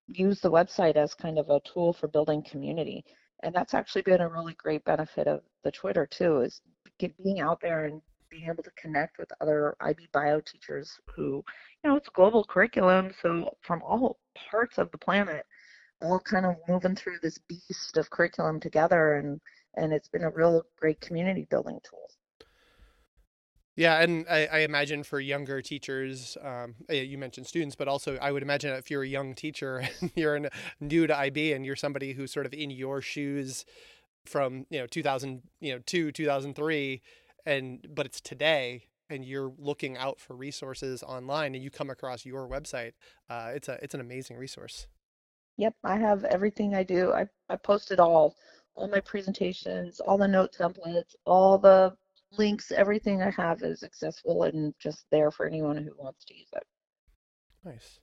used 0.09 0.43
the 0.43 0.51
website 0.51 0.97
as 0.97 1.15
kind 1.15 1.39
of 1.39 1.51
a 1.51 1.61
tool 1.61 1.93
for 1.93 2.09
building 2.09 2.43
community. 2.43 3.05
And 3.43 3.55
that's 3.55 3.75
actually 3.75 4.03
been 4.03 4.21
a 4.21 4.29
really 4.29 4.55
great 4.55 4.85
benefit 4.85 5.27
of 5.27 5.43
the 5.65 5.71
Twitter 5.71 6.07
too, 6.07 6.41
is 6.41 6.61
being 6.99 7.41
out 7.41 7.61
there 7.61 7.85
and 7.85 8.01
being 8.31 8.49
able 8.49 8.63
to 8.63 8.71
connect 8.73 9.19
with 9.19 9.31
other 9.41 9.77
IB 9.81 10.09
bio 10.13 10.41
teachers 10.41 10.99
who, 11.15 11.45
you 11.83 11.91
know, 11.91 11.97
it's 11.97 12.09
global 12.09 12.45
curriculum, 12.45 13.13
so 13.23 13.57
from 13.63 13.83
all 13.83 14.19
parts 14.51 14.79
of 14.79 14.91
the 14.91 14.99
planet, 14.99 15.45
all 16.03 16.21
kind 16.21 16.47
of 16.47 16.57
moving 16.69 16.97
through 16.97 17.19
this 17.23 17.39
beast 17.49 17.97
of 17.97 18.11
curriculum 18.11 18.61
together, 18.61 19.17
and 19.17 19.41
and 19.77 19.93
it's 19.93 20.09
been 20.09 20.25
a 20.25 20.31
real 20.31 20.63
great 20.79 21.01
community 21.01 21.47
building 21.51 21.79
tool. 21.89 22.09
Yeah, 23.77 24.01
and 24.01 24.27
I, 24.29 24.47
I 24.47 24.59
imagine 24.61 25.03
for 25.05 25.21
younger 25.21 25.61
teachers, 25.61 26.39
um, 26.43 26.75
eh, 26.89 27.03
you 27.03 27.19
mentioned 27.19 27.47
students, 27.47 27.77
but 27.77 27.89
also 27.89 28.17
I 28.17 28.33
would 28.33 28.43
imagine 28.43 28.73
if 28.75 28.91
you're 28.91 29.03
a 29.03 29.09
young 29.09 29.35
teacher 29.35 29.87
you're 30.15 30.41
new 30.81 31.07
to 31.07 31.17
IB 31.17 31.53
and 31.53 31.65
you're 31.65 31.77
somebody 31.77 32.13
who's 32.13 32.33
sort 32.33 32.47
of 32.47 32.55
in 32.55 32.71
your 32.71 33.01
shoes 33.01 33.65
from 34.25 34.67
you 34.71 34.81
know 34.81 34.87
2000 34.87 35.43
you 35.61 35.73
know 35.73 35.81
two 35.87 36.11
2003 36.11 37.01
and 37.45 37.87
but 37.95 38.07
it's 38.07 38.21
today 38.21 38.83
and 39.09 39.25
you're 39.25 39.53
looking 39.57 39.97
out 39.97 40.19
for 40.19 40.35
resources 40.35 41.05
online 41.05 41.55
and 41.55 41.63
you 41.63 41.71
come 41.71 41.91
across 41.91 42.27
your 42.27 42.49
website 42.49 42.95
uh, 43.31 43.53
it's 43.55 43.69
a 43.69 43.79
it's 43.85 43.95
an 43.95 44.01
amazing 44.01 44.37
resource 44.37 44.89
Yep, 45.59 45.75
I 45.85 45.97
have 45.97 46.25
everything 46.25 46.75
I 46.75 46.83
do. 46.83 47.13
I, 47.13 47.27
I 47.49 47.57
post 47.57 47.91
it 47.91 47.99
all, 47.99 48.37
all 48.75 48.89
my 48.89 49.01
presentations, 49.01 50.01
all 50.01 50.19
the 50.19 50.29
note 50.29 50.53
templates, 50.53 51.15
all 51.25 51.59
the 51.59 51.97
links, 52.33 52.73
everything 52.73 53.23
I 53.23 53.31
have 53.31 53.63
is 53.63 53.83
accessible 53.83 54.45
and 54.45 54.75
just 54.79 55.07
there 55.11 55.31
for 55.31 55.47
anyone 55.47 55.77
who 55.77 55.93
wants 55.99 56.25
to 56.27 56.37
use 56.37 56.49
it. 56.55 56.65
Nice. 57.65 58.01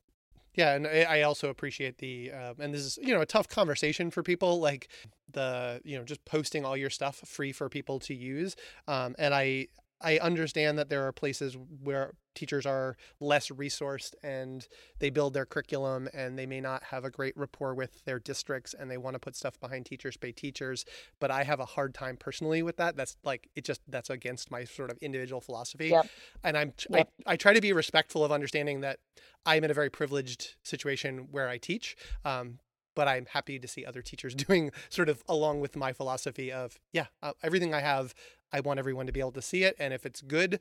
Yeah, 0.56 0.76
and 0.76 0.86
I 0.86 1.24
also 1.24 1.50
appreciate 1.50 1.98
the 1.98 2.32
um, 2.32 2.56
and 2.60 2.74
this 2.74 2.82
is 2.82 3.00
you 3.02 3.14
know 3.14 3.22
a 3.22 3.26
tough 3.26 3.48
conversation 3.48 4.12
for 4.12 4.22
people 4.22 4.60
like 4.60 4.88
the 5.32 5.82
you 5.84 5.98
know 5.98 6.04
just 6.04 6.24
posting 6.26 6.64
all 6.64 6.78
your 6.78 6.92
stuff 6.92 7.16
free 7.26 7.52
for 7.52 7.70
people 7.70 8.00
to 8.02 8.14
use. 8.14 8.56
Um, 8.88 9.16
and 9.18 9.34
I 9.34 9.68
I 10.04 10.18
understand 10.18 10.78
that 10.78 10.90
there 10.90 11.08
are 11.08 11.12
places 11.12 11.58
where 11.84 12.14
teachers 12.36 12.66
are 12.66 12.98
less 13.20 13.50
resourced 13.50 14.14
and 14.24 14.68
they 15.00 15.10
build 15.10 15.34
their 15.34 15.46
curriculum 15.46 16.10
and 16.14 16.38
they 16.38 16.46
may 16.46 16.60
not 16.60 16.84
have 16.84 17.06
a 17.06 17.10
great 17.10 17.38
rapport 17.38 17.74
with 17.74 18.04
their 18.06 18.20
districts 18.20 18.74
and 18.78 18.90
they 18.90 18.98
want 18.98 19.14
to 19.14 19.20
put 19.20 19.36
stuff 19.36 19.60
behind 19.60 19.86
teachers 19.86 20.18
pay 20.18 20.32
teachers 20.32 20.84
but 21.20 21.30
i 21.30 21.44
have 21.44 21.60
a 21.60 21.66
hard 21.66 21.94
time 21.94 22.18
personally 22.18 22.64
with 22.64 22.78
that 22.78 22.96
that's 22.96 23.18
like 23.24 23.50
it 23.56 23.64
just 23.64 23.82
that's 23.88 24.10
against 24.10 24.50
my 24.50 24.64
sort 24.64 24.90
of 24.90 24.98
individual 24.98 25.42
philosophy 25.42 25.90
Yep. 25.90 26.08
and 26.44 26.58
i'm 26.58 26.74
Yep. 26.90 27.10
I, 27.28 27.34
I 27.34 27.36
try 27.36 27.54
to 27.54 27.62
be 27.62 27.72
respectful 27.72 28.26
of 28.26 28.32
understanding 28.32 28.82
that 28.82 28.98
i'm 29.46 29.64
in 29.64 29.70
a 29.70 29.76
very 29.76 29.92
privileged 29.92 30.56
situation 30.64 31.28
where 31.30 31.48
i 31.48 31.58
teach 31.60 31.96
um, 32.26 32.58
but 32.96 33.08
I'm 33.08 33.26
happy 33.26 33.60
to 33.60 33.68
see 33.68 33.86
other 33.86 34.02
teachers 34.02 34.36
doing 34.48 34.72
sort 34.90 35.10
of 35.10 35.24
along 35.28 35.62
with 35.62 35.76
my 35.76 35.94
philosophy 35.94 36.52
of, 36.52 36.80
yeah, 36.92 37.08
uh, 37.22 37.34
everything 37.42 37.74
I 37.74 37.82
have, 37.82 38.14
I 38.54 38.60
want 38.60 38.80
everyone 38.80 39.08
to 39.08 39.12
be 39.12 39.20
able 39.20 39.32
to 39.34 39.42
see 39.42 39.64
it. 39.64 39.76
And 39.80 39.94
if 39.94 40.06
it's 40.06 40.22
good, 40.22 40.60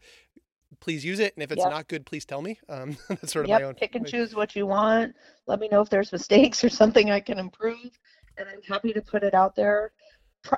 please 0.81 1.05
use 1.05 1.21
it. 1.21 1.35
And 1.37 1.43
if 1.43 1.53
it's 1.53 1.65
Yep. 1.65 1.71
not 1.71 1.89
good, 1.89 2.07
please 2.07 2.25
tell 2.25 2.41
me. 2.43 2.59
Um, 2.69 2.97
that's 3.09 3.33
sort 3.33 3.45
of 3.45 3.51
Yep, 3.51 3.61
my 3.61 3.65
own. 3.65 3.75
pick 3.75 3.95
and 3.95 4.07
choose 4.07 4.35
what 4.35 4.57
you 4.57 4.67
want. 4.67 5.15
Let 5.47 5.61
me 5.61 5.69
know 5.69 5.83
if 5.83 5.91
there's 5.91 6.11
mistakes 6.11 6.65
or 6.65 6.71
something 6.71 7.11
I 7.11 7.21
can 7.21 7.39
improve, 7.39 7.91
and 8.39 8.49
I'm 8.49 8.63
happy 8.63 8.93
to 8.95 9.03
put 9.03 9.23
it 9.23 9.35
out 9.35 9.55
there. 9.55 9.93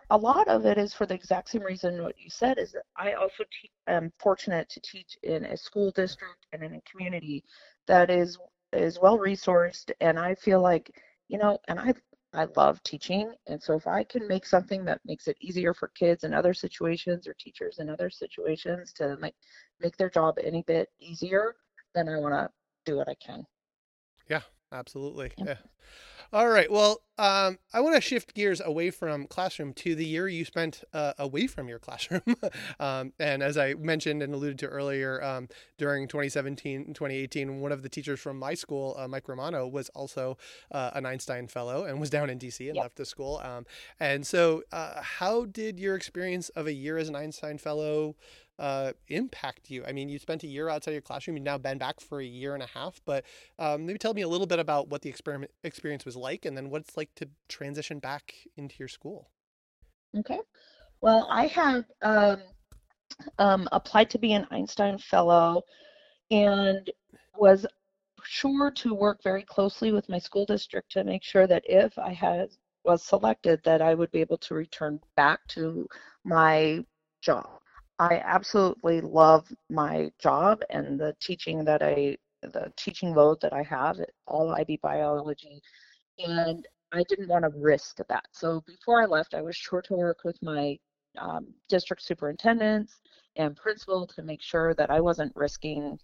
A 0.09 0.17
lot 0.17 0.49
of 0.49 0.65
it 0.65 0.79
is 0.79 0.95
for 0.95 1.05
the 1.05 1.15
exact 1.15 1.51
same 1.51 1.63
reason 1.63 2.03
what 2.03 2.19
you 2.19 2.31
said 2.31 2.59
is 2.59 2.73
that 2.73 2.85
I 2.97 3.13
also 3.15 3.45
te- 3.45 3.71
am 3.87 4.13
fortunate 4.19 4.67
to 4.71 4.81
teach 4.81 5.19
in 5.23 5.45
a 5.45 5.57
school 5.59 5.91
district 5.91 6.47
and 6.53 6.63
in 6.63 6.75
a 6.77 6.81
community 6.91 7.45
that 7.87 8.09
is 8.11 8.39
is 8.73 8.99
well 8.99 9.19
resourced, 9.19 9.91
and 10.01 10.19
I 10.19 10.35
feel 10.37 10.61
like 10.63 10.91
you 11.29 11.39
know, 11.39 11.59
and 11.69 11.79
I 11.79 11.95
I 12.35 12.47
love 12.57 12.83
teaching, 12.83 13.33
and 13.47 13.63
so 13.63 13.75
if 13.75 13.87
I 13.87 14.05
can 14.05 14.27
make 14.27 14.45
something 14.45 14.85
that 14.87 15.01
makes 15.05 15.29
it 15.29 15.37
easier 15.41 15.73
for 15.73 15.89
kids 15.89 16.25
in 16.25 16.35
other 16.35 16.53
situations 16.53 17.27
or 17.29 17.35
teachers 17.35 17.79
in 17.79 17.89
other 17.89 18.11
situations 18.11 18.93
to 18.95 19.17
make 19.19 19.37
make 19.81 19.97
their 19.97 20.11
job 20.11 20.39
any 20.43 20.63
bit 20.63 20.89
easier, 20.99 21.55
then 21.95 22.09
I 22.09 22.19
want 22.19 22.35
to 22.35 22.51
do 22.85 22.97
what 22.97 23.09
I 23.09 23.15
can. 23.15 23.47
Absolutely. 24.73 25.33
Yep. 25.39 25.47
Yeah. 25.47 25.57
All 26.33 26.49
right. 26.49 26.69
Well, 26.71 27.03
um, 27.17 27.59
I 27.73 27.81
want 27.81 27.95
to 27.95 28.01
shift 28.01 28.35
gears 28.35 28.61
away 28.61 28.91
from 28.91 29.29
classroom 29.29 29.73
to 29.75 29.95
the 29.95 30.05
year 30.05 30.27
you 30.27 30.45
spent 30.45 30.83
uh, 30.93 31.13
away 31.17 31.47
from 31.47 31.69
your 31.69 31.79
classroom. 31.79 32.23
um, 32.81 33.13
and 33.21 33.41
as 33.41 33.57
I 33.57 33.75
mentioned 33.75 34.21
and 34.21 34.35
alluded 34.35 34.59
to 34.61 34.67
earlier, 34.67 35.23
um, 35.23 35.49
during 35.79 36.09
2017 36.09 36.83
and 36.87 36.95
2018, 36.95 37.61
one 37.61 37.71
of 37.71 37.83
the 37.83 37.89
teachers 37.89 38.19
from 38.19 38.37
my 38.39 38.55
school, 38.55 38.97
uh, 38.99 39.07
Mike 39.07 39.29
Romano, 39.29 39.69
was 39.69 39.91
also 39.91 40.37
uh, 40.73 40.91
an 40.95 41.07
Einstein 41.07 41.47
Fellow 41.47 41.85
and 41.85 42.01
was 42.01 42.11
down 42.11 42.31
in 42.31 42.39
DC 42.39 42.67
and 42.67 42.75
Yep. 42.75 42.83
left 42.83 42.97
the 42.97 43.05
school. 43.05 43.41
Um, 43.45 43.65
and 44.01 44.27
so, 44.27 44.65
uh, 44.73 45.01
how 45.03 45.45
did 45.45 45.79
your 45.79 45.95
experience 45.95 46.49
of 46.51 46.67
a 46.67 46.73
year 46.73 46.99
as 46.99 47.09
an 47.09 47.15
Einstein 47.15 47.59
Fellow? 47.59 48.17
Uh, 48.57 48.93
impact 49.09 49.69
you? 49.69 49.85
I 49.85 49.91
mean, 49.91 50.09
you 50.09 50.19
spent 50.21 50.45
a 50.45 50.47
year 50.47 50.69
outside 50.69 50.93
your 50.93 51.01
classroom. 51.01 51.37
You've 51.37 51.45
now 51.45 51.59
been 51.59 51.77
back 51.77 51.99
for 51.99 52.21
a 52.21 52.25
year 52.25 52.55
and 52.55 52.63
a 52.63 52.67
half, 52.67 53.01
but 53.05 53.25
um, 53.59 53.85
maybe 53.85 53.99
tell 53.99 54.15
me 54.15 54.23
a 54.23 54.29
little 54.29 54.47
bit 54.47 54.61
about 54.61 54.89
what 54.89 55.03
the 55.03 55.09
experiment 55.09 55.51
experience 55.65 56.05
was 56.05 56.17
like, 56.17 56.45
and 56.45 56.57
then 56.57 56.71
what 56.71 56.83
it's 56.83 56.97
like 56.97 57.13
to 57.17 57.29
transition 57.49 57.99
back 57.99 58.33
into 58.57 58.77
your 58.79 58.87
school. 58.87 59.29
Okay. 60.17 60.39
Well, 61.01 61.27
I 61.29 61.49
had 61.49 61.85
um, 62.03 62.43
um, 63.39 63.69
applied 63.73 64.11
to 64.11 64.19
be 64.19 64.33
an 64.33 64.47
Einstein 64.51 64.99
Fellow 64.99 65.63
and 66.31 66.89
was 67.37 67.67
sure 68.23 68.71
to 68.71 68.95
work 68.95 69.23
very 69.23 69.43
closely 69.43 69.93
with 69.93 70.09
my 70.09 70.19
school 70.19 70.47
district 70.47 70.93
to 70.93 71.05
make 71.05 71.23
sure 71.23 71.47
that 71.47 71.63
if 71.67 71.99
I 71.99 72.13
had 72.13 72.51
was 72.85 73.03
selected, 73.03 73.61
that 73.65 73.83
I 73.83 73.95
would 73.95 74.11
be 74.11 74.21
able 74.21 74.39
to 74.39 74.55
return 74.55 75.01
back 75.17 75.41
to 75.49 75.89
my 76.25 76.85
job. 77.21 77.61
I 77.99 78.21
absolutely 78.25 79.01
love 79.01 79.47
my 79.71 80.11
job 80.19 80.63
and 80.71 80.99
the 80.99 81.15
teaching 81.21 81.65
that 81.65 81.83
I, 81.83 82.17
the 82.43 82.73
teaching 82.77 83.15
load 83.15 83.41
that 83.41 83.53
I 83.53 83.63
have 83.63 84.01
at 84.01 84.11
all 84.27 84.55
IB 84.55 84.81
biology, 84.83 85.63
and 86.19 86.67
I 86.93 87.03
didn't 87.09 87.29
want 87.29 87.45
to 87.45 87.51
risk 87.57 87.99
that. 88.09 88.27
So 88.33 88.63
before 88.67 89.03
I 89.03 89.07
left, 89.07 89.35
I 89.35 89.43
was 89.43 89.57
sure 89.57 89.83
to 89.83 89.95
work 89.95 90.19
with 90.25 90.41
my 90.43 90.79
um, 91.19 91.47
district 91.69 92.03
superintendents 92.03 93.01
and 93.37 93.57
principal 93.57 94.07
to 94.09 94.23
make 94.23 94.43
sure 94.43 94.75
that 94.75 94.91
I 94.91 95.01
wasn't 95.01 95.33
risking, 95.37 95.99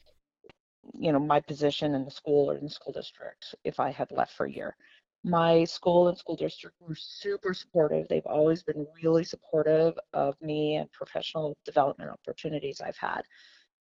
you 0.94 1.12
know, 1.12 1.18
my 1.18 1.40
position 1.40 1.94
in 1.94 2.04
the 2.04 2.10
school 2.10 2.50
or 2.50 2.56
in 2.56 2.64
the 2.64 2.70
school 2.70 2.92
district 2.92 3.54
if 3.64 3.80
I 3.80 3.90
had 3.90 4.10
left 4.12 4.32
for 4.36 4.46
a 4.46 4.52
year. 4.52 4.76
My 5.22 5.64
school 5.64 6.08
and 6.08 6.16
school 6.16 6.36
district 6.36 6.76
were 6.80 6.94
super 6.94 7.52
supportive. 7.52 8.08
They've 8.08 8.26
always 8.26 8.62
been 8.62 8.86
really 9.02 9.24
supportive 9.24 9.98
of 10.14 10.40
me 10.40 10.76
and 10.76 10.90
professional 10.92 11.56
development 11.64 12.10
opportunities 12.10 12.80
I've 12.80 12.96
had. 12.96 13.22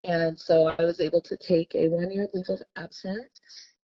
And 0.04 0.38
so 0.38 0.74
I 0.78 0.84
was 0.84 1.00
able 1.00 1.20
to 1.22 1.36
take 1.36 1.74
a 1.74 1.88
one 1.88 2.10
year 2.10 2.28
leave 2.34 2.48
of 2.48 2.62
absence 2.76 3.40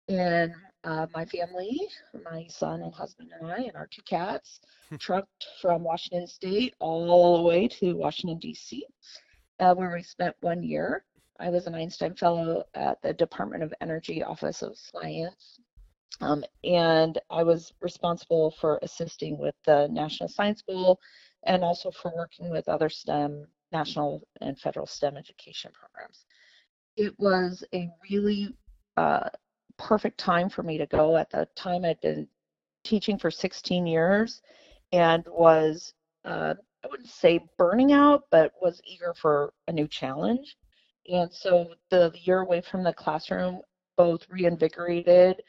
and 0.08 0.52
uh, 0.84 1.06
my 1.14 1.24
family, 1.24 1.80
my 2.24 2.46
son 2.48 2.82
and 2.82 2.92
husband 2.92 3.30
and 3.40 3.50
I, 3.50 3.56
and 3.56 3.74
our 3.74 3.86
two 3.86 4.02
cats, 4.02 4.60
trucked 4.98 5.46
from 5.62 5.82
Washington 5.82 6.26
State 6.26 6.74
all 6.78 7.38
the 7.38 7.42
way 7.42 7.68
to 7.68 7.94
Washington, 7.94 8.38
D.C., 8.38 8.84
uh, 9.60 9.74
where 9.74 9.92
we 9.92 10.02
spent 10.02 10.36
one 10.40 10.62
year. 10.62 11.04
I 11.40 11.48
was 11.48 11.66
an 11.66 11.74
Einstein 11.74 12.14
Fellow 12.14 12.64
at 12.74 13.00
the 13.02 13.14
Department 13.14 13.62
of 13.62 13.72
Energy 13.80 14.22
Office 14.22 14.62
of 14.62 14.76
Science. 14.76 15.58
Um, 16.20 16.44
and 16.62 17.18
I 17.30 17.42
was 17.42 17.72
responsible 17.80 18.52
for 18.60 18.78
assisting 18.82 19.38
with 19.38 19.54
the 19.66 19.88
National 19.88 20.28
Science 20.28 20.62
Bowl 20.62 21.00
and 21.44 21.64
also 21.64 21.90
for 21.90 22.12
working 22.16 22.50
with 22.50 22.68
other 22.68 22.88
STEM, 22.88 23.46
national 23.72 24.22
and 24.40 24.58
federal 24.58 24.86
STEM 24.86 25.16
education 25.16 25.72
programs. 25.72 26.26
It 26.96 27.18
was 27.18 27.64
a 27.74 27.90
really 28.08 28.54
uh, 28.96 29.28
perfect 29.76 30.18
time 30.18 30.48
for 30.48 30.62
me 30.62 30.78
to 30.78 30.86
go. 30.86 31.16
At 31.16 31.30
the 31.30 31.48
time, 31.56 31.84
I'd 31.84 32.00
been 32.00 32.28
teaching 32.84 33.18
for 33.18 33.30
16 33.30 33.86
years 33.86 34.42
and 34.92 35.24
was, 35.26 35.94
uh, 36.24 36.54
I 36.84 36.88
wouldn't 36.88 37.08
say 37.08 37.40
burning 37.58 37.92
out, 37.92 38.24
but 38.30 38.52
was 38.62 38.80
eager 38.86 39.14
for 39.20 39.52
a 39.66 39.72
new 39.72 39.88
challenge. 39.88 40.56
And 41.12 41.32
so 41.32 41.74
the 41.90 42.12
year 42.22 42.40
away 42.40 42.60
from 42.60 42.84
the 42.84 42.92
classroom 42.92 43.60
both 43.96 44.26
reinvigorated 44.28 45.42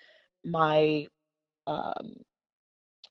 my 0.46 1.08
um, 1.68 2.14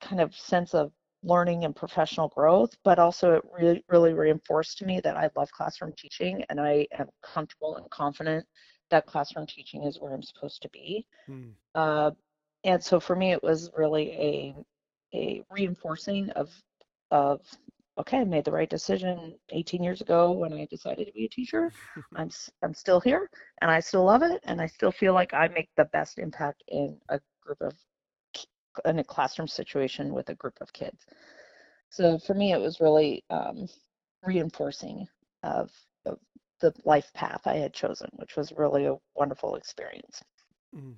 kind 0.01 0.20
of 0.20 0.35
sense 0.35 0.74
of 0.74 0.93
learning 1.22 1.64
and 1.64 1.74
professional 1.74 2.28
growth, 2.28 2.70
but 2.85 2.99
also 2.99 3.32
it 3.32 3.43
really, 3.59 3.82
really 3.89 4.12
reinforced 4.12 4.78
to 4.78 4.85
me 4.85 5.01
that 5.01 5.16
I 5.16 5.30
love 5.37 5.51
classroom 5.51 5.93
teaching 5.97 6.45
and 6.49 6.61
I 6.61 6.87
am 6.99 7.09
comfortable 7.22 7.76
and 7.76 7.91
confident 7.91 8.47
that 8.91 9.07
classroom 9.07 9.47
teaching 9.47 9.85
is 9.85 9.99
where 9.99 10.12
I'm 10.12 10.22
supposed 10.22 10.62
to 10.62 10.68
be. 10.68 11.07
Hmm. 11.26 11.51
Uh, 11.74 12.11
and 12.64 12.82
so 12.82 13.01
for 13.01 13.16
me, 13.16 13.32
it 13.32 13.43
was 13.43 13.70
really 13.76 14.11
a 14.12 14.55
a 15.14 15.43
reinforcing 15.51 16.30
of 16.30 16.51
of 17.11 17.41
okay, 17.99 18.18
I 18.18 18.24
made 18.24 18.45
the 18.45 18.53
right 18.53 18.68
decision 18.68 19.36
18 19.51 19.82
years 19.82 20.01
ago 20.01 20.32
when 20.32 20.53
I 20.53 20.66
decided 20.66 21.07
to 21.07 21.12
be 21.12 21.26
a 21.26 21.28
teacher. 21.28 21.72
I'm 22.16 22.30
I'm 22.62 22.74
still 22.74 23.01
here 23.01 23.30
and 23.61 23.70
I 23.70 23.80
still 23.80 24.05
love 24.05 24.22
it 24.22 24.40
and 24.45 24.61
I 24.61 24.66
still 24.66 24.92
feel 24.92 25.14
like 25.14 25.34
I 25.34 25.49
make 25.49 25.68
the 25.76 25.86
best 25.86 26.18
impact 26.18 26.62
in 26.68 26.97
a 27.09 27.20
group 27.42 27.61
of 27.61 27.74
in 28.84 28.99
a 28.99 29.05
classroom 29.05 29.49
situation 29.49 30.12
with 30.12 30.28
a 30.30 30.34
group 30.34 30.59
of 30.61 30.72
kids. 30.72 31.07
So 31.90 32.18
for 32.18 32.34
me, 32.34 32.53
it 32.53 32.61
was 32.61 32.80
really 32.80 33.24
um, 33.30 33.68
reinforcing 34.24 35.07
of, 35.45 35.70
of 36.07 36.18
the 36.61 36.72
life 36.84 37.12
path 37.14 37.42
I 37.47 37.55
had 37.57 37.72
chosen, 37.72 38.09
which 38.14 38.36
was 38.36 38.53
really 38.57 38.86
a 38.86 38.97
wonderful 39.14 39.55
experience. 39.55 40.20
Mm. 40.74 40.97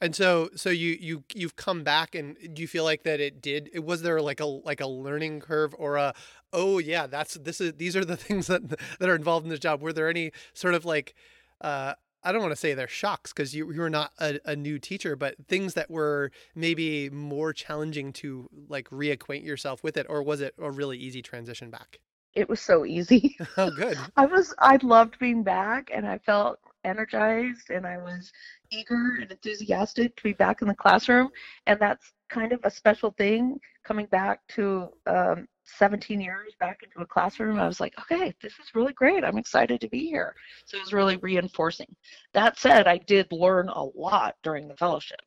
And 0.00 0.14
so, 0.14 0.50
so 0.56 0.70
you 0.70 0.96
you 1.00 1.24
you've 1.34 1.56
come 1.56 1.84
back, 1.84 2.14
and 2.14 2.36
do 2.54 2.62
you 2.62 2.68
feel 2.68 2.84
like 2.84 3.04
that 3.04 3.20
it 3.20 3.40
did? 3.42 3.70
It 3.72 3.84
was 3.84 4.02
there 4.02 4.20
like 4.20 4.40
a 4.40 4.46
like 4.46 4.80
a 4.80 4.86
learning 4.86 5.40
curve 5.40 5.74
or 5.78 5.96
a 5.96 6.14
oh 6.52 6.78
yeah, 6.78 7.06
that's 7.06 7.34
this 7.34 7.60
is 7.60 7.74
these 7.74 7.96
are 7.96 8.04
the 8.04 8.16
things 8.18 8.46
that 8.48 8.68
that 8.68 9.08
are 9.08 9.14
involved 9.14 9.44
in 9.46 9.50
this 9.50 9.60
job. 9.60 9.82
Were 9.82 9.92
there 9.92 10.08
any 10.08 10.32
sort 10.54 10.74
of 10.74 10.84
like 10.84 11.14
uh, 11.60 11.94
I 12.22 12.32
don't 12.32 12.40
want 12.42 12.52
to 12.52 12.56
say 12.56 12.74
they're 12.74 12.88
shocks 12.88 13.32
because 13.32 13.54
you 13.54 13.72
you're 13.72 13.90
not 13.90 14.12
a, 14.18 14.40
a 14.44 14.56
new 14.56 14.78
teacher, 14.78 15.16
but 15.16 15.36
things 15.48 15.74
that 15.74 15.90
were 15.90 16.30
maybe 16.54 17.10
more 17.10 17.52
challenging 17.52 18.12
to 18.14 18.48
like 18.68 18.88
reacquaint 18.90 19.44
yourself 19.44 19.84
with 19.84 19.96
it, 19.96 20.06
or 20.08 20.22
was 20.22 20.40
it 20.40 20.54
a 20.58 20.70
really 20.70 20.98
easy 20.98 21.22
transition 21.22 21.70
back? 21.70 22.00
It 22.34 22.48
was 22.48 22.60
so 22.60 22.84
easy. 22.84 23.36
Oh, 23.56 23.70
good. 23.70 23.98
I 24.16 24.26
was 24.26 24.54
I 24.58 24.78
loved 24.82 25.18
being 25.18 25.42
back 25.42 25.90
and 25.94 26.06
I 26.06 26.18
felt 26.18 26.58
energized 26.84 27.70
and 27.70 27.86
I 27.86 27.98
was 27.98 28.32
eager 28.70 29.18
and 29.20 29.30
enthusiastic 29.30 30.16
to 30.16 30.22
be 30.22 30.32
back 30.32 30.62
in 30.62 30.68
the 30.68 30.74
classroom. 30.74 31.30
And 31.66 31.78
that's 31.80 32.12
kind 32.28 32.52
of 32.52 32.60
a 32.64 32.70
special 32.70 33.12
thing 33.12 33.58
coming 33.84 34.06
back 34.06 34.40
to 34.48 34.88
um, 35.06 35.46
17 35.64 36.20
years 36.20 36.54
back 36.60 36.80
into 36.82 37.00
a 37.00 37.06
classroom. 37.06 37.58
I 37.58 37.66
was 37.66 37.80
like 37.80 37.94
okay 37.98 38.34
this 38.42 38.52
is 38.52 38.74
really 38.74 38.92
great. 38.92 39.24
I'm 39.24 39.38
excited 39.38 39.80
to 39.80 39.88
be 39.88 40.06
here. 40.06 40.34
So 40.66 40.76
it 40.76 40.80
was 40.80 40.92
really 40.92 41.16
reinforcing. 41.16 41.94
That 42.32 42.58
said 42.58 42.86
I 42.86 42.98
did 42.98 43.26
learn 43.32 43.68
a 43.68 43.84
lot 43.94 44.36
during 44.42 44.68
the 44.68 44.76
fellowship. 44.76 45.20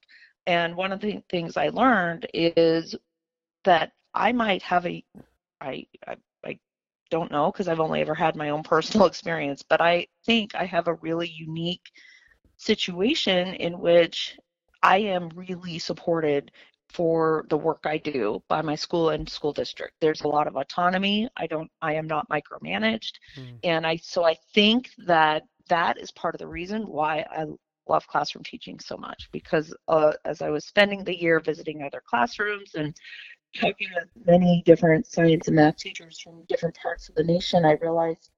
And 0.46 0.76
one 0.76 0.92
of 0.94 1.02
the 1.02 1.22
things 1.30 1.58
I 1.58 1.70
learned 1.70 2.28
is 2.34 2.96
that 3.66 3.92
I 4.14 4.32
might 4.32 4.62
have 4.62 4.86
a 4.86 5.04
I, 5.60 5.86
I 6.06 6.16
don't 7.10 7.32
know 7.32 7.52
because 7.52 7.68
I've 7.68 7.80
only 7.80 8.02
ever 8.02 8.16
had 8.16 8.36
my 8.36 8.50
own 8.50 8.64
personal 8.64 9.08
experience, 9.08 9.64
but 9.64 9.82
I 9.82 10.08
think 10.26 10.56
I 10.56 10.66
have 10.66 10.88
a 10.88 10.96
really 10.96 11.28
unique 11.30 11.90
situation 12.58 13.54
in 13.56 13.80
which 13.80 14.38
I 14.82 14.98
am 15.00 15.30
really 15.36 15.80
supported 15.80 16.52
for 16.90 17.46
the 17.50 17.58
work 17.58 17.82
I 17.86 17.98
do 17.98 18.42
by 18.48 18.62
my 18.62 18.76
school 18.76 19.10
and 19.10 19.28
school 19.28 19.54
district. 19.54 19.94
There's 20.00 20.22
a 20.22 20.28
lot 20.28 20.48
of 20.48 20.56
autonomy. 20.56 21.28
I 21.38 21.48
don't 21.48 21.70
I 21.82 21.94
am 21.94 22.08
not 22.08 22.30
micromanaged 22.30 23.14
Mm. 23.38 23.62
and 23.64 23.86
I 23.86 23.98
so 23.98 24.24
I 24.24 24.36
think 24.54 24.92
that 25.06 25.44
that 25.70 25.98
is 25.98 26.12
part 26.12 26.36
of 26.36 26.40
the 26.40 26.48
reason 26.48 26.84
why 26.84 27.26
I 27.32 27.46
love 27.88 28.08
classroom 28.08 28.44
teaching 28.44 28.80
so 28.80 28.98
much 28.98 29.30
because 29.32 29.74
uh, 29.88 30.14
as 30.26 30.42
I 30.42 30.50
was 30.50 30.66
spending 30.66 31.04
the 31.04 31.20
year 31.20 31.40
visiting 31.40 31.84
other 31.84 32.02
classrooms 32.08 32.76
and 32.76 32.96
talking 33.60 33.90
with 33.96 34.10
many 34.26 34.64
different 34.66 35.06
science 35.08 35.48
and 35.48 35.56
math 35.56 35.78
teachers 35.78 36.20
from 36.20 36.44
different 36.48 36.78
parts 36.82 37.10
of 37.10 37.16
the 37.16 37.24
nation, 37.24 37.66
I 37.66 37.74
realized 37.74 38.30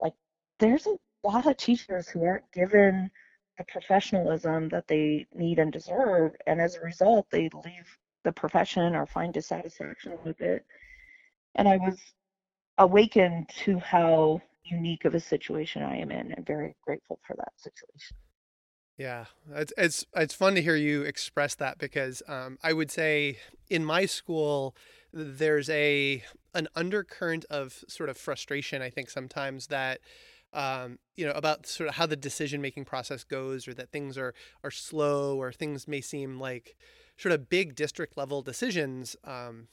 like 0.00 0.14
there's 0.58 0.86
a 0.86 0.96
lot 1.24 1.46
of 1.46 1.56
teachers 1.56 2.08
who 2.08 2.24
aren't 2.24 2.50
given 2.52 3.10
the 3.58 3.64
professionalism 3.64 4.68
that 4.70 4.88
they 4.88 5.26
need 5.34 5.58
and 5.58 5.72
deserve, 5.72 6.32
and 6.46 6.60
as 6.60 6.76
a 6.76 6.80
result, 6.80 7.26
they 7.30 7.50
leave 7.64 7.98
the 8.24 8.32
profession 8.32 8.94
or 8.94 9.06
find 9.06 9.34
dissatisfaction 9.34 10.16
with 10.24 10.40
it. 10.40 10.64
And 11.54 11.68
I 11.68 11.76
was 11.76 11.98
awakened 12.78 13.48
to 13.64 13.78
how 13.78 14.40
unique 14.64 15.04
of 15.04 15.14
a 15.14 15.20
situation 15.20 15.82
I 15.82 15.96
am 15.98 16.10
in 16.10 16.32
and 16.32 16.46
very 16.46 16.74
grateful 16.84 17.18
for 17.26 17.36
that 17.36 17.52
situation. 17.56 18.16
Yeah, 18.98 19.24
it's 19.54 19.72
it's 19.78 20.06
it's 20.14 20.34
fun 20.34 20.54
to 20.54 20.62
hear 20.62 20.76
you 20.76 21.02
express 21.02 21.54
that 21.56 21.78
because 21.78 22.22
um, 22.28 22.58
I 22.62 22.72
would 22.72 22.90
say 22.90 23.38
in 23.70 23.84
my 23.84 24.06
school 24.06 24.76
there's 25.12 25.68
a 25.70 26.22
an 26.54 26.68
undercurrent 26.76 27.44
of 27.46 27.84
sort 27.88 28.10
of 28.10 28.16
frustration. 28.16 28.82
I 28.82 28.90
think 28.90 29.08
sometimes 29.08 29.68
that 29.68 30.00
um, 30.52 30.98
you 31.16 31.24
know 31.24 31.32
about 31.32 31.66
sort 31.66 31.88
of 31.88 31.94
how 31.96 32.06
the 32.06 32.16
decision 32.16 32.60
making 32.60 32.84
process 32.84 33.24
goes, 33.24 33.66
or 33.66 33.74
that 33.74 33.90
things 33.90 34.18
are 34.18 34.34
are 34.62 34.70
slow, 34.70 35.36
or 35.36 35.52
things 35.52 35.88
may 35.88 36.02
seem 36.02 36.38
like 36.38 36.76
sort 37.16 37.32
of 37.32 37.48
big 37.48 37.74
district 37.74 38.16
level 38.16 38.42
decisions. 38.42 39.16
Um, 39.24 39.68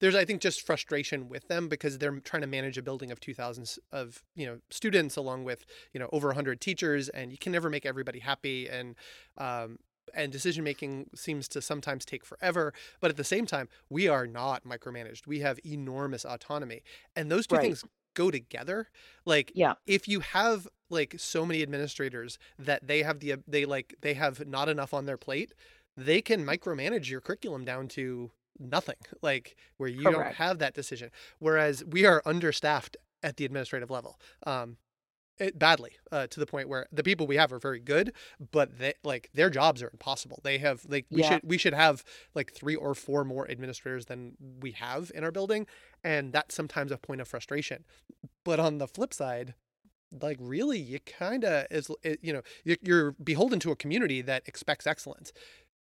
there's 0.00 0.14
I 0.14 0.24
think 0.24 0.40
just 0.40 0.62
frustration 0.62 1.28
with 1.28 1.48
them 1.48 1.68
because 1.68 1.98
they're 1.98 2.18
trying 2.20 2.42
to 2.42 2.46
manage 2.46 2.78
a 2.78 2.82
building 2.82 3.10
of 3.10 3.20
2000 3.20 3.76
of 3.92 4.22
you 4.34 4.46
know 4.46 4.58
students 4.70 5.16
along 5.16 5.44
with 5.44 5.64
you 5.92 6.00
know 6.00 6.08
over 6.12 6.28
100 6.28 6.60
teachers 6.60 7.08
and 7.08 7.32
you 7.32 7.38
can 7.38 7.52
never 7.52 7.70
make 7.70 7.86
everybody 7.86 8.20
happy 8.20 8.68
and 8.68 8.94
um, 9.36 9.78
and 10.14 10.32
decision 10.32 10.64
making 10.64 11.10
seems 11.14 11.48
to 11.48 11.60
sometimes 11.60 12.04
take 12.04 12.24
forever 12.24 12.72
but 13.00 13.10
at 13.10 13.16
the 13.16 13.24
same 13.24 13.46
time 13.46 13.68
we 13.88 14.08
are 14.08 14.26
not 14.26 14.64
micromanaged. 14.64 15.26
We 15.26 15.40
have 15.40 15.58
enormous 15.64 16.24
autonomy 16.24 16.82
and 17.16 17.30
those 17.30 17.46
two 17.46 17.56
right. 17.56 17.62
things 17.62 17.84
go 18.14 18.30
together. 18.30 18.88
Like 19.24 19.52
yeah. 19.54 19.74
if 19.86 20.08
you 20.08 20.20
have 20.20 20.66
like 20.90 21.14
so 21.18 21.44
many 21.44 21.62
administrators 21.62 22.38
that 22.58 22.86
they 22.86 23.02
have 23.02 23.20
the 23.20 23.36
they 23.46 23.64
like 23.64 23.94
they 24.00 24.14
have 24.14 24.46
not 24.46 24.68
enough 24.68 24.94
on 24.94 25.06
their 25.06 25.18
plate 25.18 25.52
they 25.98 26.22
can 26.22 26.46
micromanage 26.46 27.10
your 27.10 27.20
curriculum 27.20 27.64
down 27.64 27.88
to 27.88 28.30
nothing 28.58 28.96
like 29.22 29.56
where 29.76 29.88
you 29.88 30.02
Correct. 30.02 30.18
don't 30.18 30.34
have 30.34 30.58
that 30.58 30.74
decision 30.74 31.10
whereas 31.38 31.84
we 31.84 32.06
are 32.06 32.22
understaffed 32.24 32.96
at 33.22 33.36
the 33.36 33.44
administrative 33.44 33.90
level 33.90 34.18
um 34.46 34.76
it, 35.38 35.58
badly 35.58 35.92
uh, 36.10 36.26
to 36.26 36.40
the 36.40 36.46
point 36.46 36.68
where 36.68 36.86
the 36.92 37.02
people 37.02 37.26
we 37.26 37.36
have 37.36 37.52
are 37.52 37.58
very 37.58 37.80
good 37.80 38.12
but 38.50 38.78
they 38.78 38.94
like 39.04 39.30
their 39.34 39.50
jobs 39.50 39.82
are 39.82 39.90
impossible 39.90 40.40
they 40.42 40.58
have 40.58 40.84
like 40.88 41.06
we 41.10 41.22
yeah. 41.22 41.34
should 41.34 41.40
we 41.44 41.58
should 41.58 41.74
have 41.74 42.04
like 42.34 42.52
three 42.52 42.74
or 42.74 42.94
four 42.94 43.24
more 43.24 43.48
administrators 43.50 44.06
than 44.06 44.32
we 44.60 44.72
have 44.72 45.12
in 45.14 45.24
our 45.24 45.30
building 45.30 45.66
and 46.02 46.32
that's 46.32 46.54
sometimes 46.54 46.90
a 46.90 46.98
point 46.98 47.20
of 47.20 47.28
frustration 47.28 47.84
but 48.44 48.58
on 48.58 48.78
the 48.78 48.88
flip 48.88 49.14
side 49.14 49.54
like 50.22 50.38
really 50.40 50.78
you 50.78 50.98
kind 51.00 51.44
of 51.44 51.66
is 51.70 51.90
you 52.22 52.32
know 52.32 52.42
you're 52.64 53.12
beholden 53.12 53.60
to 53.60 53.70
a 53.70 53.76
community 53.76 54.22
that 54.22 54.42
expects 54.46 54.86
excellence 54.86 55.32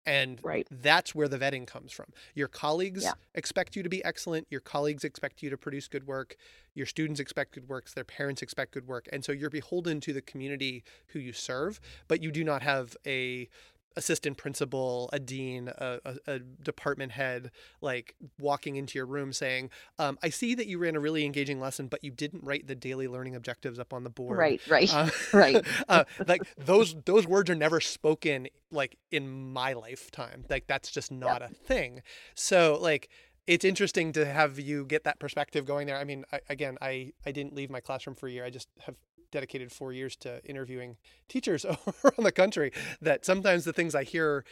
and 0.07 0.41
right. 0.43 0.67
that's 0.71 1.15
where 1.15 1.29
the 1.29 1.39
vetting 1.39 1.67
comes 1.67 1.93
from. 1.93 2.07
Your 2.35 2.49
colleagues 2.49 3.05
yeah. 3.05 3.13
expect 3.35 3.77
you 3.77 3.83
to 3.83 3.89
be 3.89 4.05
excellent. 4.05 4.47
Your 4.51 4.61
colleagues 4.61 5.05
expect 5.05 5.43
you 5.43 5.51
to 5.51 5.57
produce 5.57 5.89
good 5.89 6.07
work. 6.07 6.37
Your 6.75 6.87
students 6.87 7.21
expect 7.21 7.55
good 7.55 7.69
works. 7.69 7.93
Their 7.93 8.05
parents 8.05 8.43
expect 8.43 8.73
good 8.73 8.89
work. 8.89 9.09
And 9.13 9.25
so 9.25 9.33
you're 9.33 9.51
beholden 9.51 10.01
to 10.01 10.13
the 10.13 10.23
community 10.23 10.85
who 11.09 11.19
you 11.19 11.33
serve, 11.33 11.81
but 12.09 12.23
you 12.23 12.33
do 12.33 12.45
not 12.45 12.63
have 12.63 12.97
a 13.07 13.49
assistant 13.97 14.37
principal, 14.37 15.11
a 15.13 15.19
dean, 15.19 15.69
a, 15.69 16.01
a, 16.05 16.17
a, 16.27 16.39
department 16.39 17.13
head, 17.13 17.51
like 17.81 18.15
walking 18.39 18.77
into 18.77 18.99
your 18.99 19.07
room 19.07 19.33
saying, 19.33 19.71
um, 19.99 20.19
"I 20.23 20.31
see 20.31 20.55
that 20.55 20.67
you 20.67 20.79
ran 20.79 20.97
a 20.97 21.01
really 21.01 21.25
engaging 21.25 21.61
lesson, 21.61 21.89
but 21.89 22.03
you 22.05 22.11
didn't 22.11 22.45
write 22.45 22.67
the 22.67 22.75
daily 22.75 23.09
learning 23.09 23.37
objectives 23.37 23.79
up 23.79 23.93
on 23.93 24.05
the 24.05 24.11
board." 24.11 24.39
Right, 24.39 24.61
right, 24.69 24.93
uh, 24.95 25.11
right. 25.33 25.65
uh, 25.89 26.05
like 26.27 26.43
those 26.57 26.95
those 27.05 27.27
words 27.27 27.51
are 27.51 27.55
never 27.55 27.81
spoken 27.81 28.49
like 28.71 28.97
in 29.11 29.53
my 29.53 29.73
lifetime. 29.73 30.45
Like 30.49 30.67
that's 30.67 30.91
just 30.91 31.13
not 31.13 31.43
a 31.43 31.49
thing. 31.49 32.03
So 32.35 32.79
like 32.81 33.09
it's 33.47 33.65
interesting 33.65 34.13
to 34.13 34.25
have 34.25 34.59
you 34.59 34.85
get 34.85 35.05
that 35.05 35.19
perspective 35.19 35.67
going 35.67 35.87
there. 35.87 35.97
I 35.97 36.05
mean, 36.05 36.25
I, 36.33 36.41
again, 36.49 36.79
I 36.81 37.13
I 37.27 37.33
didn't 37.33 37.55
leave 37.55 37.71
my 37.71 37.81
classroom 37.81 38.17
for 38.17 38.29
a 38.29 38.31
year. 38.31 38.45
I 38.45 38.51
just 38.51 38.69
have 38.87 38.95
dedicated 39.33 39.73
four 39.73 39.93
years 39.93 40.15
to 40.17 40.45
interviewing 40.45 40.97
teachers 41.29 41.65
around 42.05 42.23
the 42.23 42.33
country 42.33 42.73
that 43.01 43.25
sometimes 43.25 43.65
the 43.65 43.73
things 43.73 43.95
I 43.97 44.05
hear 44.05 44.45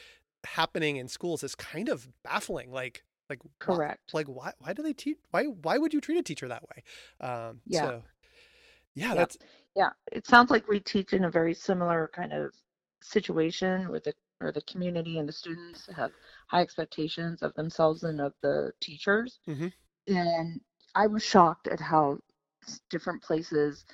happening 0.44 0.96
in 0.96 1.06
schools 1.06 1.44
is 1.44 1.54
kind 1.54 1.88
of 1.88 2.08
baffling. 2.24 2.72
Like, 2.72 3.04
like 3.28 3.38
correct. 3.60 4.10
Why, 4.10 4.20
like 4.20 4.26
why 4.26 4.52
why 4.58 4.72
do 4.72 4.82
they 4.82 4.92
teach? 4.92 5.18
Why 5.30 5.44
why 5.44 5.78
would 5.78 5.94
you 5.94 6.00
treat 6.00 6.18
a 6.18 6.22
teacher 6.22 6.48
that 6.48 6.64
way? 6.64 7.26
Um, 7.26 7.60
yeah. 7.66 7.80
So, 7.80 8.02
yeah, 8.94 9.08
yeah, 9.08 9.14
that's 9.14 9.38
yeah. 9.76 9.90
It 10.10 10.26
sounds 10.26 10.50
like 10.50 10.66
we 10.66 10.80
teach 10.80 11.12
in 11.12 11.24
a 11.24 11.30
very 11.30 11.54
similar 11.54 12.10
kind 12.12 12.32
of 12.32 12.52
situation 13.02 13.88
with 13.90 14.04
the 14.04 14.14
or 14.40 14.52
the 14.52 14.62
community 14.62 15.18
and 15.18 15.28
the 15.28 15.32
students 15.32 15.88
have 15.94 16.10
high 16.48 16.62
expectations 16.62 17.42
of 17.42 17.54
themselves 17.54 18.02
and 18.04 18.20
of 18.20 18.32
the 18.42 18.72
teachers. 18.80 19.38
Mm-hmm. 19.46 19.68
And 20.08 20.60
I 20.94 21.06
was 21.06 21.22
shocked 21.22 21.68
at 21.68 21.80
how 21.80 22.18
different 22.88 23.22
places 23.22 23.84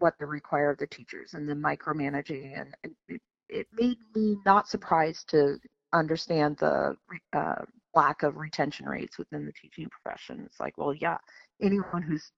what 0.00 0.14
they 0.18 0.26
require 0.26 0.70
of 0.70 0.78
the 0.78 0.86
teachers 0.86 1.34
and 1.34 1.48
the 1.48 1.54
micromanaging 1.54 2.60
and 2.60 2.74
it, 3.08 3.20
it 3.48 3.66
made 3.72 3.98
me 4.14 4.36
not 4.44 4.68
surprised 4.68 5.28
to 5.28 5.58
understand 5.92 6.56
the 6.58 6.94
uh, 7.32 7.62
lack 7.94 8.22
of 8.22 8.36
retention 8.36 8.86
rates 8.86 9.18
within 9.18 9.44
the 9.44 9.52
teaching 9.52 9.88
profession. 9.90 10.42
It's 10.44 10.60
like 10.60 10.76
well 10.76 10.94
yeah 10.94 11.18
anyone 11.62 12.02
who's 12.02 12.30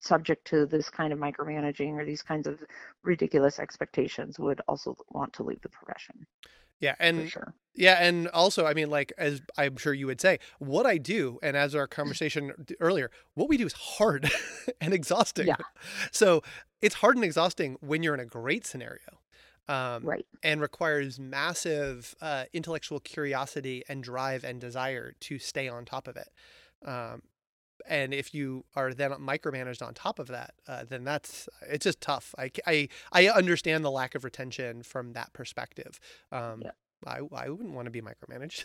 subject 0.00 0.46
to 0.46 0.66
this 0.66 0.90
kind 0.90 1.12
of 1.12 1.18
micromanaging 1.18 1.92
or 1.92 2.04
these 2.04 2.22
kinds 2.22 2.46
of 2.46 2.60
ridiculous 3.02 3.58
expectations 3.58 4.38
would 4.38 4.60
also 4.68 4.96
want 5.10 5.32
to 5.32 5.42
leave 5.42 5.60
the 5.62 5.68
profession 5.68 6.26
yeah, 6.80 6.94
and 6.98 7.30
sure. 7.30 7.54
yeah, 7.74 7.98
and 8.00 8.28
also, 8.28 8.66
I 8.66 8.74
mean, 8.74 8.90
like 8.90 9.12
as 9.18 9.40
I'm 9.56 9.76
sure 9.76 9.94
you 9.94 10.06
would 10.06 10.20
say, 10.20 10.38
what 10.58 10.86
I 10.86 10.98
do, 10.98 11.38
and 11.42 11.56
as 11.56 11.74
our 11.74 11.86
conversation 11.86 12.52
earlier, 12.80 13.10
what 13.34 13.48
we 13.48 13.56
do 13.56 13.66
is 13.66 13.72
hard 13.72 14.30
and 14.80 14.92
exhausting. 14.92 15.46
Yeah. 15.46 15.56
So 16.12 16.42
it's 16.82 16.96
hard 16.96 17.16
and 17.16 17.24
exhausting 17.24 17.76
when 17.80 18.02
you're 18.02 18.14
in 18.14 18.20
a 18.20 18.26
great 18.26 18.66
scenario, 18.66 19.20
um, 19.68 20.04
right? 20.04 20.26
And 20.42 20.60
requires 20.60 21.18
massive 21.18 22.14
uh, 22.20 22.44
intellectual 22.52 23.00
curiosity 23.00 23.82
and 23.88 24.02
drive 24.02 24.44
and 24.44 24.60
desire 24.60 25.12
to 25.20 25.38
stay 25.38 25.68
on 25.68 25.84
top 25.84 26.08
of 26.08 26.16
it. 26.16 26.28
Um, 26.84 27.22
and 27.88 28.12
if 28.12 28.34
you 28.34 28.64
are 28.74 28.92
then 28.92 29.10
micromanaged 29.12 29.86
on 29.86 29.94
top 29.94 30.18
of 30.18 30.28
that, 30.28 30.54
uh, 30.68 30.84
then 30.88 31.04
that's 31.04 31.48
it's 31.68 31.84
just 31.84 32.00
tough. 32.00 32.34
I, 32.38 32.50
I 32.66 32.88
I 33.12 33.28
understand 33.28 33.84
the 33.84 33.90
lack 33.90 34.14
of 34.14 34.24
retention 34.24 34.82
from 34.82 35.12
that 35.12 35.32
perspective. 35.32 36.00
Um, 36.32 36.62
yeah. 36.64 36.70
I 37.06 37.20
I 37.34 37.48
wouldn't 37.48 37.74
want 37.74 37.86
to 37.86 37.90
be 37.90 38.00
micromanaged. 38.00 38.64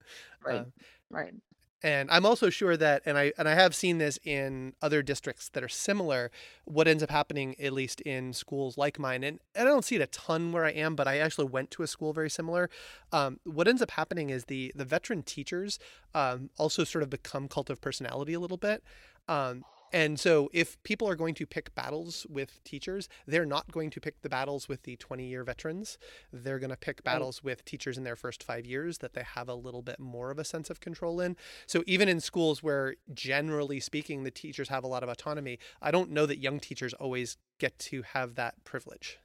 right. 0.44 0.60
Uh, 0.60 0.64
right. 1.10 1.34
And 1.82 2.10
I'm 2.10 2.24
also 2.24 2.48
sure 2.48 2.76
that, 2.76 3.02
and 3.04 3.18
I 3.18 3.32
and 3.36 3.48
I 3.48 3.54
have 3.54 3.74
seen 3.74 3.98
this 3.98 4.18
in 4.24 4.74
other 4.80 5.02
districts 5.02 5.48
that 5.50 5.64
are 5.64 5.68
similar. 5.68 6.30
What 6.64 6.86
ends 6.86 7.02
up 7.02 7.10
happening, 7.10 7.56
at 7.60 7.72
least 7.72 8.00
in 8.02 8.32
schools 8.32 8.78
like 8.78 8.98
mine, 8.98 9.24
and, 9.24 9.40
and 9.54 9.68
I 9.68 9.70
don't 9.70 9.84
see 9.84 9.96
it 9.96 10.02
a 10.02 10.06
ton 10.06 10.52
where 10.52 10.64
I 10.64 10.70
am, 10.70 10.94
but 10.94 11.08
I 11.08 11.18
actually 11.18 11.46
went 11.46 11.70
to 11.72 11.82
a 11.82 11.88
school 11.88 12.12
very 12.12 12.30
similar. 12.30 12.70
Um, 13.10 13.40
what 13.44 13.66
ends 13.66 13.82
up 13.82 13.90
happening 13.92 14.30
is 14.30 14.44
the 14.44 14.72
the 14.76 14.84
veteran 14.84 15.22
teachers 15.22 15.78
um, 16.14 16.50
also 16.56 16.84
sort 16.84 17.02
of 17.02 17.10
become 17.10 17.48
cult 17.48 17.68
of 17.68 17.80
personality 17.80 18.34
a 18.34 18.40
little 18.40 18.56
bit. 18.56 18.84
Um, 19.28 19.64
and 19.92 20.18
so, 20.18 20.48
if 20.52 20.82
people 20.82 21.08
are 21.08 21.14
going 21.14 21.34
to 21.34 21.46
pick 21.46 21.74
battles 21.74 22.26
with 22.30 22.62
teachers, 22.64 23.08
they're 23.26 23.44
not 23.44 23.70
going 23.70 23.90
to 23.90 24.00
pick 24.00 24.22
the 24.22 24.28
battles 24.28 24.68
with 24.68 24.84
the 24.84 24.96
20 24.96 25.26
year 25.26 25.44
veterans. 25.44 25.98
They're 26.32 26.58
going 26.58 26.70
to 26.70 26.76
pick 26.76 27.04
battles 27.04 27.44
with 27.44 27.64
teachers 27.64 27.98
in 27.98 28.04
their 28.04 28.16
first 28.16 28.42
five 28.42 28.64
years 28.64 28.98
that 28.98 29.12
they 29.12 29.22
have 29.22 29.48
a 29.48 29.54
little 29.54 29.82
bit 29.82 30.00
more 30.00 30.30
of 30.30 30.38
a 30.38 30.44
sense 30.44 30.70
of 30.70 30.80
control 30.80 31.20
in. 31.20 31.36
So, 31.66 31.84
even 31.86 32.08
in 32.08 32.20
schools 32.20 32.62
where, 32.62 32.96
generally 33.12 33.80
speaking, 33.80 34.24
the 34.24 34.30
teachers 34.30 34.70
have 34.70 34.84
a 34.84 34.88
lot 34.88 35.02
of 35.02 35.10
autonomy, 35.10 35.58
I 35.82 35.90
don't 35.90 36.10
know 36.10 36.26
that 36.26 36.38
young 36.38 36.58
teachers 36.58 36.94
always 36.94 37.36
get 37.58 37.78
to 37.78 38.02
have 38.14 38.34
that 38.36 38.64
privilege. 38.64 39.18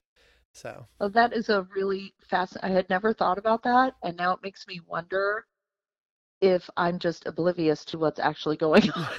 So, 0.51 0.87
well, 0.99 1.09
that 1.11 1.33
is 1.33 1.49
a 1.49 1.67
really 1.75 2.13
fascinating. 2.29 2.71
I 2.71 2.75
had 2.75 2.89
never 2.89 3.13
thought 3.13 3.37
about 3.37 3.63
that. 3.63 3.93
And 4.03 4.17
now 4.17 4.33
it 4.33 4.39
makes 4.43 4.67
me 4.67 4.81
wonder 4.85 5.45
if 6.41 6.69
I'm 6.77 6.99
just 6.99 7.25
oblivious 7.27 7.85
to 7.85 7.97
what's 7.99 8.19
actually 8.19 8.57
going 8.57 8.89
on. 8.95 9.09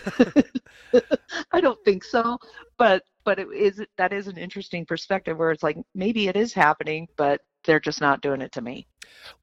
I 1.53 1.61
don't 1.61 1.83
think 1.85 2.05
so, 2.05 2.39
but 2.79 3.03
but 3.25 3.39
it 3.39 3.49
is 3.53 3.83
that 3.99 4.13
is 4.13 4.29
an 4.29 4.39
interesting 4.39 4.87
perspective 4.87 5.37
where 5.39 5.51
it's 5.51 5.63
like 5.63 5.77
maybe 5.95 6.29
it 6.29 6.37
is 6.37 6.53
happening, 6.53 7.09
but 7.17 7.41
they're 7.65 7.81
just 7.81 8.01
not 8.01 8.23
doing 8.23 8.41
it 8.41 8.53
to 8.53 8.63
me. 8.63 8.87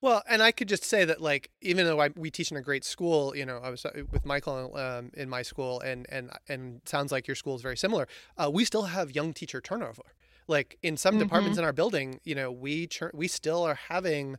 Well, 0.02 0.24
and 0.28 0.42
I 0.44 0.52
could 0.52 0.70
just 0.70 0.84
say 0.84 1.06
that, 1.06 1.22
like, 1.22 1.50
even 1.62 1.86
though 1.86 2.00
I, 2.02 2.10
we 2.16 2.32
teach 2.32 2.52
in 2.52 2.58
a 2.58 2.62
great 2.62 2.86
school, 2.86 3.36
you 3.36 3.46
know, 3.46 3.60
I 3.64 3.70
was 3.70 3.86
uh, 3.86 3.92
with 4.12 4.26
Michael 4.26 4.76
um, 4.78 5.12
in 5.16 5.30
my 5.30 5.42
school, 5.42 5.80
and 5.82 6.06
and 6.10 6.32
and 6.48 6.82
sounds 6.86 7.12
like 7.12 7.28
your 7.28 7.36
school 7.36 7.56
is 7.56 7.62
very 7.62 7.78
similar. 7.78 8.08
Uh, 8.38 8.50
we 8.52 8.66
still 8.66 8.84
have 8.84 9.16
young 9.16 9.34
teacher 9.34 9.62
turnover. 9.62 10.04
Like 10.48 10.78
in 10.84 10.96
some 10.98 11.18
Mhm. 11.18 11.18
departments 11.18 11.58
in 11.58 11.64
our 11.64 11.74
building, 11.74 12.20
you 12.24 12.36
know, 12.36 12.52
we 12.52 12.86
chur- 12.88 13.12
we 13.14 13.28
still 13.28 13.64
are 13.64 13.76
having, 13.90 14.38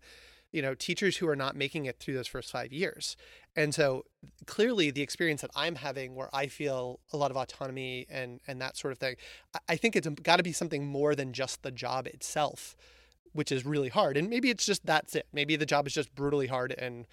you 0.52 0.62
know, 0.62 0.74
teachers 0.74 1.18
who 1.18 1.28
are 1.28 1.36
not 1.36 1.54
making 1.56 1.84
it 1.86 1.98
through 1.98 2.14
those 2.14 2.26
first 2.26 2.50
five 2.50 2.72
years. 2.72 3.16
And 3.54 3.74
so 3.74 4.04
clearly 4.46 4.90
the 4.90 5.02
experience 5.02 5.40
that 5.42 5.50
I'm 5.54 5.76
having 5.76 6.14
where 6.14 6.28
I 6.34 6.46
feel 6.46 7.00
a 7.12 7.16
lot 7.16 7.30
of 7.30 7.36
autonomy 7.36 8.06
and 8.08 8.40
and 8.46 8.60
that 8.60 8.76
sort 8.76 8.92
of 8.92 8.98
thing, 8.98 9.16
I- 9.68 9.76
think 9.76 9.96
it's 9.96 10.08
got 10.22 10.36
to 10.36 10.42
be 10.42 10.52
something 10.52 10.86
more 10.86 11.14
than 11.14 11.32
just 11.32 11.62
the 11.62 11.70
job 11.70 12.06
itself, 12.06 12.76
which 13.32 13.50
is 13.52 13.64
really 13.66 13.88
hard. 13.88 14.16
And 14.16 14.28
maybe 14.30 14.50
it's 14.50 14.64
just 14.66 14.84
that's 14.86 15.14
it. 15.14 15.26
Maybe 15.32 15.56
the 15.56 15.66
job 15.66 15.86
is 15.86 15.92
just 15.94 16.14
brutally 16.14 16.46
hard 16.46 16.72
and 16.72 17.06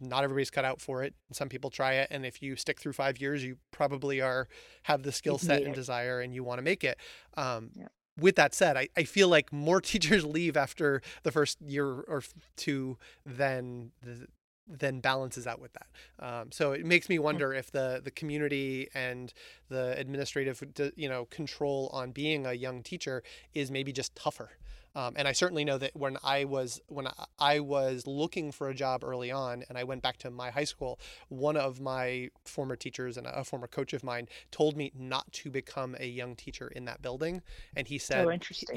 not 0.00 0.24
everybody's 0.24 0.50
cut 0.50 0.64
out 0.64 0.80
for 0.80 1.02
it. 1.04 1.14
Some 1.32 1.48
people 1.48 1.70
try 1.70 1.94
it, 1.94 2.08
and 2.10 2.26
if 2.26 2.42
you 2.42 2.56
stick 2.56 2.80
through 2.80 2.92
five 2.94 3.20
years, 3.20 3.44
you 3.44 3.56
probably 3.70 4.20
are 4.20 4.48
have 4.82 5.04
the 5.04 5.12
skill 5.12 5.38
set 5.38 5.62
and 5.62 5.74
desire, 5.74 6.20
and 6.20 6.34
you 6.34 6.42
want 6.44 6.58
to 6.58 6.62
make 6.62 6.82
it. 6.84 6.98
Um, 7.36 7.70
Yeah. 7.76 7.86
With 8.18 8.36
that 8.36 8.54
said, 8.54 8.76
I, 8.76 8.88
I 8.96 9.04
feel 9.04 9.28
like 9.28 9.52
more 9.52 9.80
teachers 9.92 10.24
leave 10.24 10.56
after 10.56 11.02
the 11.22 11.32
first 11.32 11.60
year 11.60 11.86
or 11.86 12.22
two 12.56 12.98
than 13.26 13.92
the, 14.02 14.26
than 14.66 15.00
balances 15.00 15.46
out 15.46 15.60
with 15.60 15.72
that. 15.74 15.86
Um, 16.18 16.52
so 16.52 16.72
it 16.72 16.86
makes 16.86 17.08
me 17.08 17.18
wonder 17.18 17.52
if 17.52 17.70
the 17.70 18.00
the 18.02 18.10
community 18.10 18.88
and 18.94 19.32
the 19.68 19.98
administrative 19.98 20.62
you 20.96 21.08
know 21.08 21.26
control 21.26 21.90
on 21.92 22.12
being 22.12 22.46
a 22.46 22.52
young 22.52 22.82
teacher 22.82 23.22
is 23.52 23.70
maybe 23.70 23.92
just 23.92 24.14
tougher. 24.16 24.50
Um, 24.96 25.14
and 25.16 25.26
I 25.26 25.32
certainly 25.32 25.64
know 25.64 25.76
that 25.78 25.96
when 25.96 26.18
I 26.22 26.44
was 26.44 26.80
when 26.86 27.08
I- 27.38 27.60
was 27.60 28.06
looking 28.06 28.52
for 28.52 28.68
a 28.68 28.74
job 28.74 29.02
early 29.02 29.30
on, 29.30 29.64
and 29.68 29.76
I 29.76 29.84
went 29.84 30.02
back 30.02 30.18
to 30.18 30.30
my 30.30 30.50
high 30.50 30.64
school, 30.64 31.00
one 31.28 31.56
of 31.56 31.80
my 31.80 32.30
former 32.44 32.76
teachers 32.76 33.16
and 33.16 33.26
a 33.26 33.44
former 33.44 33.66
coach 33.66 33.92
of 33.92 34.04
mine 34.04 34.28
told 34.50 34.76
me 34.76 34.92
not 34.94 35.32
to 35.32 35.50
become 35.50 35.96
a 35.98 36.06
young 36.06 36.36
teacher 36.36 36.68
in 36.68 36.84
that 36.84 37.02
building, 37.02 37.42
and 37.74 37.88
he 37.88 37.98
said 37.98 38.26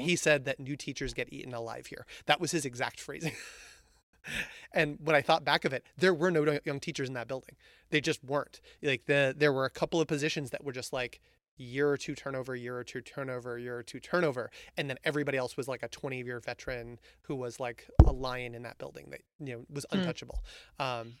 he 0.00 0.16
said 0.16 0.44
that 0.44 0.58
new 0.58 0.76
teachers 0.76 1.14
get 1.14 1.32
eaten 1.32 1.54
alive 1.54 1.86
here. 1.86 2.06
That 2.26 2.40
was 2.40 2.50
his 2.50 2.64
exact 2.64 3.00
phrasing. 3.00 3.32
and 4.72 4.98
when 5.00 5.14
I 5.16 5.22
thought 5.22 5.44
back 5.44 5.64
of 5.64 5.72
it, 5.72 5.84
there 5.96 6.14
were 6.14 6.30
no 6.30 6.58
young 6.64 6.80
teachers 6.80 7.08
in 7.08 7.14
that 7.14 7.28
building. 7.28 7.56
They 7.90 8.00
just 8.00 8.22
weren't. 8.24 8.60
Like 8.82 9.06
the 9.06 9.34
there 9.36 9.52
were 9.52 9.64
a 9.64 9.70
couple 9.70 10.00
of 10.00 10.08
positions 10.08 10.50
that 10.50 10.64
were 10.64 10.72
just 10.72 10.92
like 10.92 11.20
year 11.58 11.90
or 11.90 11.96
two 11.96 12.14
turnover, 12.14 12.56
year 12.56 12.76
or 12.78 12.84
two 12.84 13.00
turnover, 13.00 13.58
year 13.58 13.76
or 13.78 13.82
two 13.82 14.00
turnover, 14.00 14.50
and 14.76 14.88
then 14.88 14.96
everybody 15.04 15.38
else 15.38 15.56
was 15.56 15.68
like 15.68 15.82
a 15.82 15.88
20 15.88 16.22
year 16.22 16.40
veteran 16.40 16.98
who 17.22 17.34
was 17.36 17.60
like 17.60 17.88
a 18.06 18.12
lion 18.12 18.54
in 18.54 18.62
that 18.62 18.78
building 18.78 19.08
that 19.10 19.20
you 19.40 19.54
know 19.56 19.66
was 19.70 19.84
Hmm. 19.92 19.98
untouchable. 19.98 20.42
Um, 20.78 21.14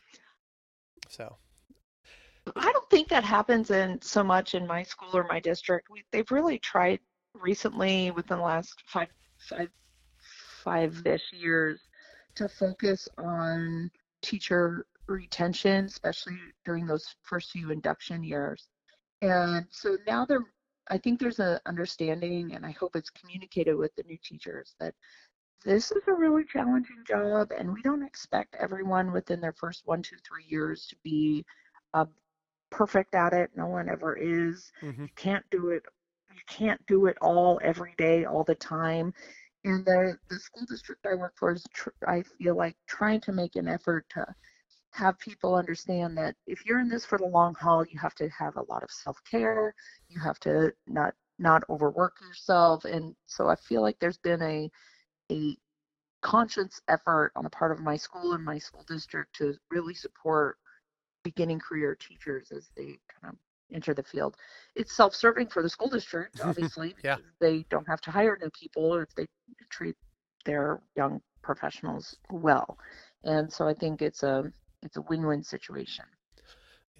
so 1.08 1.36
I 2.56 2.72
don't 2.72 2.88
think 2.90 3.08
that 3.08 3.24
happens 3.24 3.70
in 3.70 4.00
so 4.02 4.22
much 4.24 4.54
in 4.54 4.66
my 4.66 4.82
school 4.82 5.10
or 5.16 5.24
my 5.24 5.40
district. 5.40 5.88
We, 5.90 6.04
they've 6.10 6.30
really 6.30 6.58
tried 6.58 7.00
recently 7.34 8.10
within 8.10 8.38
the 8.38 8.44
last 8.44 8.82
five 8.86 9.08
five 9.38 9.70
five-ish 10.64 11.32
years 11.32 11.80
to 12.36 12.48
focus 12.48 13.08
on 13.18 13.90
teacher 14.22 14.86
retention, 15.06 15.86
especially 15.86 16.36
during 16.64 16.86
those 16.86 17.14
first 17.22 17.50
few 17.52 17.70
induction 17.70 18.22
years. 18.22 18.68
And 19.22 19.66
so 19.70 19.96
now 20.06 20.24
there, 20.24 20.44
I 20.88 20.98
think 20.98 21.18
there's 21.18 21.40
an 21.40 21.58
understanding, 21.66 22.54
and 22.54 22.64
I 22.64 22.70
hope 22.72 22.96
it's 22.96 23.10
communicated 23.10 23.74
with 23.74 23.94
the 23.96 24.02
new 24.04 24.18
teachers 24.22 24.74
that 24.80 24.94
this 25.64 25.90
is 25.92 26.02
a 26.08 26.12
really 26.14 26.44
challenging 26.44 27.02
job, 27.06 27.52
and 27.56 27.72
we 27.72 27.82
don't 27.82 28.02
expect 28.04 28.56
everyone 28.58 29.12
within 29.12 29.40
their 29.40 29.52
first 29.52 29.82
one, 29.86 30.02
two, 30.02 30.16
three 30.26 30.44
years 30.48 30.86
to 30.88 30.96
be 31.02 31.44
uh, 31.94 32.06
perfect 32.70 33.14
at 33.14 33.32
it. 33.32 33.50
No 33.56 33.66
one 33.66 33.88
ever 33.88 34.16
is. 34.16 34.72
mhm. 34.82 35.08
You 35.08 35.12
can't 35.16 35.44
do 35.50 35.70
it. 35.70 35.82
You 36.32 36.40
can't 36.48 36.84
do 36.86 37.06
it 37.06 37.16
all 37.20 37.60
every 37.62 37.94
day, 37.98 38.24
all 38.24 38.44
the 38.44 38.54
time. 38.54 39.12
And 39.64 39.84
the 39.84 40.18
the 40.28 40.38
school 40.38 40.64
district 40.68 41.06
I 41.06 41.14
work 41.14 41.34
for 41.36 41.52
is, 41.52 41.64
tr- 41.74 41.90
I 42.06 42.22
feel 42.22 42.56
like, 42.56 42.76
trying 42.86 43.20
to 43.22 43.32
make 43.32 43.56
an 43.56 43.68
effort 43.68 44.06
to 44.10 44.34
have 44.98 45.18
people 45.18 45.54
understand 45.54 46.16
that 46.18 46.34
if 46.46 46.66
you're 46.66 46.80
in 46.80 46.88
this 46.88 47.04
for 47.06 47.18
the 47.18 47.26
long 47.26 47.54
haul, 47.54 47.84
you 47.86 47.98
have 47.98 48.14
to 48.16 48.28
have 48.30 48.56
a 48.56 48.64
lot 48.68 48.82
of 48.82 48.90
self 48.90 49.16
care. 49.30 49.74
You 50.08 50.20
have 50.20 50.38
to 50.40 50.72
not 50.86 51.14
not 51.38 51.62
overwork 51.70 52.14
yourself. 52.20 52.84
And 52.84 53.14
so 53.26 53.48
I 53.48 53.54
feel 53.56 53.80
like 53.82 53.96
there's 54.00 54.18
been 54.18 54.42
a 54.42 54.70
a 55.30 55.56
conscious 56.22 56.80
effort 56.88 57.32
on 57.36 57.44
the 57.44 57.50
part 57.50 57.70
of 57.70 57.80
my 57.80 57.96
school 57.96 58.32
and 58.32 58.44
my 58.44 58.58
school 58.58 58.84
district 58.88 59.36
to 59.36 59.54
really 59.70 59.94
support 59.94 60.56
beginning 61.22 61.60
career 61.60 61.94
teachers 61.94 62.50
as 62.50 62.70
they 62.76 62.98
kind 63.20 63.32
of 63.32 63.36
enter 63.72 63.94
the 63.94 64.02
field. 64.02 64.36
It's 64.74 64.96
self-serving 64.96 65.48
for 65.48 65.62
the 65.62 65.68
school 65.68 65.88
district, 65.88 66.40
obviously, 66.44 66.94
Yeah. 67.04 67.16
because 67.16 67.30
they 67.40 67.64
don't 67.70 67.86
have 67.86 68.00
to 68.02 68.10
hire 68.10 68.36
new 68.42 68.50
people 68.50 68.94
if 68.94 69.14
they 69.14 69.26
treat 69.70 69.94
their 70.44 70.80
young 70.96 71.20
professionals 71.42 72.16
well. 72.30 72.78
And 73.24 73.52
so 73.52 73.68
I 73.68 73.74
think 73.74 74.02
it's 74.02 74.22
a 74.22 74.50
it's 74.82 74.96
a 74.96 75.02
win-win 75.02 75.42
situation. 75.42 76.04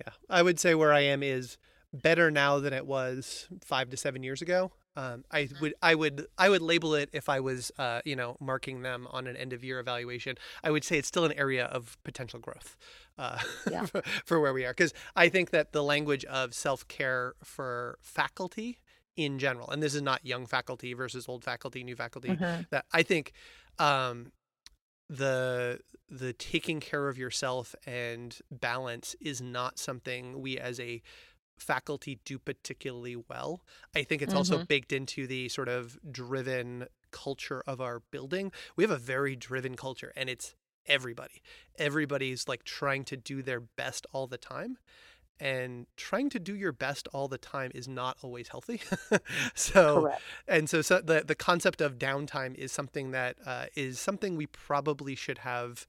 Yeah, 0.00 0.12
I 0.30 0.42
would 0.42 0.58
say 0.60 0.74
where 0.74 0.92
I 0.92 1.00
am 1.00 1.22
is 1.22 1.58
better 1.92 2.30
now 2.30 2.58
than 2.58 2.72
it 2.72 2.86
was 2.86 3.48
five 3.64 3.90
to 3.90 3.96
seven 3.96 4.22
years 4.22 4.42
ago. 4.42 4.72
Um, 4.96 5.24
I 5.30 5.48
would, 5.60 5.74
I 5.80 5.94
would, 5.94 6.26
I 6.36 6.48
would 6.48 6.60
label 6.62 6.94
it 6.94 7.08
if 7.12 7.28
I 7.28 7.38
was, 7.40 7.70
uh, 7.78 8.00
you 8.04 8.16
know, 8.16 8.36
marking 8.40 8.82
them 8.82 9.06
on 9.10 9.26
an 9.28 9.36
end 9.36 9.52
of 9.52 9.62
year 9.62 9.78
evaluation. 9.78 10.36
I 10.64 10.70
would 10.72 10.82
say 10.84 10.98
it's 10.98 11.06
still 11.08 11.24
an 11.24 11.32
area 11.34 11.66
of 11.66 11.96
potential 12.04 12.40
growth 12.40 12.76
uh, 13.16 13.38
Yeah. 13.70 13.86
for, 13.86 14.02
for 14.24 14.40
where 14.40 14.52
we 14.52 14.64
are, 14.64 14.72
because 14.72 14.92
I 15.14 15.28
think 15.28 15.50
that 15.50 15.72
the 15.72 15.82
language 15.84 16.24
of 16.24 16.52
self 16.52 16.86
care 16.88 17.34
for 17.44 17.98
faculty 18.00 18.80
in 19.16 19.38
general, 19.38 19.70
and 19.70 19.82
this 19.82 19.94
is 19.94 20.02
not 20.02 20.24
young 20.26 20.46
faculty 20.46 20.94
versus 20.94 21.28
old 21.28 21.44
faculty, 21.44 21.82
new 21.84 21.96
faculty, 21.96 22.30
Mhm. 22.30 22.68
that 22.70 22.84
I 22.92 23.02
think 23.04 23.32
um, 23.78 24.32
the 25.08 25.80
the 26.10 26.32
taking 26.32 26.80
care 26.80 27.08
of 27.08 27.18
yourself 27.18 27.74
and 27.86 28.38
balance 28.50 29.14
is 29.20 29.40
not 29.40 29.78
something 29.78 30.40
we 30.40 30.58
as 30.58 30.80
a 30.80 31.02
faculty 31.58 32.20
do 32.24 32.38
particularly 32.38 33.16
well. 33.16 33.62
I 33.94 34.04
think 34.04 34.22
it's 34.22 34.34
also 34.34 34.56
mm-hmm. 34.56 34.64
baked 34.64 34.92
into 34.92 35.26
the 35.26 35.48
sort 35.48 35.68
of 35.68 35.98
driven 36.10 36.86
culture 37.10 37.62
of 37.66 37.80
our 37.80 38.00
building. 38.10 38.52
We 38.76 38.84
have 38.84 38.90
a 38.90 38.98
very 38.98 39.36
driven 39.36 39.76
culture 39.76 40.12
and 40.16 40.28
it's 40.28 40.54
everybody. 40.86 41.42
Everybody's 41.78 42.48
like 42.48 42.64
trying 42.64 43.04
to 43.04 43.16
do 43.16 43.42
their 43.42 43.60
best 43.60 44.06
all 44.12 44.26
the 44.26 44.38
time. 44.38 44.78
And 45.40 45.86
trying 45.96 46.30
to 46.30 46.38
do 46.40 46.54
your 46.54 46.72
best 46.72 47.08
all 47.12 47.28
the 47.28 47.38
time 47.38 47.70
is 47.74 47.86
not 47.86 48.16
always 48.22 48.48
healthy. 48.48 48.80
so 49.54 50.02
Correct. 50.02 50.22
and 50.48 50.68
so, 50.68 50.82
so 50.82 51.00
the 51.00 51.22
the 51.26 51.34
concept 51.36 51.80
of 51.80 51.98
downtime 51.98 52.54
is 52.56 52.72
something 52.72 53.12
that 53.12 53.36
uh, 53.46 53.66
is 53.76 54.00
something 54.00 54.36
we 54.36 54.46
probably 54.46 55.14
should 55.14 55.38
have 55.38 55.86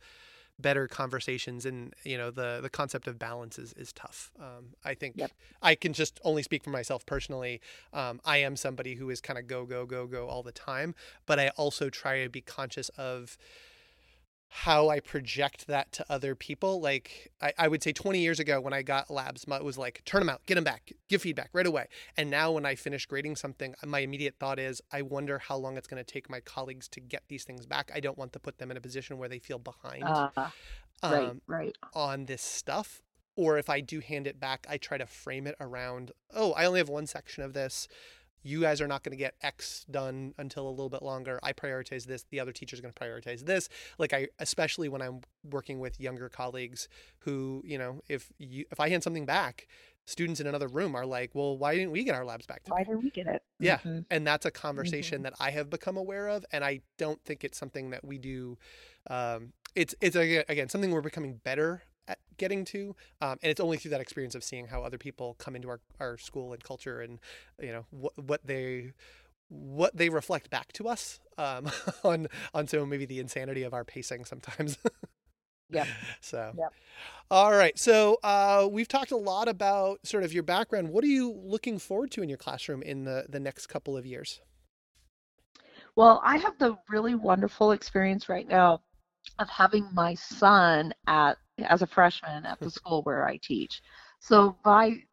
better 0.60 0.88
conversations 0.88 1.66
and 1.66 1.94
you 2.04 2.18
know 2.18 2.30
the 2.30 2.60
the 2.62 2.70
concept 2.70 3.08
of 3.08 3.18
balance 3.18 3.58
is, 3.58 3.74
is 3.74 3.94
tough 3.94 4.32
um, 4.40 4.66
i 4.84 4.94
think 4.94 5.16
Yep. 5.16 5.32
i 5.62 5.74
can 5.74 5.94
just 5.94 6.20
only 6.24 6.44
speak 6.44 6.64
for 6.64 6.70
myself 6.70 7.06
personally 7.06 7.62
um, 7.94 8.20
i 8.26 8.38
am 8.38 8.58
somebody 8.58 8.96
who 8.96 9.10
is 9.10 9.22
kind 9.22 9.40
of 9.40 9.48
go 9.48 9.66
go 9.66 9.86
go 9.86 10.06
go 10.06 10.28
all 10.28 10.44
the 10.44 10.52
time 10.52 10.94
but 11.26 11.40
i 11.40 11.48
also 11.50 11.90
try 11.90 12.24
to 12.24 12.30
be 12.30 12.42
conscious 12.42 12.90
of 12.90 13.38
how 14.52 14.90
I 14.90 15.00
project 15.00 15.68
that 15.68 15.92
to 15.94 16.06
other 16.10 16.34
people. 16.34 16.82
Like 16.82 17.32
I, 17.40 17.54
I 17.58 17.68
would 17.68 17.84
say 17.84 17.94
20 17.94 18.20
years 18.20 18.40
ago 18.40 18.60
when 18.60 18.74
I 18.74 18.82
got 18.82 19.12
labs, 19.12 19.46
it 19.48 19.64
was 19.64 19.78
like 19.78 20.02
turn 20.06 20.22
them 20.22 20.30
out, 20.30 20.44
get 20.48 20.56
them 20.56 20.64
back, 20.64 20.92
give 21.08 21.22
feedback 21.22 21.52
right 21.54 21.68
away. 21.68 21.86
And 22.18 22.32
now 22.32 22.52
when 22.52 22.66
I 22.66 22.74
finish 22.74 23.06
grading 23.06 23.36
something, 23.36 23.76
my 23.86 24.00
immediate 24.00 24.36
thought 24.40 24.58
is 24.58 24.82
I 24.92 25.04
wonder 25.04 25.38
how 25.38 25.56
long 25.58 25.78
it's 25.78 25.88
going 25.88 26.04
to 26.04 26.14
take 26.14 26.30
my 26.30 26.40
colleagues 26.40 26.88
to 26.90 27.00
get 27.00 27.24
these 27.28 27.44
things 27.44 27.68
back. 27.68 27.92
I 27.94 28.00
don't 28.00 28.18
want 28.18 28.34
to 28.34 28.40
put 28.40 28.58
them 28.58 28.72
in 28.72 28.78
a 28.78 28.82
position 28.82 29.20
where 29.20 29.30
they 29.30 29.40
feel 29.40 29.60
behind 29.60 30.04
Uh, 31.02 31.10
right, 31.12 31.30
um, 31.30 31.42
right. 31.48 31.78
on 31.94 32.26
this 32.26 32.42
stuff. 32.42 33.02
Or 33.36 33.58
if 33.58 33.70
I 33.70 33.80
do 33.80 34.02
hand 34.02 34.28
it 34.28 34.38
back, 34.38 34.68
I 34.70 34.78
try 34.78 34.98
to 34.98 35.06
frame 35.06 35.48
it 35.48 35.56
around, 35.62 36.12
oh, 36.36 36.52
I 36.54 36.66
only 36.66 36.80
have 36.80 36.90
one 36.90 37.08
section 37.08 37.42
of 37.42 37.54
this. 37.54 37.88
You 38.44 38.62
guys 38.62 38.82
are 38.82 38.88
not 38.88 39.04
going 39.04 39.12
to 39.12 39.18
get 39.18 39.36
X 39.42 39.86
done 39.90 40.34
until 40.38 40.68
a 40.68 40.72
little 40.72 40.90
bit 40.90 41.02
longer. 41.02 41.40
I 41.44 41.54
prioritize 41.54 42.06
this. 42.06 42.26
The 42.30 42.40
other 42.40 42.52
teacher's 42.52 42.82
going 42.82 42.94
to 42.94 43.00
prioritize 43.04 43.46
this. 43.46 43.70
Like 43.98 44.14
I, 44.14 44.28
especially 44.40 44.90
when 44.90 45.02
I'm 45.02 45.22
working 45.50 45.80
with 45.80 46.00
younger 46.00 46.30
colleagues 46.30 46.88
who, 47.20 47.62
you 47.66 47.78
know, 47.78 48.02
if 48.08 48.32
you, 48.38 48.66
if 48.72 48.80
I 48.80 48.90
hand 48.90 49.04
something 49.04 49.26
back, 49.26 49.68
students 50.06 50.40
in 50.40 50.48
another 50.48 50.68
room 50.68 50.96
are 50.96 51.06
like, 51.06 51.32
well, 51.36 51.58
why 51.58 51.76
didn't 51.76 51.92
we 51.92 52.04
get 52.04 52.16
our 52.16 52.26
labs 52.26 52.46
back? 52.48 52.64
today?" 52.64 52.74
Why 52.74 52.84
didn't 52.84 53.04
we 53.04 53.10
get 53.12 53.28
it? 53.28 53.44
Yeah. 53.60 53.78
Mhm. 53.80 54.06
and 54.10 54.26
that's 54.26 54.46
a 54.46 54.52
conversation 54.52 55.22
that 55.24 55.34
I 55.40 55.52
have 55.52 55.70
become 55.70 55.98
aware 55.98 56.30
of, 56.30 56.46
and 56.52 56.64
I 56.64 56.82
don't 56.98 57.24
think 57.26 57.44
it's 57.44 57.58
something 57.58 57.90
that 57.92 58.04
we 58.06 58.18
do. 58.18 58.58
Um, 59.10 59.54
it's 59.76 59.94
it's 60.02 60.16
again 60.16 60.70
something 60.70 60.92
we're 60.92 61.02
becoming 61.02 61.36
better 61.44 61.84
at 61.84 61.89
getting 62.38 62.66
to, 62.66 62.96
um, 63.22 63.38
and 63.44 63.52
it's 63.52 63.60
only 63.60 63.78
through 63.78 63.92
that 63.92 64.02
experience 64.02 64.36
of 64.36 64.44
seeing 64.44 64.68
how 64.68 64.84
other 64.84 64.98
people 64.98 65.36
come 65.40 65.56
into 65.56 65.70
our, 65.70 65.80
our 66.00 66.18
school 66.18 66.54
and 66.54 66.64
culture, 66.64 67.02
and 67.02 67.20
you 67.62 67.72
know 67.72 67.86
what 67.92 68.14
what 68.18 68.46
they 68.46 68.94
what 69.50 69.96
they 69.98 70.10
reflect 70.10 70.50
back 70.50 70.72
to 70.74 70.88
us 70.88 71.20
um, 71.38 71.70
on 72.04 72.28
on 72.54 72.68
so 72.68 72.86
maybe 72.86 73.06
the 73.06 73.20
insanity 73.20 73.64
of 73.64 73.74
our 73.74 73.84
pacing 73.86 74.26
sometimes. 74.26 74.78
yeah. 75.70 75.86
So, 76.22 76.56
Yep. 76.58 76.74
all 77.32 77.52
right. 77.52 77.78
So 77.80 78.18
uh, 78.24 78.68
we've 78.72 78.88
talked 78.88 79.12
a 79.12 79.18
lot 79.18 79.48
about 79.48 80.06
sort 80.06 80.24
of 80.24 80.34
your 80.34 80.44
background. 80.44 80.90
What 80.90 81.04
are 81.04 81.08
you 81.08 81.32
looking 81.34 81.80
forward 81.80 82.12
to 82.12 82.24
in 82.24 82.30
your 82.30 82.38
classroom 82.38 82.82
in 82.84 83.04
the 83.06 83.26
the 83.30 83.40
next 83.40 83.68
couple 83.68 83.98
of 83.98 84.06
years? 84.06 84.42
Well, 85.96 86.22
I 86.24 86.38
have 86.38 86.58
the 86.58 86.78
really 86.90 87.16
wonderful 87.16 87.72
experience 87.72 88.30
right 88.30 88.48
now 88.48 88.82
of 89.40 89.50
having 89.50 89.88
my 89.94 90.16
son 90.16 90.94
at 91.08 91.38
as 91.64 91.82
a 91.82 91.88
freshman 91.88 92.46
at 92.46 92.60
the 92.60 92.70
school 92.70 93.02
where 93.04 93.28
I 93.28 93.38
teach. 93.42 93.82
So 94.20 94.56
by 94.64 95.04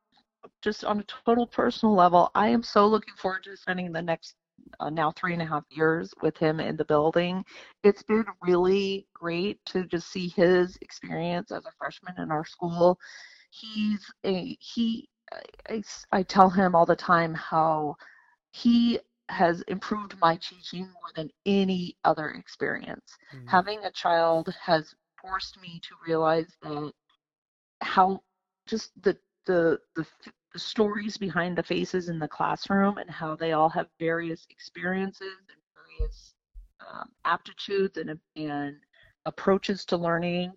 just 0.62 0.84
on 0.84 1.01
a 1.01 1.05
total 1.24 1.47
personal 1.47 1.94
level, 1.94 2.30
I 2.34 2.49
am 2.49 2.62
so 2.62 2.86
looking 2.86 3.14
forward 3.16 3.44
to 3.44 3.57
spending 3.57 3.92
the 3.92 4.03
next 4.03 4.34
uh, 4.80 4.90
now 4.90 5.12
three 5.12 5.32
and 5.32 5.42
a 5.42 5.47
half 5.47 5.64
years 5.70 6.12
with 6.22 6.36
him 6.36 6.61
in 6.61 6.76
the 6.76 6.84
building. 6.84 7.44
It's 7.84 8.03
been 8.03 8.24
really 8.42 9.07
great 9.14 9.64
to 9.66 9.84
just 9.86 10.11
see 10.11 10.28
his 10.28 10.76
experience 10.80 11.51
as 11.51 11.64
a 11.66 11.72
freshman 11.78 12.14
in 12.18 12.30
our 12.30 12.44
school. 12.44 12.99
He's 13.51 14.05
a 14.24 14.57
he. 14.61 15.09
I, 15.68 15.82
I 16.12 16.22
tell 16.22 16.49
him 16.49 16.74
all 16.74 16.86
the 16.86 16.97
time 16.97 17.34
how 17.34 17.97
he 18.53 19.01
has 19.28 19.62
improved 19.62 20.14
my 20.20 20.36
teaching 20.36 20.82
more 20.82 21.11
than 21.14 21.30
any 21.47 21.97
other 22.05 22.30
experience. 22.30 23.16
Mm-hmm. 23.34 23.49
Having 23.49 23.84
a 23.84 23.90
child 23.90 24.55
has 24.62 24.94
forced 25.29 25.61
me 25.61 25.81
to 25.83 25.95
realize 26.07 26.57
that 26.62 26.93
how 27.81 28.20
just 28.66 28.91
the 29.03 29.16
the 29.47 29.79
the 29.95 30.07
the 30.53 30.59
stories 30.59 31.16
behind 31.16 31.57
the 31.57 31.62
faces 31.62 32.09
in 32.09 32.18
the 32.18 32.29
classroom 32.29 32.99
and 32.99 33.11
how 33.11 33.37
they 33.37 33.53
all 33.53 33.68
have 33.68 33.87
various 33.99 34.47
experiences 34.51 35.35
and 35.51 35.59
various 35.74 36.35
um, 36.91 37.11
aptitudes 37.24 37.99
and, 37.99 38.18
and 38.37 38.77
approaches 39.27 39.85
to 39.85 39.97
learning. 39.97 40.53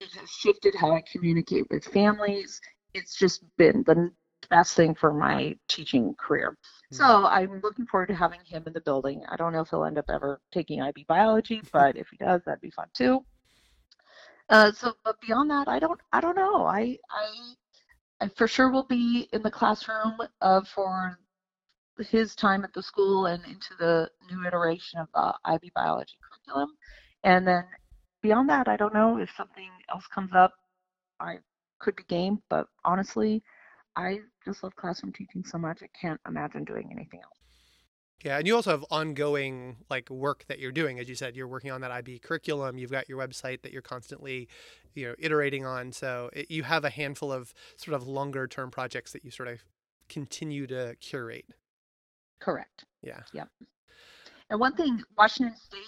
It 0.00 0.10
has 0.18 0.28
shifted 0.28 0.74
how 0.74 0.92
I 0.92 1.02
communicate 1.10 1.66
with 1.70 1.84
families. 1.84 2.60
It's 2.94 3.16
just 3.16 3.44
been 3.56 3.84
the 3.86 4.10
best 4.50 4.74
thing 4.74 4.94
for 4.94 5.12
my 5.12 5.56
teaching 5.68 6.14
career. 6.18 6.56
Hmm. 6.90 6.96
So 6.96 7.26
I'm 7.26 7.60
looking 7.62 7.86
forward 7.86 8.08
to 8.08 8.14
having 8.14 8.40
him 8.44 8.64
in 8.66 8.72
the 8.72 8.80
building. 8.80 9.22
I 9.28 9.36
don't 9.36 9.52
know 9.52 9.60
if 9.60 9.70
he'll 9.70 9.84
end 9.84 9.98
up 9.98 10.06
ever 10.08 10.40
taking 10.52 10.82
IB 10.82 11.04
biology, 11.08 11.62
but 11.72 11.96
if 11.96 12.08
he 12.08 12.16
does, 12.16 12.42
that'd 12.44 12.60
be 12.60 12.70
fun 12.70 12.88
too. 12.92 13.24
Uh, 14.48 14.72
so, 14.72 14.94
but 15.04 15.20
beyond 15.20 15.50
that, 15.50 15.68
I 15.68 15.78
don't, 15.78 16.00
I 16.12 16.20
don't 16.20 16.36
know. 16.36 16.66
I, 16.66 16.98
I 17.10 17.54
I 18.20 18.28
for 18.36 18.48
sure 18.48 18.70
will 18.70 18.84
be 18.86 19.28
in 19.32 19.42
the 19.42 19.50
classroom 19.50 20.16
uh, 20.40 20.62
for 20.74 21.18
his 21.98 22.34
time 22.34 22.64
at 22.64 22.72
the 22.72 22.82
school 22.82 23.26
and 23.26 23.44
into 23.44 23.74
the 23.78 24.10
new 24.30 24.46
iteration 24.46 25.00
of 25.00 25.08
the 25.14 25.34
IB 25.44 25.72
biology 25.74 26.14
curriculum. 26.22 26.70
And 27.24 27.46
then 27.46 27.64
beyond 28.22 28.48
that, 28.50 28.68
I 28.68 28.76
don't 28.76 28.94
know 28.94 29.18
if 29.18 29.30
something 29.36 29.70
else 29.90 30.06
comes 30.06 30.32
up. 30.34 30.52
I 31.20 31.38
could 31.80 31.96
be 31.96 32.04
game, 32.04 32.42
but 32.48 32.66
honestly, 32.84 33.42
I 33.96 34.20
just 34.44 34.62
love 34.62 34.74
classroom 34.76 35.12
teaching 35.12 35.44
so 35.44 35.58
much. 35.58 35.82
I 35.82 35.88
can't 36.00 36.20
imagine 36.26 36.64
doing 36.64 36.88
anything 36.92 37.20
else. 37.22 37.43
Yeah, 38.24 38.38
and 38.38 38.46
you 38.46 38.56
also 38.56 38.70
have 38.70 38.84
ongoing 38.90 39.76
like 39.90 40.08
work 40.08 40.46
that 40.48 40.58
you're 40.58 40.72
doing. 40.72 40.98
As 40.98 41.10
you 41.10 41.14
said, 41.14 41.36
you're 41.36 41.46
working 41.46 41.70
on 41.70 41.82
that 41.82 41.90
IB 41.90 42.20
curriculum. 42.20 42.78
You've 42.78 42.90
got 42.90 43.06
your 43.06 43.18
website 43.18 43.60
that 43.62 43.70
you're 43.70 43.82
constantly, 43.82 44.48
you 44.94 45.06
know, 45.06 45.14
iterating 45.18 45.66
on. 45.66 45.92
So 45.92 46.30
it, 46.32 46.50
you 46.50 46.62
have 46.62 46.86
a 46.86 46.90
handful 46.90 47.30
of 47.30 47.52
sort 47.76 47.94
of 47.94 48.08
longer 48.08 48.46
term 48.48 48.70
projects 48.70 49.12
that 49.12 49.26
you 49.26 49.30
sort 49.30 49.48
of 49.48 49.62
continue 50.08 50.66
to 50.68 50.96
curate. 51.00 51.44
Correct. 52.40 52.86
Yeah. 53.02 53.20
Yep. 53.34 53.48
And 54.48 54.58
one 54.58 54.74
thing, 54.74 55.02
Washington 55.18 55.56
State, 55.56 55.80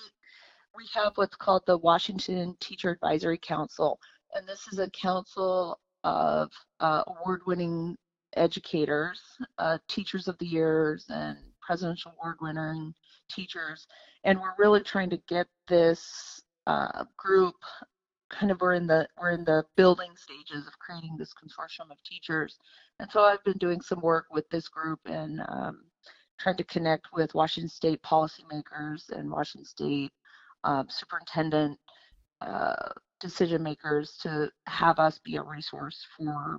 we 0.77 0.85
have 0.95 1.13
what's 1.15 1.37
called 1.37 1.63
the 1.67 1.79
Washington 1.79 2.55
Teacher 2.61 2.91
Advisory 2.91 3.39
Council, 3.39 3.99
and 4.35 4.47
this 4.47 4.67
is 4.71 4.79
a 4.79 4.91
council 4.91 5.81
of 6.05 6.51
uh, 6.81 7.03
award-winning 7.07 7.97
educators, 8.37 9.21
uh, 9.59 9.79
teachers 9.89 10.29
of 10.29 10.37
the 10.39 10.47
years, 10.47 11.07
and 11.09 11.39
presidential 11.67 12.13
award 12.19 12.37
winning 12.41 12.95
teachers. 13.31 13.87
And 14.25 14.41
we're 14.41 14.55
really 14.59 14.81
trying 14.81 15.11
to 15.11 15.21
get 15.29 15.47
this 15.69 16.41
uh, 16.67 17.05
group 17.17 17.55
kind 18.29 18.51
of 18.51 18.61
we're 18.61 18.75
in 18.75 18.87
the 18.87 19.07
we're 19.21 19.31
in 19.31 19.45
the 19.45 19.65
building 19.77 20.11
stages 20.17 20.67
of 20.67 20.79
creating 20.79 21.17
this 21.17 21.33
consortium 21.33 21.91
of 21.91 22.03
teachers. 22.05 22.59
And 22.99 23.11
so 23.11 23.23
I've 23.23 23.45
been 23.45 23.59
doing 23.59 23.81
some 23.81 24.01
work 24.01 24.27
with 24.31 24.49
this 24.51 24.69
group 24.69 25.01
and 25.07 25.41
um, 25.49 25.85
trying 26.39 26.57
to 26.57 26.65
connect 26.65 27.07
with 27.13 27.35
Washington 27.35 27.69
State 27.69 28.03
policymakers 28.03 29.11
and 29.11 29.31
Washington 29.31 29.65
State 29.65 30.13
um, 30.65 30.87
superintendent 30.89 31.79
uh, 32.41 32.91
decision 33.21 33.63
makers 33.63 34.19
to 34.23 34.51
have 34.67 34.99
us 34.99 35.19
be 35.25 35.37
a 35.37 35.43
resource 35.43 36.05
for 36.17 36.59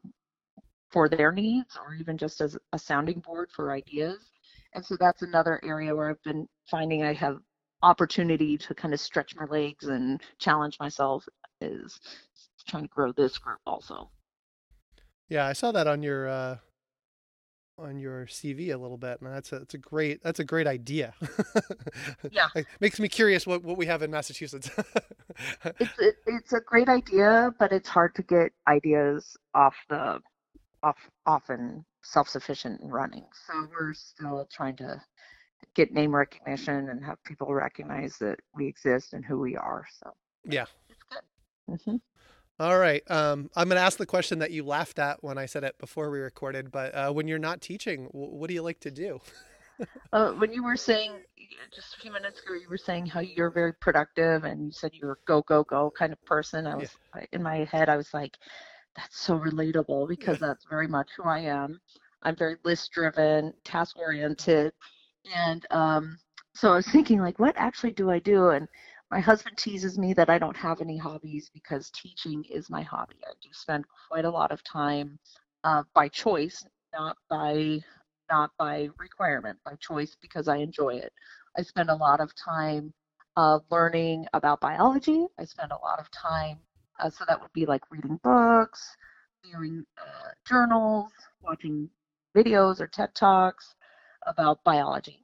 for 0.90 1.10
their 1.10 1.32
needs 1.34 1.78
or 1.78 1.94
even 1.96 2.18
just 2.18 2.40
as 2.40 2.58
a 2.72 2.80
sounding 2.80 3.20
board 3.20 3.50
for 3.52 3.74
ideas 3.74 4.32
and 4.74 4.86
so 4.86 4.98
that's 5.00 5.22
another 5.22 5.60
area 5.64 5.96
where 5.96 6.10
I've 6.10 6.24
been 6.24 6.48
finding 6.70 7.04
I 7.04 7.14
have 7.14 7.38
opportunity 7.84 8.58
to 8.58 8.74
kind 8.74 8.94
of 8.94 9.00
stretch 9.00 9.36
my 9.36 9.46
legs 9.46 9.86
and 9.86 10.22
challenge 10.40 10.78
myself 10.80 11.28
is 11.62 12.00
trying 12.68 12.84
to 12.84 12.90
grow 12.90 13.12
this 13.12 13.38
group 13.38 13.60
also. 13.66 14.10
Yeah, 15.30 15.46
I 15.46 15.54
saw 15.54 15.72
that 15.72 15.88
on 15.88 16.04
your 16.04 16.28
uh, 16.28 16.58
on 17.78 18.00
your 18.00 18.26
CV 18.26 18.74
a 18.74 18.78
little 18.78 18.98
bit, 18.98 19.22
and 19.22 19.34
that's 19.34 19.52
a 19.52 19.60
that's 19.60 19.74
a 19.74 19.78
great 19.78 20.24
that's 20.24 20.40
a 20.40 20.44
great 20.44 20.68
idea. 20.68 21.14
yeah, 22.32 22.48
it 22.56 22.66
makes 22.80 23.00
me 23.00 23.08
curious 23.10 23.46
what 23.46 23.64
what 23.64 23.78
we 23.78 23.86
have 23.86 24.02
in 24.02 24.12
Massachusetts. 24.12 24.70
it's 25.80 26.00
it, 26.00 26.16
it's 26.26 26.54
a 26.54 26.62
great 26.62 26.88
idea, 26.88 27.54
but 27.60 27.72
it's 27.72 27.90
hard 27.90 28.16
to 28.16 28.24
get 28.24 28.52
ideas 28.68 29.36
off 29.54 29.76
the 29.90 30.20
off 30.82 30.98
often 31.26 31.86
self-sufficient 32.08 32.82
and 32.82 32.92
running. 32.92 33.26
So 33.48 33.68
we're 33.70 33.94
still 33.94 34.48
trying 34.52 34.78
to 34.78 35.02
get 35.76 35.92
name 35.92 36.16
recognition 36.16 36.90
and 36.90 37.04
have 37.04 37.22
people 37.24 37.54
recognize 37.54 38.18
that 38.20 38.40
we 38.56 38.68
exist 38.68 39.14
and 39.14 39.26
who 39.26 39.40
we 39.40 39.58
are. 39.58 39.86
So 40.00 40.14
yeah, 40.46 40.66
it's 40.90 41.04
good. 41.10 41.76
Mm-hmm. 41.76 41.96
All 42.60 42.80
right. 42.80 43.04
Um, 43.12 43.50
I'm 43.56 43.68
going 43.68 43.78
to 43.78 43.84
ask 43.84 43.98
the 43.98 44.06
question 44.06 44.40
that 44.40 44.52
you 44.52 44.64
laughed 44.64 45.00
at 45.00 45.24
when 45.24 45.38
I 45.38 45.46
said 45.46 45.64
it 45.64 45.78
before 45.78 46.10
we 46.10 46.20
recorded. 46.20 46.72
But 46.72 46.96
uh, 46.96 47.12
when 47.12 47.28
you're 47.28 47.38
not 47.38 47.62
teaching, 47.62 48.08
what 48.12 48.48
do 48.48 48.54
you 48.54 48.64
like 48.64 48.80
to 48.80 48.92
do? 48.92 49.20
uh, 50.14 50.32
when 50.32 50.52
you 50.54 50.64
were 50.64 50.78
saying 50.78 51.12
just 51.76 51.96
a 51.96 52.00
few 52.00 52.12
minutes 52.12 52.42
ago, 52.42 52.54
you 52.56 52.68
were 52.70 52.78
saying 52.78 53.06
how 53.06 53.20
you're 53.20 53.52
very 53.52 53.74
productive, 53.74 54.44
and 54.44 54.66
you 54.66 54.72
said 54.72 54.92
you're 54.94 55.12
a 55.12 55.18
go 55.26 55.42
go 55.44 55.64
go 55.66 55.92
kind 55.92 56.12
of 56.12 56.24
person. 56.26 56.66
I 56.66 56.76
was 56.76 56.90
yeah. 57.16 57.26
in 57.34 57.44
my 57.44 57.66
head. 57.66 57.90
I 57.90 57.98
was 57.98 58.12
like, 58.14 58.38
that's 58.98 59.20
so 59.20 59.40
relatable 59.40 60.08
because 60.10 60.40
that's 60.40 60.66
very 60.66 60.88
much 60.88 61.10
who 61.16 61.24
I 61.24 61.40
am. 61.40 61.80
I'm 62.24 62.36
very 62.36 62.58
list 62.66 62.92
driven, 62.92 63.54
task 63.64 63.98
oriented. 63.98 64.74
And 65.36 65.66
um, 65.72 66.18
so 66.54 66.74
I 66.74 66.78
was 66.78 66.88
thinking, 66.88 67.22
like, 67.22 67.40
what 67.40 67.56
actually 67.58 67.92
do 67.92 68.10
I 68.10 68.20
do? 68.20 68.50
And 68.50 68.68
my 69.12 69.20
husband 69.20 69.58
teases 69.58 69.98
me 69.98 70.14
that 70.14 70.30
I 70.30 70.40
don't 70.40 70.58
have 70.58 70.82
any 70.82 70.98
hobbies 70.98 71.50
because 71.54 71.92
teaching 71.92 72.44
is 72.50 72.70
my 72.70 72.82
hobby. 72.82 73.18
I 73.26 73.34
do 73.42 73.50
spend 73.52 73.86
quite 74.10 74.26
a 74.26 74.30
lot 74.30 74.52
of 74.52 74.64
time 74.64 75.20
uh, 75.64 75.84
by 75.94 76.10
choice, 76.10 76.66
not 76.94 77.18
by 77.30 77.80
not 78.30 78.52
by 78.58 78.90
requirement, 78.98 79.58
by 79.64 79.76
choice 79.80 80.18
because 80.22 80.50
I 80.50 80.58
enjoy 80.58 80.96
it. 80.96 81.14
I 81.58 81.62
spend 81.62 81.90
a 81.90 81.96
lot 81.96 82.20
of 82.20 82.34
time 82.36 82.94
uh, 83.38 83.60
learning 83.72 84.26
about 84.34 84.60
biology. 84.60 85.28
I 85.40 85.46
spend 85.46 85.72
a 85.72 85.78
lot 85.78 86.00
of 86.00 86.12
time 86.12 86.58
uh, 87.00 87.10
so 87.10 87.26
that 87.28 87.42
would 87.42 87.54
be 87.54 87.66
like 87.66 87.82
reading 87.92 88.20
books, 88.24 88.96
viewing 89.44 89.86
uh, 89.98 90.30
journals, 90.48 91.12
watching 91.42 91.90
videos 92.36 92.80
or 92.80 92.88
TED 92.88 93.14
Talks 93.16 93.76
about 94.26 94.64
biology. 94.64 95.22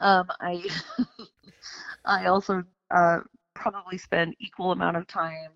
Um, 0.00 0.26
I 0.40 0.64
I 2.04 2.26
also 2.26 2.64
uh, 2.94 3.20
probably 3.54 3.98
spend 3.98 4.34
equal 4.40 4.72
amount 4.72 4.96
of 4.96 5.06
time 5.06 5.50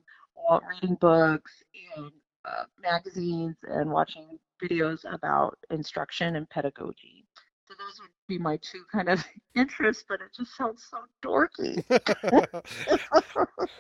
reading 0.70 0.96
books 0.96 1.62
and 1.96 2.10
uh, 2.44 2.64
magazines 2.80 3.56
and 3.64 3.90
watching 3.90 4.38
videos 4.62 5.00
about 5.12 5.58
instruction 5.70 6.36
and 6.36 6.48
pedagogy. 6.48 7.24
So 7.66 7.74
those 7.78 8.00
would 8.00 8.10
be 8.28 8.38
my 8.38 8.58
two 8.62 8.84
kind 8.90 9.08
of 9.08 9.22
interests, 9.54 10.04
but 10.08 10.20
it 10.20 10.32
just 10.34 10.56
sounds 10.56 10.88
so 10.90 10.98
dorky. 11.22 11.84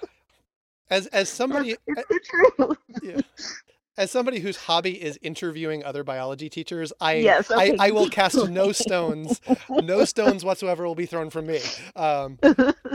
as 0.90 1.06
as 1.08 1.28
somebody 1.28 1.76
it's, 1.86 2.04
it's 2.10 2.28
true. 2.28 2.76
yeah. 3.02 3.20
As 3.96 4.12
somebody 4.12 4.38
whose 4.38 4.56
hobby 4.56 4.92
is 4.92 5.18
interviewing 5.22 5.82
other 5.82 6.04
biology 6.04 6.48
teachers, 6.48 6.92
I 7.00 7.14
yes, 7.14 7.50
okay. 7.50 7.76
I, 7.80 7.88
I, 7.88 7.90
will 7.90 8.08
cast 8.08 8.48
no 8.48 8.70
stones, 8.70 9.40
no 9.68 10.04
stones 10.04 10.44
whatsoever 10.44 10.86
will 10.86 10.94
be 10.94 11.06
thrown 11.06 11.30
from 11.30 11.48
me. 11.48 11.58
Um, 11.96 12.38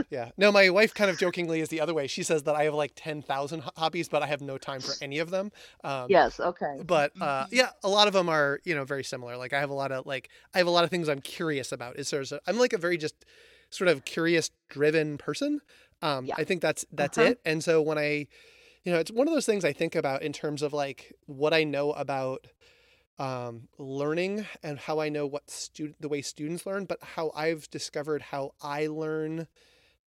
yeah, 0.08 0.30
no, 0.38 0.50
my 0.50 0.70
wife 0.70 0.94
kind 0.94 1.10
of 1.10 1.18
jokingly 1.18 1.60
is 1.60 1.68
the 1.68 1.82
other 1.82 1.92
way. 1.92 2.06
She 2.06 2.22
says 2.22 2.44
that 2.44 2.54
I 2.54 2.64
have 2.64 2.72
like 2.72 2.92
ten 2.96 3.20
thousand 3.20 3.64
hobbies, 3.76 4.08
but 4.08 4.22
I 4.22 4.26
have 4.28 4.40
no 4.40 4.56
time 4.56 4.80
for 4.80 4.94
any 5.02 5.18
of 5.18 5.28
them. 5.28 5.52
Um, 5.84 6.06
yes, 6.08 6.40
okay. 6.40 6.80
But 6.86 7.12
uh, 7.20 7.48
yeah, 7.50 7.68
a 7.82 7.88
lot 7.88 8.06
of 8.06 8.14
them 8.14 8.30
are 8.30 8.60
you 8.64 8.74
know 8.74 8.84
very 8.84 9.04
similar. 9.04 9.36
Like 9.36 9.52
I 9.52 9.60
have 9.60 9.68
a 9.68 9.74
lot 9.74 9.92
of 9.92 10.06
like 10.06 10.30
I 10.54 10.58
have 10.58 10.66
a 10.66 10.70
lot 10.70 10.84
of 10.84 10.90
things 10.90 11.10
I'm 11.10 11.20
curious 11.20 11.70
about. 11.70 11.98
Is 11.98 12.08
there's 12.08 12.32
a, 12.32 12.40
I'm 12.46 12.56
like 12.56 12.72
a 12.72 12.78
very 12.78 12.96
just 12.96 13.26
sort 13.68 13.88
of 13.88 14.04
curious 14.06 14.50
driven 14.70 15.18
person. 15.18 15.60
Um, 16.02 16.26
yeah. 16.26 16.34
I 16.36 16.44
think 16.44 16.60
that's 16.60 16.84
that's 16.92 17.18
uh-huh. 17.18 17.30
it. 17.30 17.40
And 17.44 17.62
so 17.64 17.80
when 17.80 17.98
I, 17.98 18.26
you 18.84 18.92
know, 18.92 18.98
it's 18.98 19.10
one 19.10 19.26
of 19.26 19.34
those 19.34 19.46
things 19.46 19.64
I 19.64 19.72
think 19.72 19.94
about 19.94 20.22
in 20.22 20.32
terms 20.32 20.62
of 20.62 20.72
like 20.72 21.12
what 21.26 21.54
I 21.54 21.64
know 21.64 21.92
about 21.92 22.46
um, 23.18 23.68
learning 23.78 24.46
and 24.62 24.78
how 24.78 24.98
I 25.00 25.08
know 25.08 25.26
what 25.26 25.48
student 25.50 26.00
the 26.00 26.08
way 26.08 26.20
students 26.22 26.66
learn, 26.66 26.84
but 26.84 26.98
how 27.02 27.30
I've 27.34 27.70
discovered 27.70 28.22
how 28.22 28.52
I 28.60 28.88
learn, 28.88 29.46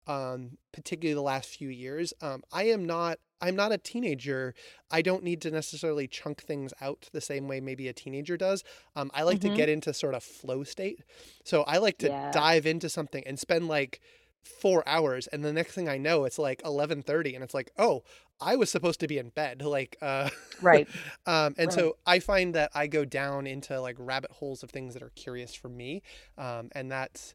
um, 0.06 0.58
particularly 0.72 1.14
the 1.16 1.22
last 1.22 1.50
few 1.50 1.70
years. 1.70 2.14
Um, 2.22 2.44
I 2.52 2.64
am 2.66 2.86
not 2.86 3.20
I'm 3.42 3.56
not 3.56 3.72
a 3.72 3.78
teenager. 3.78 4.54
I 4.92 5.02
don't 5.02 5.24
need 5.24 5.42
to 5.44 5.52
necessarily 5.52 6.08
chunk 6.08 6.42
things 6.42 6.74
out 6.82 7.08
the 7.14 7.22
same 7.22 7.48
way 7.48 7.62
maybe 7.62 7.88
a 7.88 7.94
teenager 7.94 8.36
does. 8.36 8.64
Um, 8.98 9.10
I 9.14 9.24
like 9.24 9.40
Mm-hmm. 9.40 9.52
to 9.52 9.56
get 9.56 9.70
into 9.70 9.94
sort 9.94 10.14
of 10.14 10.24
flow 10.24 10.64
state. 10.66 11.00
So 11.46 11.64
I 11.64 11.78
like 11.78 11.98
to 12.00 12.10
Yeah. 12.10 12.32
dive 12.32 12.66
into 12.66 12.90
something 12.90 13.24
and 13.26 13.40
spend 13.40 13.70
like 13.70 14.02
four 14.44 14.88
hours 14.88 15.28
and 15.28 15.44
the 15.44 15.54
next 15.54 15.74
thing 15.74 15.88
I 15.90 15.98
know 15.98 16.26
it's 16.26 16.40
like 16.40 16.62
eleven 16.66 17.02
thirty 17.02 17.36
and 17.36 17.44
it's 17.44 17.54
like, 17.54 17.72
oh, 17.78 18.04
I 18.42 18.56
was 18.56 18.70
supposed 18.70 19.00
to 19.02 19.08
be 19.08 19.18
in 19.18 19.30
bed. 19.30 19.62
Like 19.70 19.98
uh 20.02 20.30
Right. 20.62 20.88
um, 21.26 21.56
and 21.58 21.68
Right. 21.68 21.72
so 21.72 21.98
I 22.06 22.20
find 22.20 22.56
that 22.56 22.72
I 22.74 22.88
go 22.88 23.06
down 23.06 23.48
into 23.48 23.80
like 23.80 23.96
rabbit 24.00 24.32
holes 24.32 24.64
of 24.64 24.70
things 24.70 24.94
that 24.94 25.04
are 25.04 25.12
curious 25.16 25.54
for 25.56 25.70
me. 25.70 26.02
Um, 26.38 26.70
and 26.74 26.92
that's 26.92 27.34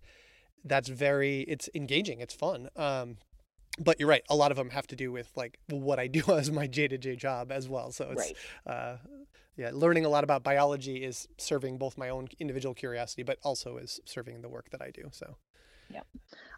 that's 0.64 0.88
very 0.88 1.40
it's 1.42 1.68
engaging, 1.74 2.20
it's 2.20 2.34
fun. 2.34 2.68
Um, 2.76 3.18
but 3.78 3.98
you're 3.98 4.08
right, 4.08 4.22
a 4.30 4.36
lot 4.36 4.50
of 4.50 4.56
them 4.56 4.70
have 4.70 4.86
to 4.88 4.96
do 4.96 5.10
with 5.10 5.30
like 5.36 5.58
what 5.68 5.98
I 5.98 6.06
do 6.06 6.22
as 6.28 6.50
my 6.50 6.66
J 6.66 6.88
to 6.88 6.98
J 6.98 7.16
job 7.16 7.50
as 7.52 7.68
well. 7.68 7.92
So 7.92 8.10
it's 8.12 8.32
Right. 8.32 8.36
uh, 8.66 8.96
yeah, 9.56 9.70
learning 9.72 10.04
a 10.04 10.08
lot 10.08 10.24
about 10.24 10.42
biology 10.42 11.04
is 11.04 11.28
serving 11.38 11.78
both 11.78 11.96
my 11.96 12.08
own 12.08 12.28
individual 12.40 12.74
curiosity, 12.74 13.22
but 13.22 13.38
also 13.44 13.76
is 13.76 14.00
serving 14.04 14.42
the 14.42 14.48
work 14.48 14.70
that 14.70 14.82
I 14.82 14.90
do. 14.90 15.08
So 15.12 15.36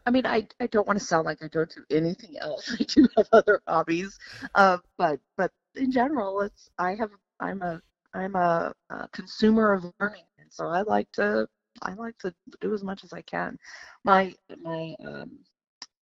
I 0.06 0.10
mean, 0.10 0.24
I, 0.26 0.46
I 0.60 0.68
don't 0.68 0.86
want 0.86 0.98
to 0.98 1.04
sound 1.04 1.26
like 1.26 1.42
I 1.42 1.48
don't 1.48 1.72
do 1.74 1.84
anything 1.90 2.36
else. 2.38 2.74
I 2.80 2.84
do 2.84 3.08
have 3.16 3.26
other 3.32 3.60
hobbies, 3.66 4.18
uh, 4.54 4.78
but 4.96 5.20
but 5.36 5.52
in 5.74 5.90
general, 5.90 6.40
it's 6.42 6.70
I 6.78 6.94
have 6.94 7.10
I'm 7.40 7.62
a 7.62 7.80
I'm 8.14 8.36
a, 8.36 8.72
a 8.90 9.08
consumer 9.08 9.72
of 9.72 9.84
learning, 10.00 10.24
and 10.38 10.50
so 10.50 10.68
I 10.68 10.82
like 10.82 11.10
to 11.12 11.48
I 11.82 11.94
like 11.94 12.18
to 12.18 12.32
do 12.60 12.72
as 12.72 12.82
much 12.82 13.04
as 13.04 13.12
I 13.12 13.22
can. 13.22 13.58
My 14.04 14.34
my 14.62 14.94
um, 15.04 15.38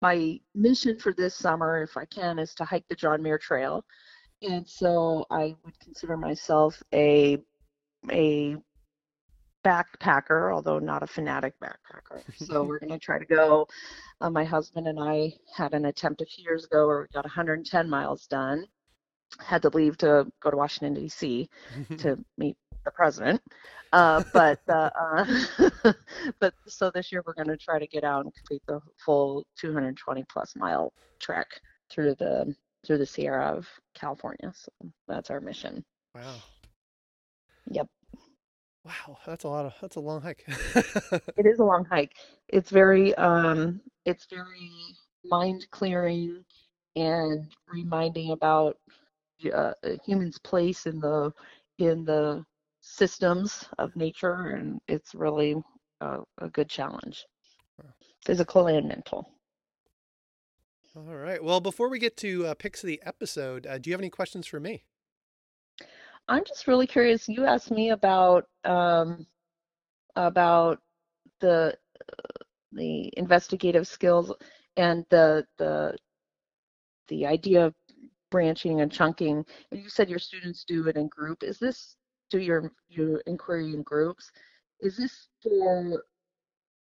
my 0.02 0.40
mission 0.54 1.00
for 1.00 1.14
this 1.14 1.36
summer, 1.36 1.82
if 1.82 1.96
I 1.96 2.06
can, 2.06 2.40
is 2.40 2.54
to 2.56 2.66
hike 2.66 2.86
the 2.90 2.96
John 2.96 3.24
Muir 3.24 3.38
Trail, 3.38 3.86
and 4.42 4.68
so 4.68 5.26
I 5.32 5.56
would 5.64 5.80
consider 5.80 6.18
myself 6.18 6.82
a 6.94 7.40
a 8.12 8.58
backpacker, 9.64 10.54
although 10.54 10.80
not 10.80 11.04
a 11.04 11.08
fanatic 11.08 11.54
backpacker. 11.60 12.22
So 12.38 12.64
we're 12.64 12.80
going 12.80 12.92
to 12.92 13.00
try 13.00 13.20
to 13.20 13.26
go. 13.26 13.68
Uh, 14.22 14.30
my 14.30 14.44
husband 14.44 14.88
and 14.88 15.00
I 15.00 15.34
had 15.56 15.74
an 15.74 15.86
attempt 15.86 16.22
a 16.22 16.26
few 16.26 16.44
years 16.44 16.66
ago 16.66 16.88
where 16.88 17.02
we 17.02 17.08
got 17.14 17.26
110 17.26 17.90
miles 17.90 18.28
done. 18.28 18.66
Had 19.40 19.64
to 19.64 19.70
leave 19.70 19.98
to 19.98 20.32
go 20.42 20.52
to 20.52 20.58
Washington 20.58 20.94
D.C. 20.94 21.50
to 21.98 22.24
meet 22.38 22.56
the 22.86 22.92
president. 22.92 23.42
Uh, 23.92 24.24
but 24.34 24.60
uh, 24.70 24.90
uh, 25.00 25.94
but 26.40 26.54
so 26.68 26.92
this 26.92 27.12
year 27.12 27.24
we're 27.26 27.34
going 27.34 27.48
to 27.48 27.58
try 27.58 27.80
to 27.80 27.88
get 27.88 28.04
out 28.04 28.26
and 28.26 28.34
complete 28.34 28.62
the 28.68 28.80
full 29.04 29.46
220 29.60 30.24
plus 30.30 30.56
mile 30.56 30.94
trek 31.20 31.48
through 31.92 32.16
the 32.16 32.54
through 32.86 32.98
the 32.98 33.06
Sierra 33.06 33.56
of 33.56 33.68
California. 33.94 34.52
So 34.54 34.72
that's 35.08 35.30
our 35.30 35.40
mission. 35.40 35.84
wow. 36.16 36.36
Yep. 37.68 37.88
Wow, 38.86 39.18
that's 39.26 39.46
a 39.46 39.48
lot 39.48 39.66
of 39.66 39.74
that's 39.82 39.96
a 39.96 40.02
long 40.02 40.22
hike. 40.22 40.46
It 41.38 41.46
is 41.46 41.60
a 41.60 41.64
long 41.64 41.86
hike. 41.86 42.14
It's 42.50 42.70
very 42.70 43.16
um 43.16 43.82
it's 44.06 44.26
very 44.26 44.72
mind 45.24 45.66
clearing 45.72 46.44
and 46.96 47.48
reminding 47.72 48.32
about 48.32 48.78
uh, 49.54 49.74
a 49.84 49.98
human's 50.06 50.38
place 50.40 50.86
in 50.86 51.00
the 51.00 51.32
in 51.80 52.04
the 52.04 52.46
systems 52.82 53.66
of 53.80 53.96
nature 53.96 54.56
and 54.58 54.80
it's 54.88 55.16
really 55.16 55.56
a, 56.02 56.20
a 56.40 56.50
good 56.50 56.70
challenge. 56.70 57.26
Physical 58.26 58.68
and 58.68 58.88
mental. 58.88 59.28
All 60.96 61.16
right. 61.16 61.44
Well, 61.44 61.60
before 61.60 61.90
we 61.90 61.98
get 62.00 62.18
to 62.18 62.46
uh, 62.48 62.54
picks 62.54 62.84
of 62.84 62.88
the 62.88 63.02
episode, 63.04 63.66
uh, 63.66 63.80
do 63.80 63.90
you 63.90 63.94
have 63.94 64.02
any 64.02 64.10
questions 64.10 64.46
for 64.46 64.60
me? 64.60 64.84
I'm 66.28 66.44
just 66.46 66.68
really 66.68 66.88
curious. 66.88 67.28
You 67.28 67.46
asked 67.46 67.72
me 67.72 67.92
about 67.92 68.46
um 68.64 69.26
about 70.16 70.80
the 71.42 71.78
the 72.72 73.12
investigative 73.18 73.88
skills 73.88 74.32
and 74.78 75.06
the 75.10 75.46
the 75.58 75.96
the 77.10 77.26
idea 77.26 77.66
of 77.66 77.76
branching 78.32 78.82
and 78.82 78.92
chunking. 78.92 79.46
And 79.72 79.82
you 79.82 79.90
said 79.90 80.10
your 80.10 80.20
students 80.20 80.64
do 80.68 80.88
it 80.88 80.96
in 80.98 81.08
group. 81.08 81.44
Is 81.44 81.60
this 81.60 81.96
do 82.30 82.40
your 82.40 82.72
your 82.90 83.20
inquiry 83.28 83.74
in 83.74 83.84
groups? 83.84 84.32
Is 84.80 84.98
this 84.98 85.28
for 85.42 86.04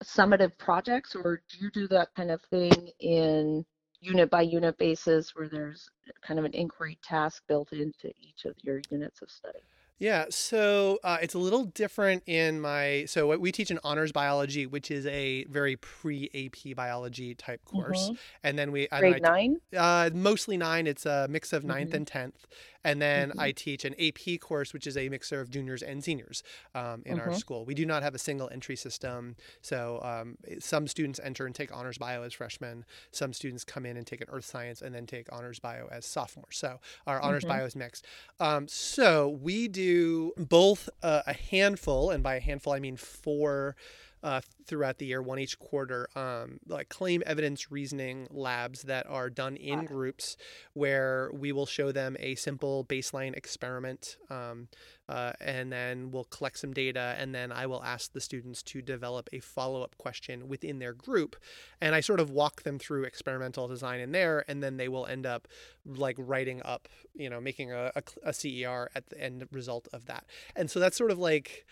summative 0.05 0.57
projects 0.59 1.15
or 1.15 1.43
do 1.51 1.59
you 1.59 1.71
do 1.73 1.87
that 1.89 2.09
kind 2.15 2.31
of 2.31 2.41
thing 2.43 2.91
in 3.01 3.65
unit 4.01 4.31
by 4.31 4.43
unit 4.43 4.79
basis 4.79 5.35
where 5.35 5.49
there's 5.49 5.89
kind 6.23 6.39
of 6.39 6.45
an 6.45 6.55
inquiry 6.55 6.99
task 7.03 7.43
built 7.47 7.73
into 7.73 8.13
each 8.19 8.45
of 8.45 8.57
your 8.63 8.81
units 8.91 9.23
of 9.23 9.31
study? 9.31 9.61
Yeah, 9.99 10.27
so 10.31 10.99
uh, 11.05 11.19
it's 11.21 11.35
a 11.35 11.39
little 11.39 11.65
different 11.67 12.23
in 12.27 12.59
my. 12.61 13.05
So 13.07 13.27
what 13.27 13.39
we 13.41 13.53
teach 13.53 13.71
in 13.71 13.79
honors 13.85 14.13
biology, 14.13 14.65
which 14.67 14.91
is 14.91 15.05
a 15.07 15.45
very 15.45 15.77
pre 15.77 16.31
AP 16.35 16.73
biology 16.75 17.35
type 17.35 17.65
course, 17.67 18.11
Mhm. 18.11 18.19
and 18.43 18.59
then 18.59 18.73
we 18.73 18.89
Grade 18.97 19.19
I, 19.19 19.21
nine? 19.21 19.61
uh, 19.77 20.09
mostly 20.15 20.57
nine. 20.57 20.87
It's 20.87 21.05
a 21.05 21.29
mix 21.29 21.53
of 21.53 21.65
ninth 21.65 21.93
Mhm. 21.93 21.95
and 21.95 22.07
tenth, 22.07 22.47
and 22.85 23.01
then 23.01 23.31
Mhm. 23.31 23.41
I 23.41 23.53
teach 23.53 23.85
an 23.85 23.95
AP 23.99 24.39
course, 24.39 24.73
which 24.73 24.87
is 24.87 24.97
a 24.97 25.09
mixer 25.09 25.41
of 25.41 25.51
juniors 25.51 25.83
and 25.83 26.03
seniors 26.03 26.43
um, 26.75 27.03
in 27.05 27.19
our 27.19 27.31
Mhm. 27.31 27.35
school. 27.39 27.65
We 27.65 27.75
do 27.75 27.85
not 27.87 28.03
have 28.03 28.15
a 28.15 28.19
single 28.19 28.49
entry 28.51 28.77
system, 28.77 29.37
so 29.63 30.01
um, 30.03 30.39
some 30.59 30.87
students 30.87 31.21
enter 31.23 31.47
and 31.47 31.55
take 31.55 31.73
honors 31.75 31.99
bio 31.99 32.23
as 32.23 32.35
freshmen. 32.35 32.85
Some 33.13 33.33
students 33.33 33.65
come 33.65 33.85
in 33.87 33.97
and 33.97 34.07
take 34.07 34.21
an 34.21 34.29
earth 34.31 34.45
science 34.45 34.81
and 34.83 34.95
then 34.95 35.07
take 35.07 35.31
honors 35.33 35.59
bio 35.59 35.87
as 35.91 36.05
sophomores. 36.07 36.57
So 36.57 36.81
our 37.07 37.21
honors 37.21 37.45
Mhm. 37.45 37.49
bio 37.49 37.65
is 37.65 37.77
mixed. 37.77 38.05
Um, 38.39 38.67
so 38.69 39.29
we 39.29 39.69
do 39.69 40.33
both 40.37 40.89
uh, 41.03 41.23
a 41.27 41.33
handful, 41.35 42.11
and 42.11 42.23
by 42.23 42.37
a 42.37 42.41
handful 42.41 42.73
I 42.73 42.81
mean 42.81 42.97
four 42.97 43.77
uh, 44.23 44.41
throughout 44.67 44.99
the 44.99 45.07
year, 45.07 45.23
one 45.23 45.39
each 45.39 45.59
quarter, 45.59 46.09
um, 46.15 46.61
like 46.67 46.89
claim 46.89 47.23
evidence 47.27 47.71
reasoning 47.71 48.27
labs 48.31 48.83
that 48.83 49.07
are 49.09 49.31
done 49.31 49.57
in 49.57 49.85
groups 49.85 50.37
where 50.75 51.31
we 51.33 51.53
will 51.53 51.67
show 51.67 51.93
them 51.93 52.17
a 52.21 52.35
simple 52.35 52.85
baseline 52.85 53.35
experiment. 53.35 54.17
Um, 54.29 54.69
uh, 55.09 55.33
and 55.41 55.73
then 55.73 56.13
we'll 56.13 56.25
collect 56.25 56.57
some 56.57 56.73
data, 56.73 57.17
and 57.19 57.35
then 57.35 57.51
I 57.51 57.67
will 57.67 57.83
ask 57.83 58.13
the 58.13 58.21
students 58.21 58.63
to 58.63 58.81
develop 58.81 59.29
a 59.33 59.41
follow 59.41 59.83
up 59.83 59.99
question 59.99 60.47
within 60.47 60.79
their 60.79 60.93
group. 60.93 61.35
And 61.81 61.97
I 61.97 62.01
sort 62.01 62.21
of 62.21 62.31
walk 62.31 62.63
them 62.63 62.79
through 62.79 63.03
experimental 63.03 63.67
design 63.67 63.99
in 63.99 64.13
there, 64.13 64.45
and 64.47 64.63
then 64.63 64.77
they 64.77 64.89
will 64.89 65.07
end 65.07 65.27
up 65.27 65.49
like 65.85 66.15
writing 66.17 66.63
up, 66.65 66.87
you 67.13 67.29
know, 67.29 67.41
making 67.41 67.73
a, 67.73 67.91
a, 67.97 68.03
a 68.23 68.33
CER 68.33 68.89
at 68.95 69.09
the 69.09 69.21
end 69.21 69.49
result 69.51 69.89
of 69.93 70.07
that. 70.07 70.27
And 70.55 70.71
so 70.71 70.79
that's 70.79 70.97
sort 70.97 71.11
of 71.11 71.19
like, 71.19 71.67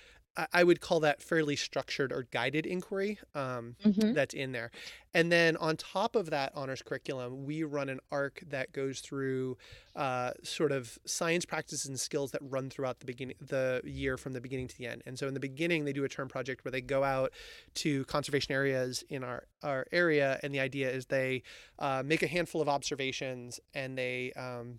I- 0.53 0.65
would 0.65 0.81
call 0.81 1.01
that 1.01 1.23
fairly 1.23 1.57
structured 1.57 2.13
or 2.13 2.23
guided 2.23 2.67
inquiry 2.67 3.19
um, 3.35 3.77
Mhm. 3.85 4.15
that's 4.15 4.35
in 4.35 4.53
there. 4.53 4.71
And 5.15 5.33
then 5.33 5.57
on 5.57 5.77
top 5.77 6.15
of 6.17 6.31
that 6.31 6.53
honors 6.55 6.83
curriculum, 6.83 7.45
we 7.45 7.63
run 7.65 7.89
an 7.89 7.99
arc 8.13 8.43
that 8.49 8.73
goes 8.73 9.01
through 9.01 9.57
uh, 9.97 10.33
sort 10.45 10.71
of 10.71 10.97
science 11.07 11.45
practices 11.45 11.87
and 11.87 11.99
skills 11.99 12.31
that 12.31 12.41
run 12.45 12.71
throughout 12.71 13.01
the 13.01 13.07
beginning, 13.07 13.35
the 13.41 13.81
year 13.85 14.17
from 14.17 14.33
the 14.33 14.41
beginning 14.41 14.69
to 14.69 14.77
the 14.79 14.87
end. 14.87 15.03
And 15.07 15.19
so 15.19 15.27
in 15.27 15.35
the 15.35 15.41
beginning, 15.41 15.85
they 15.87 15.93
do 15.93 16.05
a 16.05 16.09
term 16.09 16.29
project 16.29 16.65
where 16.65 16.71
they 16.71 16.81
go 16.83 17.03
out 17.03 17.33
to 17.77 18.05
conservation 18.05 18.53
areas 18.53 19.03
in 19.09 19.25
our 19.25 19.47
our 19.65 19.87
area, 19.91 20.39
and 20.45 20.55
the 20.55 20.61
idea 20.61 20.89
is 20.89 21.07
they 21.07 21.43
uh, 21.81 22.01
make 22.07 22.23
a 22.23 22.29
handful 22.29 22.61
of 22.63 22.69
observations 22.69 23.59
and 23.75 23.99
they 23.99 24.33
um, 24.35 24.79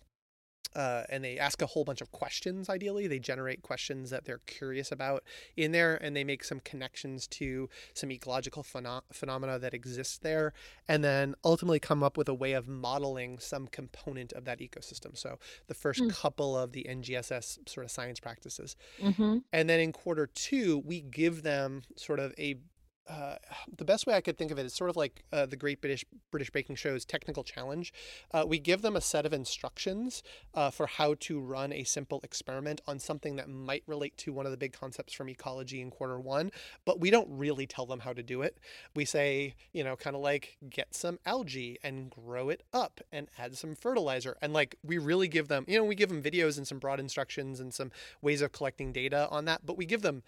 uh, 0.76 1.03
and 1.09 1.24
they 1.24 1.38
ask 1.38 1.61
a 1.61 1.65
whole 1.65 1.84
bunch 1.84 2.01
of 2.01 2.11
questions 2.11 2.70
ideally 2.70 3.07
they 3.07 3.20
generate 3.20 3.61
questions 3.61 4.09
that 4.09 4.26
they're 4.26 4.41
curious 4.45 4.91
about 4.91 5.24
in 5.57 5.72
there 5.72 5.95
and 6.03 6.15
they 6.15 6.24
make 6.24 6.43
some 6.43 6.59
connections 6.59 7.28
to 7.28 7.70
some 7.93 8.11
ecological 8.11 8.63
pheno- 8.63 9.01
phenomena 9.11 9.57
that 9.59 9.74
exist 9.74 10.22
there 10.22 10.53
and 10.88 11.03
then 11.03 11.36
ultimately 11.43 11.80
come 11.80 12.03
up 12.03 12.17
with 12.17 12.30
a 12.30 12.34
way 12.34 12.53
of 12.53 12.67
modeling 12.67 13.39
some 13.39 13.67
component 13.67 14.32
of 14.34 14.45
that 14.45 14.59
ecosystem 14.59 15.17
so 15.17 15.38
the 15.67 15.74
first 15.74 15.99
Hmm. 16.01 16.09
couple 16.09 16.57
of 16.57 16.72
the 16.72 16.86
ngss 16.89 17.57
sort 17.67 17.84
of 17.86 17.91
science 17.91 18.20
practices 18.20 18.76
Mhm. 19.01 19.43
and 19.51 19.70
then 19.70 19.80
in 19.80 19.91
quarter 19.91 20.28
two, 20.28 20.78
we 20.80 21.01
give 21.01 21.41
them 21.43 21.82
sort 21.95 22.20
of 22.20 22.34
a 22.38 22.55
uh, 23.10 23.36
the 23.76 23.86
best 23.86 24.05
way 24.05 24.14
I 24.14 24.22
could 24.22 24.38
think 24.38 24.51
of 24.51 24.60
it 24.60 24.66
is 24.66 24.74
sort 24.74 24.89
of 24.89 24.95
like 24.95 25.24
uh, 25.34 25.45
the 25.45 25.55
Great 25.55 25.82
British 25.82 26.05
British 26.32 26.51
Baking 26.51 26.76
Show's 26.76 27.05
technical 27.05 27.43
challenge. 27.43 27.91
Uh, 28.32 28.45
we 28.47 28.60
give 28.60 28.82
them 28.82 28.95
a 28.95 29.01
set 29.01 29.26
of 29.26 29.34
instructions 29.34 30.22
uh, 30.53 30.70
for 30.70 30.86
how 30.86 31.16
to 31.22 31.39
run 31.39 31.74
a 31.74 31.84
simple 31.84 32.20
experiment 32.24 32.82
on 32.88 32.99
something 32.99 33.36
that 33.38 33.49
might 33.49 33.84
relate 33.88 34.16
to 34.18 34.32
one 34.32 34.45
of 34.45 34.51
the 34.51 34.57
big 34.57 34.74
concepts 34.74 35.14
from 35.14 35.28
ecology 35.28 35.82
in 35.82 35.89
quarter 35.89 36.20
one, 36.20 36.51
but 36.86 36.99
we 36.99 37.10
don't 37.10 37.28
really 37.30 37.66
tell 37.66 37.86
them 37.86 38.01
how 38.01 38.14
to 38.14 38.22
do 38.22 38.41
it. 38.41 38.60
We 38.95 39.05
say, 39.05 39.55
you 39.74 39.84
know, 39.84 39.95
kind 39.95 40.16
of 40.16 40.22
like 40.22 40.57
get 40.70 40.93
some 40.93 41.20
algae 41.26 41.80
and 41.84 42.12
grow 42.12 42.49
it 42.49 42.64
up 42.74 43.01
and 43.12 43.28
add 43.38 43.57
some 43.57 43.76
fertilizer, 43.76 44.38
and 44.41 44.53
like 44.53 44.76
we 44.84 44.97
really 44.99 45.28
give 45.28 45.47
them, 45.47 45.66
you 45.68 45.78
know, 45.78 45.84
we 45.84 45.95
give 45.95 46.10
them 46.10 46.22
videos 46.22 46.57
and 46.57 46.68
some 46.68 46.80
broad 46.80 46.99
instructions 46.99 47.60
and 47.60 47.74
some 47.74 47.91
ways 48.22 48.41
of 48.41 48.51
collecting 48.51 48.91
data 48.91 49.28
on 49.32 49.45
that, 49.45 49.66
but 49.66 49.78
we 49.78 49.86
give 49.86 50.03
them 50.03 50.22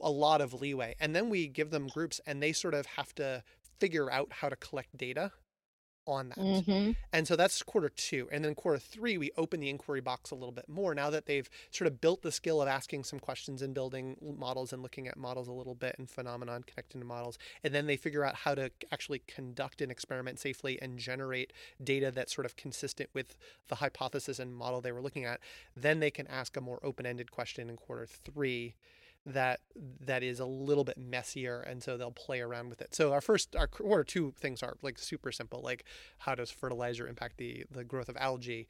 a 0.00 0.10
lot 0.10 0.40
of 0.40 0.54
leeway. 0.54 0.94
And 1.00 1.14
then 1.14 1.28
we 1.28 1.48
give 1.48 1.70
them 1.70 1.88
groups 1.88 2.20
and 2.26 2.42
they 2.42 2.52
sort 2.52 2.74
of 2.74 2.86
have 2.86 3.14
to 3.16 3.42
figure 3.78 4.10
out 4.10 4.28
how 4.30 4.48
to 4.48 4.56
collect 4.56 4.96
data 4.96 5.32
on 6.08 6.30
that. 6.30 6.38
Mm-hmm. 6.38 6.92
And 7.12 7.28
so 7.28 7.36
that's 7.36 7.62
quarter 7.62 7.90
two. 7.90 8.28
And 8.32 8.44
then 8.44 8.54
quarter 8.54 8.78
three, 8.78 9.18
we 9.18 9.30
open 9.36 9.60
the 9.60 9.68
inquiry 9.68 10.00
box 10.00 10.30
a 10.30 10.34
little 10.34 10.52
bit 10.52 10.68
more 10.68 10.94
now 10.94 11.10
that 11.10 11.26
they've 11.26 11.48
sort 11.70 11.86
of 11.86 12.00
built 12.00 12.22
the 12.22 12.32
skill 12.32 12.62
of 12.62 12.66
asking 12.66 13.04
some 13.04 13.20
questions 13.20 13.60
and 13.60 13.74
building 13.74 14.16
models 14.38 14.72
and 14.72 14.82
looking 14.82 15.06
at 15.06 15.18
models 15.18 15.48
a 15.48 15.52
little 15.52 15.74
bit 15.74 15.94
and 15.98 16.08
phenomenon 16.08 16.64
connecting 16.66 17.00
to 17.00 17.06
models. 17.06 17.38
And 17.62 17.74
then 17.74 17.86
they 17.86 17.96
figure 17.96 18.24
out 18.24 18.34
how 18.36 18.54
to 18.54 18.70
actually 18.90 19.22
conduct 19.28 19.82
an 19.82 19.90
experiment 19.90 20.40
safely 20.40 20.80
and 20.80 20.98
generate 20.98 21.52
data 21.84 22.10
that's 22.10 22.34
sort 22.34 22.46
of 22.46 22.56
consistent 22.56 23.10
with 23.12 23.36
the 23.68 23.76
hypothesis 23.76 24.38
and 24.38 24.54
model 24.54 24.80
they 24.80 24.92
were 24.92 25.02
looking 25.02 25.26
at. 25.26 25.40
Then 25.76 26.00
they 26.00 26.10
can 26.10 26.26
ask 26.26 26.56
a 26.56 26.62
more 26.62 26.80
open 26.82 27.04
ended 27.04 27.30
question 27.30 27.68
in 27.68 27.76
quarter 27.76 28.06
three 28.06 28.74
that 29.26 29.60
that 30.00 30.22
is 30.22 30.40
a 30.40 30.46
little 30.46 30.84
bit 30.84 30.96
messier 30.96 31.60
and 31.60 31.82
so 31.82 31.96
they'll 31.96 32.10
play 32.10 32.40
around 32.40 32.70
with 32.70 32.80
it. 32.80 32.94
So 32.94 33.12
our 33.12 33.20
first 33.20 33.54
our 33.56 33.66
quarter 33.66 34.04
two 34.04 34.32
things 34.40 34.62
are 34.62 34.76
like 34.82 34.98
super 34.98 35.32
simple 35.32 35.60
like 35.62 35.84
how 36.18 36.34
does 36.34 36.50
fertilizer 36.50 37.06
impact 37.06 37.36
the 37.36 37.64
the 37.70 37.84
growth 37.84 38.08
of 38.08 38.16
algae? 38.16 38.66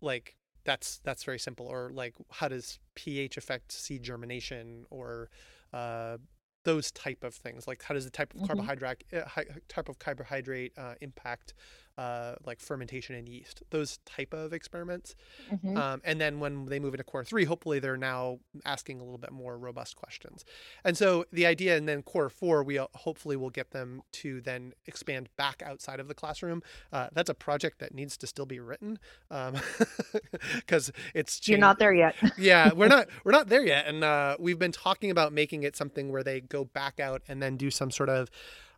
Like 0.00 0.36
that's 0.64 1.00
that's 1.04 1.24
very 1.24 1.38
simple. 1.38 1.66
Or 1.66 1.90
like 1.92 2.14
how 2.30 2.48
does 2.48 2.78
ph 2.94 3.36
affect 3.36 3.72
seed 3.72 4.02
germination? 4.02 4.86
Or 4.90 5.28
uh, 5.72 6.18
those 6.64 6.92
type 6.92 7.24
of 7.24 7.34
things. 7.34 7.66
Like 7.66 7.82
how 7.82 7.94
does 7.94 8.04
the 8.04 8.10
type 8.10 8.32
of 8.34 8.40
Mhm. 8.42 8.46
carbohydrate 8.46 9.04
uh, 9.12 9.24
type 9.68 9.88
of 9.88 9.98
carbohydrate 9.98 10.72
uh, 10.78 10.94
impact 11.00 11.54
uh, 11.98 12.34
like 12.46 12.60
fermentation 12.60 13.14
in 13.14 13.26
yeast 13.26 13.62
those 13.70 13.98
type 14.06 14.32
of 14.32 14.52
experiments 14.52 15.14
Mm-hmm. 15.52 15.76
um, 15.76 16.00
and 16.04 16.20
then 16.20 16.40
when 16.40 16.66
they 16.66 16.78
move 16.78 16.94
into 16.94 17.04
core 17.04 17.24
three, 17.24 17.44
hopefully 17.44 17.78
they're 17.78 17.96
now 17.96 18.38
asking 18.64 19.00
a 19.00 19.04
little 19.04 19.18
bit 19.18 19.32
more 19.32 19.58
robust 19.58 19.96
questions. 19.96 20.44
And 20.84 20.96
so 20.96 21.24
the 21.32 21.46
idea, 21.46 21.76
and 21.76 21.88
then 21.88 22.02
core 22.02 22.30
four, 22.30 22.62
we 22.62 22.78
uh, 22.78 22.86
hopefully 22.94 23.36
will 23.36 23.50
get 23.50 23.70
them 23.70 24.02
to 24.12 24.40
then 24.40 24.72
expand 24.86 25.28
back 25.36 25.62
outside 25.64 26.00
of 26.00 26.08
the 26.08 26.14
classroom. 26.14 26.62
Uh, 26.92 27.08
that's 27.12 27.30
a 27.30 27.34
project 27.34 27.78
that 27.80 27.94
needs 27.94 28.16
to 28.18 28.26
still 28.26 28.46
be 28.46 28.60
written 28.60 28.98
because 30.56 30.92
it's 31.14 31.46
You're 31.48 31.58
not 31.58 31.78
there 31.78 31.92
yet. 31.92 32.14
yeah, 32.38 32.72
we're 32.72 32.88
not 32.88 33.08
we're 33.24 33.32
not 33.32 33.48
there 33.48 33.64
yet, 33.64 33.86
and 33.86 34.04
uh, 34.04 34.36
we've 34.38 34.58
been 34.58 34.72
talking 34.72 35.10
about 35.10 35.32
making 35.32 35.62
it 35.62 35.76
something 35.76 36.10
where 36.10 36.22
they 36.22 36.40
go 36.40 36.64
back 36.64 37.00
out 37.00 37.22
and 37.28 37.42
then 37.42 37.56
do 37.56 37.70
some 37.70 37.90
sort 37.90 38.08
of, 38.08 38.30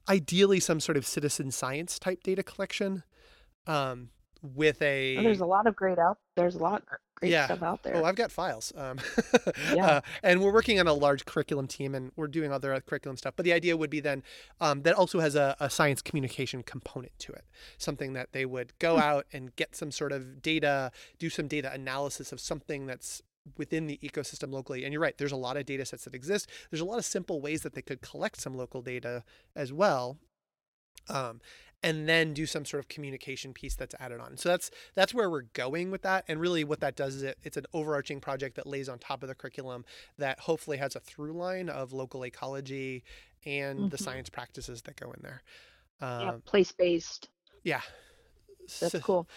ideally, 0.08 0.60
some 0.60 0.80
sort 0.80 0.96
of 0.96 1.06
citizen 1.06 1.50
science 1.50 1.98
type 1.98 2.22
data 2.22 2.42
collection, 2.42 3.02
um, 3.66 4.10
with 4.42 4.82
a. 4.82 5.16
Oh, 5.16 5.22
there's 5.22 5.40
a 5.40 5.46
lot 5.46 5.66
of 5.66 5.74
great 5.74 5.98
out. 5.98 6.18
There's 6.36 6.54
a 6.54 6.58
lot 6.58 6.82
great 7.14 7.32
Yeah. 7.32 7.46
stuff 7.46 7.62
out 7.62 7.82
there. 7.82 7.96
Oh, 7.96 8.04
I've 8.04 8.16
got 8.16 8.30
files. 8.30 8.72
Um, 8.76 8.98
Yeah. 9.74 9.86
uh, 9.86 10.00
and 10.22 10.42
we're 10.42 10.52
working 10.52 10.78
on 10.80 10.86
a 10.86 10.92
large 10.92 11.24
curriculum 11.24 11.66
team 11.66 11.94
and 11.94 12.12
we're 12.16 12.26
doing 12.28 12.52
other 12.52 12.78
curriculum 12.80 13.16
stuff. 13.16 13.34
But 13.36 13.44
the 13.44 13.52
idea 13.54 13.76
would 13.76 13.88
be 13.88 14.00
then 14.00 14.22
um, 14.60 14.82
that 14.82 14.94
also 14.94 15.20
has 15.20 15.34
a, 15.34 15.56
a 15.60 15.70
science 15.70 16.02
communication 16.02 16.62
component 16.62 17.18
to 17.20 17.32
it. 17.32 17.44
Something 17.78 18.12
that 18.12 18.32
they 18.32 18.44
would 18.44 18.78
go 18.78 18.98
out 18.98 19.26
and 19.32 19.54
get 19.56 19.74
some 19.74 19.90
sort 19.90 20.12
of 20.12 20.42
data, 20.42 20.90
do 21.18 21.30
some 21.30 21.48
data 21.48 21.72
analysis 21.72 22.30
of 22.32 22.40
something 22.40 22.86
that's 22.86 23.22
within 23.56 23.86
the 23.86 23.98
ecosystem 24.02 24.52
locally. 24.52 24.84
And 24.84 24.92
you're 24.92 25.02
right, 25.02 25.16
there's 25.18 25.32
a 25.32 25.36
lot 25.36 25.56
of 25.56 25.66
data 25.66 25.84
sets 25.84 26.04
that 26.04 26.14
exist. 26.14 26.48
There's 26.70 26.80
a 26.80 26.84
lot 26.84 26.98
of 26.98 27.04
simple 27.04 27.40
ways 27.40 27.62
that 27.62 27.74
they 27.74 27.82
could 27.82 28.00
collect 28.00 28.40
some 28.40 28.54
local 28.56 28.82
data 28.82 29.22
as 29.54 29.72
well. 29.72 30.18
Um, 31.08 31.40
and 31.82 32.08
then 32.08 32.32
do 32.32 32.46
some 32.46 32.64
sort 32.64 32.80
of 32.82 32.88
communication 32.88 33.52
piece 33.52 33.74
that's 33.74 33.94
added 34.00 34.18
on. 34.18 34.38
So 34.38 34.48
that's 34.48 34.70
that's 34.94 35.12
where 35.12 35.28
we're 35.28 35.42
going 35.52 35.90
with 35.90 36.00
that. 36.00 36.24
And 36.28 36.40
really, 36.40 36.64
what 36.64 36.80
that 36.80 36.96
does 36.96 37.14
is 37.16 37.22
it, 37.22 37.36
it's 37.42 37.58
an 37.58 37.66
overarching 37.74 38.20
project 38.20 38.56
that 38.56 38.66
lays 38.66 38.88
on 38.88 38.98
top 38.98 39.22
of 39.22 39.28
the 39.28 39.34
curriculum 39.34 39.84
that 40.16 40.40
hopefully 40.40 40.78
has 40.78 40.96
a 40.96 41.00
through 41.00 41.34
line 41.34 41.68
of 41.68 41.92
local 41.92 42.24
ecology 42.24 43.04
and 43.44 43.90
the 43.90 43.98
Mhm. 43.98 44.02
science 44.02 44.30
practices 44.30 44.80
that 44.82 44.96
go 44.96 45.12
in 45.12 45.20
there. 45.22 45.42
yeah, 46.00 46.30
Um, 46.30 46.40
place 46.42 46.72
based. 46.72 47.28
yeah. 47.64 47.82
That's 48.80 48.92
So- 48.92 49.00
cool. 49.00 49.28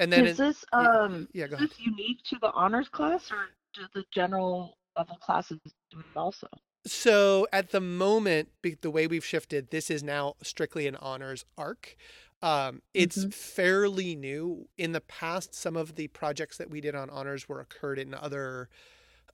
And 0.00 0.12
then, 0.12 0.26
is 0.26 0.36
this 0.38 0.64
um 0.72 1.28
yeah, 1.32 1.44
is 1.44 1.58
this 1.58 1.78
unique 1.78 2.22
to 2.24 2.38
the 2.40 2.50
honors 2.52 2.88
class 2.88 3.30
or 3.30 3.50
do 3.74 3.82
the 3.94 4.04
general 4.10 4.78
level 4.96 5.16
classes 5.16 5.58
do 5.90 6.00
it 6.00 6.06
also? 6.16 6.48
So 6.86 7.46
at 7.52 7.70
the 7.70 7.80
moment, 7.80 8.48
the 8.80 8.90
way 8.90 9.06
we've 9.06 9.24
shifted, 9.24 9.70
this 9.70 9.90
is 9.90 10.02
now 10.02 10.34
strictly 10.42 10.86
an 10.86 10.96
honors 10.96 11.44
arc. 11.58 11.94
Um, 12.42 12.80
it's 12.94 13.26
Mhm. 13.26 13.34
fairly 13.34 14.16
new. 14.16 14.68
In 14.78 14.92
the 14.92 15.02
past, 15.02 15.54
some 15.54 15.76
of 15.76 15.96
the 15.96 16.08
projects 16.08 16.56
that 16.56 16.70
we 16.70 16.80
did 16.80 16.94
on 16.94 17.10
honors 17.10 17.48
were 17.48 17.60
occurred 17.60 17.98
in 17.98 18.14
other 18.14 18.68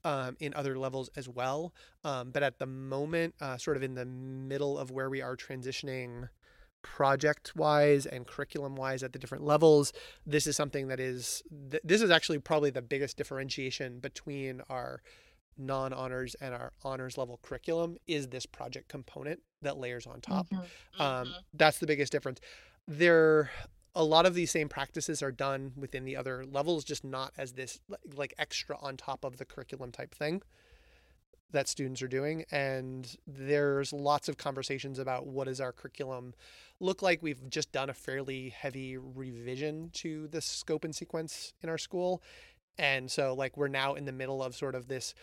um, 0.04 0.36
in 0.40 0.54
other 0.54 0.78
levels 0.78 1.10
as 1.16 1.28
well. 1.28 1.74
Um, 2.04 2.30
but 2.30 2.42
at 2.42 2.58
the 2.58 2.66
moment, 2.66 3.34
uh, 3.40 3.56
sort 3.58 3.76
of 3.76 3.82
in 3.82 3.94
the 3.94 4.04
middle 4.04 4.78
of 4.78 4.90
where 4.92 5.10
we 5.10 5.20
are 5.22 5.36
transitioning 5.36 6.28
project 6.94 7.54
wise 7.56 8.06
and 8.06 8.26
curriculum 8.26 8.76
wise 8.76 9.02
at 9.02 9.12
the 9.12 9.18
different 9.18 9.44
levels, 9.44 9.92
this 10.24 10.46
is 10.46 10.56
something 10.56 10.88
that 10.88 11.00
is 11.00 11.42
th- 11.70 11.82
this 11.84 12.00
is 12.00 12.10
actually 12.10 12.38
probably 12.38 12.70
the 12.70 12.82
biggest 12.82 13.16
differentiation 13.16 13.98
between 13.98 14.62
our 14.70 15.02
non-honors 15.58 16.36
and 16.40 16.54
our 16.54 16.72
honors 16.84 17.18
level 17.18 17.38
curriculum 17.42 17.96
is 18.06 18.28
this 18.28 18.46
project 18.46 18.88
component 18.88 19.40
that 19.62 19.78
layers 19.78 20.06
on 20.06 20.20
top. 20.20 20.48
Mhm, 20.50 20.58
um, 20.98 21.26
mhm. 21.26 21.32
that's 21.54 21.78
the 21.78 21.86
biggest 21.86 22.12
difference. 22.12 22.40
There 22.86 23.50
a 23.94 24.04
lot 24.04 24.26
of 24.26 24.34
these 24.34 24.50
same 24.50 24.68
practices 24.68 25.22
are 25.22 25.32
done 25.32 25.72
within 25.74 26.04
the 26.04 26.14
other 26.16 26.44
levels 26.44 26.84
just 26.84 27.02
not 27.02 27.32
as 27.38 27.54
this 27.54 27.80
like 28.14 28.34
extra 28.38 28.78
on 28.78 28.96
top 28.96 29.24
of 29.24 29.38
the 29.38 29.44
curriculum 29.44 29.90
type 29.90 30.14
thing 30.14 30.42
that 31.52 31.68
students 31.68 32.02
are 32.02 32.08
doing 32.08 32.44
and 32.50 33.16
there's 33.26 33.92
lots 33.92 34.28
of 34.28 34.36
conversations 34.36 34.98
about 34.98 35.26
what 35.26 35.46
does 35.46 35.60
our 35.60 35.72
curriculum 35.72 36.34
look 36.80 37.02
like. 37.02 37.22
We've 37.22 37.48
just 37.48 37.72
done 37.72 37.88
a 37.88 37.94
fairly 37.94 38.50
heavy 38.50 38.96
revision 38.96 39.90
to 39.94 40.28
the 40.28 40.40
scope 40.40 40.84
and 40.84 40.94
sequence 40.94 41.52
in 41.62 41.68
our 41.68 41.78
school. 41.78 42.22
And 42.78 43.10
so 43.10 43.34
like 43.34 43.56
we're 43.56 43.68
now 43.68 43.94
in 43.94 44.04
the 44.04 44.12
middle 44.12 44.42
of 44.42 44.54
sort 44.54 44.74
of 44.74 44.88
this 44.88 45.14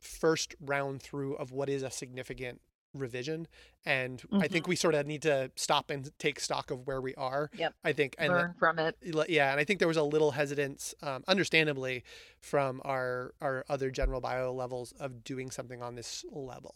first 0.00 0.54
round 0.60 1.00
through 1.00 1.34
of 1.36 1.52
what 1.52 1.68
is 1.68 1.82
a 1.82 1.90
significant 1.90 2.60
revision 2.94 3.46
and 3.84 4.22
i 4.32 4.46
think 4.48 4.66
we 4.68 4.76
sort 4.76 4.94
of 4.94 5.06
need 5.06 5.20
to 5.22 5.50
stop 5.56 5.90
and 5.90 6.10
take 6.18 6.38
stock 6.40 6.70
of 6.70 6.86
where 6.86 7.00
we 7.00 7.14
are 7.16 7.50
Yep. 7.58 7.74
i 7.84 7.92
think 7.92 8.14
and 8.18 8.32
Learn 8.32 8.54
from 8.58 8.78
it. 8.78 8.96
Yeah 9.28 9.50
and 9.50 9.60
i 9.60 9.64
think 9.64 9.78
there 9.80 9.88
was 9.88 9.96
a 9.96 10.02
little 10.02 10.30
hesitance 10.30 10.94
um, 11.02 11.24
understandably 11.28 12.04
from 12.40 12.80
our 12.84 13.34
our 13.40 13.64
other 13.68 13.90
general 13.90 14.20
bio 14.20 14.52
levels 14.52 14.92
of 15.00 15.24
doing 15.24 15.50
something 15.50 15.82
on 15.82 15.94
this 15.96 16.24
level 16.30 16.74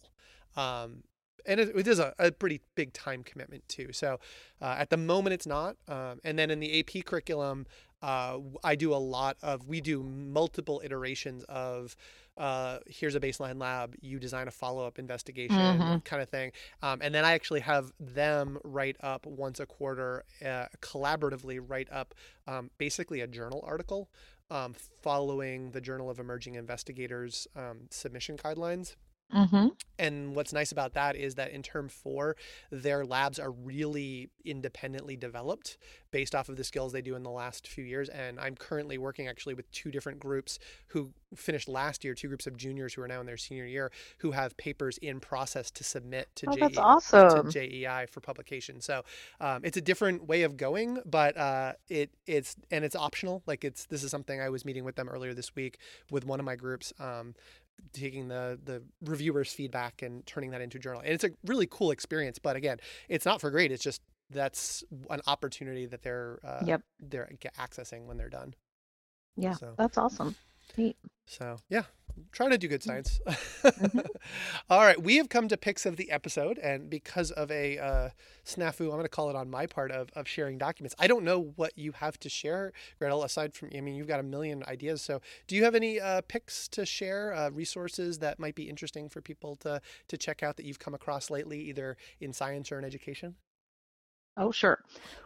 um, 0.57 1.05
and 1.47 1.61
it, 1.61 1.75
it 1.75 1.87
is 1.87 1.99
a, 1.99 2.13
a 2.19 2.31
pretty 2.33 2.61
big 2.75 2.93
time 2.93 3.23
commitment 3.23 3.67
too 3.69 3.93
so 3.93 4.19
uh, 4.61 4.75
at 4.79 4.91
the 4.91 4.97
moment 4.97 5.33
it's 5.33 5.47
not 5.47 5.77
um, 5.89 6.21
and 6.25 6.39
then 6.39 6.51
in 6.51 6.61
the 6.61 6.81
ap 6.81 7.05
curriculum 7.05 7.65
uh, 8.03 8.39
i 8.65 8.75
do 8.75 8.93
a 8.95 8.97
lot 9.17 9.37
of 9.43 9.67
we 9.67 9.81
do 9.81 10.03
multiple 10.03 10.81
iterations 10.85 11.45
of 11.49 11.97
uh, 12.37 12.79
here's 12.87 13.17
a 13.17 13.21
baseline 13.21 13.59
lab 13.61 13.97
you 14.01 14.19
design 14.21 14.47
a 14.47 14.51
follow-up 14.51 14.99
investigation 14.99 15.81
Mhm. 15.81 16.05
kind 16.05 16.23
of 16.23 16.29
thing 16.29 16.53
um, 16.83 17.01
and 17.03 17.13
then 17.15 17.25
i 17.25 17.33
actually 17.33 17.61
have 17.61 17.93
them 17.99 18.59
write 18.65 18.97
up 19.01 19.27
once 19.27 19.59
a 19.61 19.67
quarter 19.67 20.25
uh, 20.45 20.67
collaboratively 20.81 21.59
write 21.67 21.89
up 21.91 22.15
um, 22.47 22.71
basically 22.79 23.21
a 23.21 23.27
journal 23.27 23.63
article 23.67 24.09
um, 24.51 24.75
following 25.03 25.73
the 25.73 25.81
journal 25.81 26.09
of 26.09 26.19
emerging 26.21 26.55
investigators 26.55 27.47
um, 27.57 27.81
submission 27.91 28.37
guidelines 28.37 28.95
Mm-hmm. 29.35 29.69
and 29.99 30.35
what's 30.37 30.53
nice 30.53 30.71
about 30.73 30.95
that 30.95 31.17
is 31.17 31.35
that 31.37 31.51
in 31.51 31.63
term 31.63 31.89
four, 31.89 32.37
their 32.71 33.05
labs 33.05 33.39
are 33.39 33.51
really 33.51 34.31
independently 34.45 35.17
developed 35.17 35.77
based 36.13 36.35
off 36.35 36.49
of 36.49 36.57
the 36.57 36.65
skills 36.65 36.93
they 36.93 37.03
do 37.03 37.17
in 37.17 37.23
the 37.25 37.31
last 37.31 37.67
few 37.69 37.85
years. 37.85 38.09
And 38.09 38.39
I'm 38.41 38.55
currently 38.55 38.97
working 38.99 39.29
actually 39.29 39.55
with 39.55 39.71
two 39.73 39.91
different 39.91 40.21
groups 40.21 40.59
who 40.89 41.11
finished 41.35 41.69
last 41.69 42.05
year, 42.05 42.15
two 42.15 42.29
groups 42.29 42.47
of 42.47 42.57
juniors 42.57 42.95
who 42.95 43.03
are 43.03 43.09
now 43.09 43.21
in 43.21 43.27
their 43.27 43.37
senior 43.37 43.67
year, 43.67 43.91
who 44.19 44.31
have 44.33 44.57
papers 44.57 44.99
in 44.99 45.21
process 45.21 45.71
to 45.73 45.85
submit 45.85 46.29
to 46.37 46.47
Oh, 46.47 46.57
JE 46.57 46.69
that's 46.73 47.09
to. 47.09 47.45
JEI 47.45 48.07
for 48.11 48.21
publication. 48.21 48.81
So 48.81 49.03
um, 49.41 49.63
it's 49.65 49.77
a 49.77 49.81
different 49.83 50.27
way 50.27 50.43
of 50.43 50.57
going, 50.57 50.99
but 51.05 51.37
uh, 51.37 51.73
it 51.89 52.11
it's 52.27 52.57
and 52.71 52.85
it's 52.85 52.97
optional. 52.97 53.43
Like 53.47 53.65
it's 53.65 53.87
this 53.87 54.03
is 54.05 54.11
something 54.11 54.41
I 54.41 54.49
was 54.51 54.65
meeting 54.65 54.85
with 54.85 54.97
them 54.97 55.09
earlier 55.09 55.35
this 55.35 55.55
week 55.57 55.79
with 56.11 56.25
one 56.25 56.41
of 56.41 56.47
my 56.47 56.57
groups. 56.57 56.93
Um, 57.01 57.35
taking 57.93 58.29
the 58.29 58.59
the 58.65 58.83
reviewers 59.05 59.53
feedback 59.53 60.03
and 60.03 60.25
turning 60.27 60.51
that 60.51 60.61
into 60.61 60.79
a 60.79 60.81
journal 60.81 61.01
and 61.01 61.13
it's 61.13 61.25
a 61.25 61.31
really 61.47 61.67
cool 61.71 61.91
experience 61.91 62.39
but 62.39 62.57
again 62.57 62.79
it's 63.09 63.25
not 63.25 63.41
for 63.41 63.51
grade 63.51 63.73
it's 63.73 63.83
just 63.83 64.03
that's 64.31 64.85
an 65.11 65.21
opportunity 65.27 65.87
that 65.87 66.03
they're 66.03 66.39
uh, 66.45 66.63
Yep. 66.67 66.83
they're 67.01 67.31
accessing 67.59 68.05
when 68.07 68.17
they're 68.19 68.29
done 68.29 68.55
Yeah, 69.37 69.55
So- 69.55 69.75
that's 69.79 69.97
awesome. 69.97 70.35
Neat. 70.77 70.97
so 71.27 71.57
yeah 71.71 71.85
trying 72.33 72.51
to 72.51 72.59
do 72.59 72.69
good 72.69 72.83
science 72.83 73.21
Mhm. 73.81 74.07
all 74.71 74.81
right 74.81 75.03
we 75.03 75.17
have 75.17 75.29
come 75.29 75.49
to 75.49 75.57
picks 75.57 75.87
of 75.87 75.97
the 75.97 76.11
episode 76.11 76.59
and 76.59 76.91
because 76.91 77.31
of 77.33 77.51
a 77.51 77.79
uh, 77.79 78.11
snafu 78.45 78.83
i'm 78.85 78.91
going 78.91 79.03
to 79.03 79.09
call 79.09 79.31
it 79.31 79.37
on 79.37 79.51
my 79.51 79.67
part 79.67 79.91
of, 79.91 80.11
of 80.15 80.29
sharing 80.29 80.59
documents 80.59 80.95
i 80.99 81.07
don't 81.07 81.25
know 81.25 81.53
what 81.57 81.77
you 81.77 81.93
have 81.93 82.19
to 82.21 82.29
share 82.29 82.73
gretel 82.99 83.25
aside 83.25 83.55
from 83.55 83.71
i 83.77 83.81
mean 83.81 83.95
you've 83.95 84.09
got 84.09 84.21
a 84.21 84.25
million 84.25 84.63
ideas 84.69 85.03
so 85.03 85.21
do 85.47 85.57
you 85.57 85.65
have 85.65 85.75
any 85.75 86.01
uh, 86.01 86.21
picks 86.29 86.69
to 86.69 86.85
share 86.87 87.35
uh, 87.35 87.51
resources 87.51 88.19
that 88.19 88.39
might 88.39 88.55
be 88.55 88.69
interesting 88.69 89.09
for 89.09 89.21
people 89.21 89.57
to 89.57 89.81
to 90.09 90.17
check 90.17 90.43
out 90.43 90.57
that 90.57 90.65
you've 90.67 90.79
come 90.79 90.95
across 90.95 91.31
lately 91.31 91.61
either 91.61 91.97
in 92.21 92.33
science 92.33 92.73
or 92.73 92.79
in 92.79 92.85
education 92.85 93.37
Oh, 94.37 94.53
sure. 94.53 94.85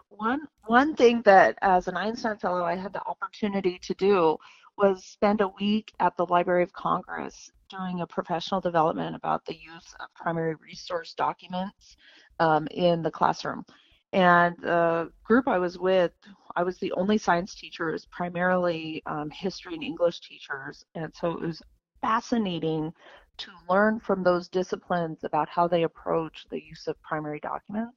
One 0.08 0.40
one 0.66 0.94
thing 0.96 1.22
that 1.22 1.58
as 1.62 1.88
an 1.88 1.96
Einstein 1.96 2.38
Fellow 2.38 2.64
I 2.64 2.76
had 2.76 2.92
the 2.94 3.04
opportunity 3.06 3.78
to 3.80 3.94
do 3.94 4.38
was 4.76 5.04
spend 5.04 5.40
a 5.40 5.48
week 5.48 5.92
at 6.00 6.16
the 6.16 6.26
Library 6.26 6.62
of 6.62 6.72
Congress 6.72 7.50
doing 7.68 8.00
a 8.00 8.06
professional 8.06 8.60
development 8.60 9.16
about 9.16 9.44
the 9.46 9.54
use 9.54 9.94
of 10.00 10.06
primary 10.14 10.54
resource 10.56 11.14
documents 11.14 11.96
um, 12.40 12.66
in 12.70 13.02
the 13.02 13.10
classroom. 13.10 13.64
And 14.12 14.56
the 14.58 15.10
group 15.24 15.48
I 15.48 15.58
was 15.58 15.78
with, 15.78 16.12
I 16.54 16.62
was 16.62 16.78
the 16.78 16.92
only 16.92 17.16
science 17.16 17.54
teacher, 17.54 17.88
it 17.88 17.92
was 17.92 18.06
primarily 18.06 19.02
um, 19.06 19.30
history 19.30 19.74
and 19.74 19.82
English 19.82 20.20
teachers. 20.20 20.84
And 20.94 21.12
so 21.14 21.32
it 21.32 21.40
was 21.40 21.62
fascinating 22.02 22.92
to 23.38 23.50
learn 23.70 24.00
from 24.00 24.22
those 24.22 24.48
disciplines 24.48 25.24
about 25.24 25.48
how 25.48 25.66
they 25.66 25.84
approach 25.84 26.46
the 26.50 26.62
use 26.62 26.86
of 26.86 27.00
primary 27.02 27.40
documents. 27.40 27.96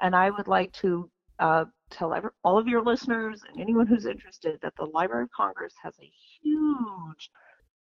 And 0.00 0.14
I 0.14 0.30
would 0.30 0.46
like 0.46 0.72
to 0.74 1.10
uh, 1.40 1.64
tell 1.90 2.14
every, 2.14 2.30
all 2.44 2.58
of 2.58 2.68
your 2.68 2.82
listeners 2.82 3.42
and 3.48 3.60
anyone 3.60 3.86
who's 3.86 4.06
interested 4.06 4.58
that 4.62 4.74
the 4.76 4.86
Library 4.86 5.24
of 5.24 5.30
Congress 5.32 5.74
has 5.82 5.94
a 6.00 6.12
huge 6.42 7.30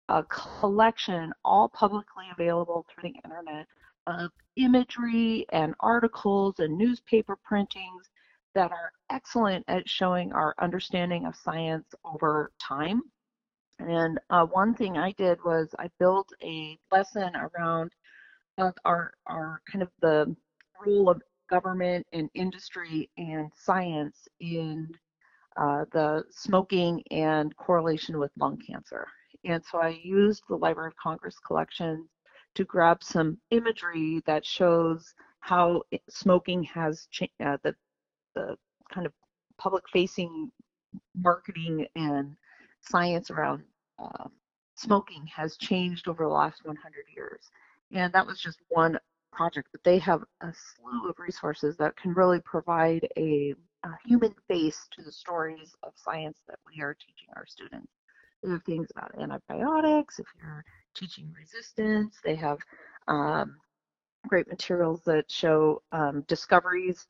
uh, 0.09 0.21
collection, 0.29 1.33
all 1.43 1.69
publicly 1.69 2.25
available 2.31 2.85
through 2.89 3.09
the 3.09 3.19
internet, 3.23 3.67
of 4.07 4.29
imagery 4.55 5.45
and 5.51 5.73
articles 5.79 6.59
and 6.59 6.77
newspaper 6.77 7.37
printings 7.43 8.09
that 8.53 8.71
are 8.71 8.91
excellent 9.09 9.65
at 9.67 9.87
showing 9.87 10.31
our 10.31 10.55
understanding 10.59 11.25
of 11.25 11.35
science 11.35 11.93
over 12.05 12.51
time. 12.59 13.01
And 13.79 14.19
uh, 14.29 14.45
one 14.45 14.73
thing 14.73 14.97
I 14.97 15.11
did 15.13 15.43
was 15.43 15.73
I 15.77 15.89
built 15.99 16.29
a 16.41 16.77
lesson 16.91 17.33
around 17.35 17.91
uh, 18.57 18.71
our 18.85 19.11
our 19.25 19.61
kind 19.69 19.81
of 19.81 19.89
the 20.01 20.33
role 20.85 21.09
of 21.09 21.21
government 21.49 22.05
and 22.13 22.29
industry 22.33 23.09
and 23.17 23.51
science 23.55 24.27
in 24.39 24.89
uh, 25.57 25.85
the 25.91 26.23
smoking 26.29 27.03
and 27.11 27.55
correlation 27.57 28.19
with 28.19 28.31
lung 28.37 28.57
cancer. 28.65 29.07
And 29.45 29.63
so 29.63 29.79
I 29.79 29.99
used 30.03 30.43
the 30.49 30.55
Library 30.55 30.87
of 30.87 30.95
Congress 30.97 31.37
collection 31.39 32.07
to 32.55 32.63
grab 32.63 33.03
some 33.03 33.37
imagery 33.51 34.21
that 34.25 34.45
shows 34.45 35.13
how 35.39 35.83
smoking 36.09 36.63
has 36.63 37.07
changed, 37.11 37.33
uh, 37.45 37.57
the, 37.63 37.75
the 38.33 38.55
kind 38.91 39.05
of 39.05 39.13
public 39.57 39.83
facing 39.91 40.51
marketing 41.15 41.85
and 41.95 42.35
science 42.81 43.29
around 43.29 43.63
uh, 43.99 44.27
smoking 44.75 45.25
has 45.27 45.57
changed 45.57 46.07
over 46.07 46.23
the 46.23 46.29
last 46.29 46.65
100 46.65 46.93
years. 47.15 47.49
And 47.91 48.11
that 48.13 48.25
was 48.25 48.39
just 48.39 48.59
one 48.69 48.97
project, 49.35 49.67
but 49.71 49.83
they 49.83 49.99
have 49.99 50.23
a 50.41 50.53
slew 50.53 51.09
of 51.09 51.19
resources 51.19 51.77
that 51.77 51.95
can 51.97 52.13
really 52.13 52.39
provide 52.41 53.07
a, 53.17 53.53
a 53.83 53.89
human 54.05 54.33
face 54.47 54.87
to 54.91 55.03
the 55.03 55.11
stories 55.11 55.75
of 55.83 55.93
science 55.95 56.39
that 56.47 56.59
we 56.65 56.81
are 56.81 56.95
teaching 56.95 57.29
our 57.35 57.45
students. 57.45 57.91
They 58.43 58.51
have 58.51 58.63
things 58.63 58.89
about 58.95 59.11
antibiotics, 59.19 60.19
if 60.19 60.27
you're 60.39 60.63
teaching 60.95 61.33
resistance, 61.37 62.19
they 62.23 62.35
have 62.35 62.59
um, 63.07 63.57
great 64.27 64.47
materials 64.47 65.01
that 65.05 65.29
show 65.29 65.81
um, 65.91 66.23
discoveries. 66.27 67.07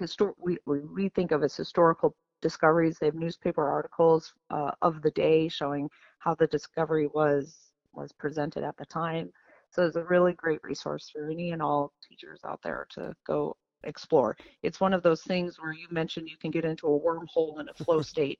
Histor- 0.00 0.34
we, 0.38 0.58
we 0.66 1.08
think 1.10 1.32
of 1.32 1.42
as 1.42 1.56
historical 1.56 2.14
discoveries. 2.40 2.98
They 2.98 3.06
have 3.06 3.14
newspaper 3.14 3.68
articles 3.68 4.34
uh, 4.50 4.72
of 4.82 5.02
the 5.02 5.10
day 5.12 5.48
showing 5.48 5.88
how 6.18 6.34
the 6.34 6.46
discovery 6.46 7.08
was 7.14 7.72
was 7.94 8.12
presented 8.12 8.64
at 8.64 8.76
the 8.78 8.86
time. 8.86 9.30
So 9.72 9.86
it's 9.86 9.96
a 9.96 10.04
really 10.04 10.32
great 10.34 10.62
resource 10.62 11.10
for 11.10 11.30
any 11.30 11.52
and 11.52 11.62
all 11.62 11.92
teachers 12.06 12.40
out 12.44 12.60
there 12.62 12.86
to 12.90 13.14
go 13.26 13.56
explore. 13.84 14.36
It's 14.62 14.80
one 14.80 14.92
of 14.94 15.02
those 15.02 15.22
things 15.22 15.58
where 15.60 15.72
you 15.72 15.88
mentioned 15.90 16.28
you 16.28 16.36
can 16.38 16.50
get 16.50 16.64
into 16.64 16.86
a 16.86 17.00
wormhole 17.00 17.58
in 17.60 17.68
a 17.68 17.74
flow 17.74 18.02
state. 18.02 18.38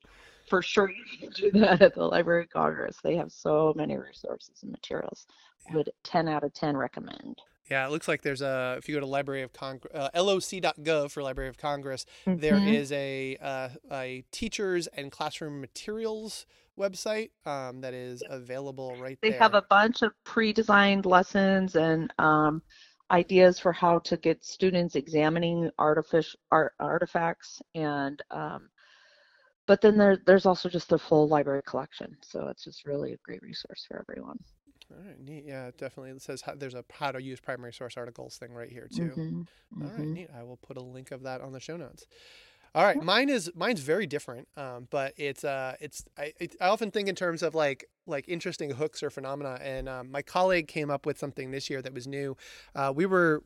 For 0.48 0.62
sure, 0.62 0.90
you 0.90 1.04
can 1.18 1.30
do 1.30 1.50
that 1.60 1.82
at 1.82 1.94
the 1.94 2.04
Library 2.04 2.42
of 2.44 2.50
Congress. 2.50 2.98
They 3.02 3.16
have 3.16 3.32
so 3.32 3.72
many 3.76 3.96
resources 3.96 4.62
and 4.62 4.70
materials. 4.72 5.26
Would 5.70 5.90
10 6.04 6.28
out 6.28 6.44
of 6.44 6.52
10 6.52 6.76
recommend. 6.76 7.38
Yeah, 7.70 7.86
it 7.86 7.90
looks 7.90 8.08
like 8.08 8.22
there's 8.22 8.42
a. 8.42 8.74
If 8.78 8.88
you 8.88 8.94
go 8.96 9.00
to 9.00 9.06
Library 9.06 9.42
of 9.42 9.52
Congress, 9.52 9.92
uh, 9.94 10.10
loc.gov 10.22 11.10
for 11.12 11.22
Library 11.22 11.48
of 11.48 11.56
Congress, 11.56 12.04
there 12.36 12.58
Mhm. 12.58 12.66
is 12.66 12.90
a 12.92 13.36
uh, 13.40 13.68
a 13.90 14.24
teachers 14.32 14.88
and 14.88 15.12
classroom 15.12 15.60
materials 15.60 16.44
website 16.78 17.30
um, 17.46 17.80
that 17.82 17.94
is 17.94 18.22
available 18.28 18.96
right 18.96 19.18
there. 19.22 19.30
They 19.30 19.32
there. 19.32 19.38
have 19.38 19.54
a 19.54 19.62
bunch 19.62 20.02
of 20.02 20.12
pre-designed 20.24 21.06
lessons 21.06 21.76
and 21.76 22.12
um, 22.18 22.62
ideas 23.10 23.58
for 23.58 23.72
how 23.72 24.00
to 24.00 24.16
get 24.18 24.44
students 24.44 24.96
examining 24.96 25.70
artificial 25.78 26.38
art, 26.50 26.74
artifacts 26.78 27.62
and 27.74 28.20
um, 28.30 28.68
but 29.66 29.80
then 29.80 29.96
there, 29.96 30.18
there's 30.26 30.46
also 30.46 30.68
just 30.68 30.88
the 30.88 30.98
full 30.98 31.28
library 31.28 31.62
collection 31.66 32.16
so 32.22 32.48
it's 32.48 32.64
just 32.64 32.84
really 32.86 33.12
a 33.12 33.18
great 33.24 33.42
resource 33.42 33.84
for 33.88 33.98
everyone 34.00 34.38
All 34.90 34.98
right, 35.04 35.18
neat. 35.20 35.44
Yeah, 35.46 35.68
it 35.68 35.78
definitely. 35.78 36.10
It 36.10 36.22
says 36.22 36.42
how, 36.42 36.54
there's 36.54 36.74
a 36.74 36.84
how 36.92 37.12
to 37.12 37.22
use 37.22 37.40
primary 37.40 37.72
source 37.72 37.96
articles 37.96 38.36
thing 38.36 38.52
right 38.52 38.70
here 38.70 38.88
too. 38.90 39.18
Mhm, 39.18 39.46
All 39.82 39.90
right, 39.90 40.08
mhm. 40.08 40.12
neat. 40.12 40.28
I 40.36 40.42
will 40.44 40.58
put 40.58 40.76
a 40.76 40.82
link 40.82 41.10
of 41.12 41.22
that 41.24 41.40
on 41.40 41.52
the 41.52 41.60
show 41.60 41.76
notes. 41.76 42.06
All 42.74 42.84
right, 42.84 43.02
mine 43.02 43.28
is 43.28 43.50
mine's 43.54 43.80
very 43.80 44.06
different, 44.06 44.48
um, 44.56 44.88
but 44.90 45.12
it's 45.18 45.44
uh, 45.44 45.76
it's 45.78 46.04
I, 46.16 46.32
it, 46.40 46.56
I 46.58 46.68
often 46.68 46.90
think 46.90 47.06
in 47.06 47.14
terms 47.14 47.42
of 47.42 47.54
like 47.54 47.84
like 48.06 48.26
interesting 48.28 48.70
hooks 48.70 49.02
or 49.02 49.10
phenomena. 49.10 49.58
And 49.60 49.88
um, 49.88 50.10
my 50.10 50.22
colleague 50.22 50.68
came 50.68 50.90
up 50.90 51.04
with 51.04 51.18
something 51.18 51.50
this 51.50 51.68
year 51.68 51.82
that 51.82 51.92
was 51.92 52.06
new. 52.06 52.34
Uh, 52.74 52.90
we 52.94 53.04
were 53.04 53.42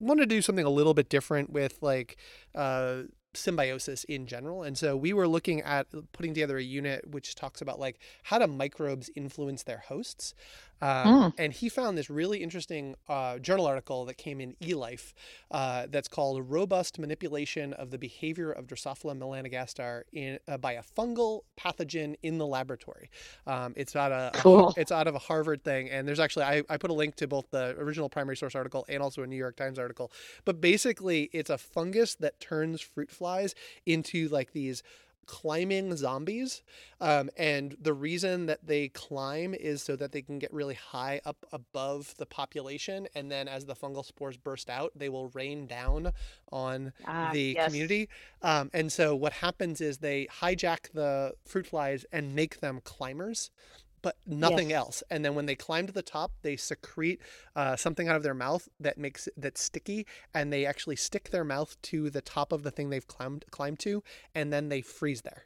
wanted 0.00 0.22
to 0.22 0.26
do 0.34 0.40
something 0.40 0.64
a 0.64 0.70
little 0.70 0.94
bit 0.94 1.10
different 1.10 1.50
with 1.50 1.78
like 1.82 2.16
uh, 2.54 3.02
symbiosis 3.34 4.04
in 4.04 4.26
general, 4.26 4.62
and 4.62 4.78
so 4.78 4.96
we 4.96 5.12
were 5.12 5.28
looking 5.28 5.60
at 5.60 5.86
putting 6.12 6.32
together 6.32 6.56
a 6.56 6.62
unit 6.62 7.06
which 7.06 7.34
talks 7.34 7.60
about 7.60 7.78
like 7.78 7.98
how 8.22 8.38
do 8.38 8.46
microbes 8.46 9.10
influence 9.14 9.62
their 9.64 9.84
hosts. 9.88 10.32
Um, 10.80 11.32
And 11.38 11.52
he 11.52 11.68
found 11.68 11.98
this 11.98 12.08
really 12.10 12.42
interesting 12.42 12.94
uh, 13.08 13.38
journal 13.38 13.66
article 13.66 14.04
that 14.06 14.14
came 14.16 14.40
in 14.40 14.54
eLife 14.62 15.12
uh, 15.50 15.86
that's 15.90 16.08
called 16.08 16.48
"Robust 16.48 16.98
Manipulation 16.98 17.72
of 17.72 17.90
the 17.90 17.98
Behavior 17.98 18.50
of 18.52 18.66
Drosophila 18.66 19.16
melanogaster 19.18 20.02
in, 20.12 20.38
uh, 20.46 20.56
by 20.56 20.72
a 20.72 20.82
Fungal 20.82 21.42
Pathogen 21.58 22.14
in 22.22 22.38
the 22.38 22.46
Laboratory." 22.46 23.10
Um, 23.46 23.72
it's 23.76 23.96
out 23.96 24.12
a 24.12 24.30
Cool. 24.34 24.72
it's 24.76 24.92
out 24.92 25.06
of 25.06 25.14
a 25.14 25.18
Harvard 25.18 25.64
thing, 25.64 25.90
and 25.90 26.06
there's 26.06 26.20
actually 26.20 26.44
I, 26.44 26.62
I 26.68 26.76
put 26.76 26.90
a 26.90 26.94
link 26.94 27.16
to 27.16 27.26
both 27.26 27.50
the 27.50 27.74
original 27.78 28.08
primary 28.08 28.36
source 28.36 28.54
article 28.54 28.84
and 28.88 29.02
also 29.02 29.22
a 29.22 29.26
New 29.26 29.36
York 29.36 29.56
Times 29.56 29.78
article. 29.78 30.12
But 30.44 30.60
basically, 30.60 31.30
it's 31.32 31.50
a 31.50 31.58
fungus 31.58 32.14
that 32.16 32.40
turns 32.40 32.80
fruit 32.80 33.10
flies 33.10 33.54
into 33.86 34.28
like 34.28 34.52
these 34.52 34.82
climbing 35.28 35.94
zombies 35.96 36.62
um, 37.00 37.30
and 37.36 37.76
the 37.80 37.92
reason 37.92 38.46
that 38.46 38.66
they 38.66 38.88
climb 38.88 39.54
is 39.54 39.82
so 39.82 39.94
that 39.94 40.10
they 40.10 40.22
can 40.22 40.38
get 40.40 40.52
really 40.52 40.74
high 40.74 41.20
up 41.26 41.36
above 41.52 42.14
the 42.18 42.26
population 42.26 43.06
and 43.14 43.30
then 43.30 43.46
as 43.46 43.66
the 43.66 43.76
fungal 43.76 44.04
spores 44.04 44.36
burst 44.38 44.70
out 44.70 44.90
they 44.96 45.10
will 45.10 45.28
rain 45.28 45.66
down 45.66 46.10
on 46.50 46.92
Ah, 47.06 47.30
the 47.32 47.54
yes. 47.56 47.66
community 47.66 48.08
um, 48.42 48.70
and 48.72 48.90
so 48.90 49.14
what 49.14 49.34
happens 49.34 49.80
is 49.82 49.98
they 49.98 50.26
hijack 50.40 50.90
the 50.94 51.34
fruit 51.44 51.66
flies 51.66 52.06
and 52.10 52.34
make 52.34 52.60
them 52.60 52.80
climbers 52.82 53.50
but 54.02 54.16
nothing 54.26 54.70
Yes. 54.70 54.78
else 54.78 55.02
and 55.10 55.24
then 55.24 55.34
when 55.34 55.46
they 55.46 55.54
climb 55.56 55.86
to 55.86 55.92
the 55.92 56.02
top 56.02 56.32
they 56.42 56.56
secrete 56.56 57.20
uh, 57.56 57.76
something 57.76 58.08
out 58.08 58.16
of 58.16 58.22
their 58.22 58.34
mouth 58.34 58.68
that 58.80 58.98
makes 58.98 59.26
it 59.28 59.34
that's 59.36 59.62
sticky 59.62 60.06
and 60.34 60.52
they 60.52 60.66
actually 60.66 60.96
stick 60.96 61.30
their 61.30 61.44
mouth 61.44 61.76
to 61.82 62.10
the 62.10 62.20
top 62.22 62.52
of 62.52 62.62
the 62.62 62.70
thing 62.70 62.90
they've 62.90 63.06
climbed 63.08 63.44
climbed 63.50 63.78
to 63.80 64.02
and 64.34 64.52
then 64.52 64.68
they 64.68 64.80
freeze 64.82 65.22
there 65.22 65.44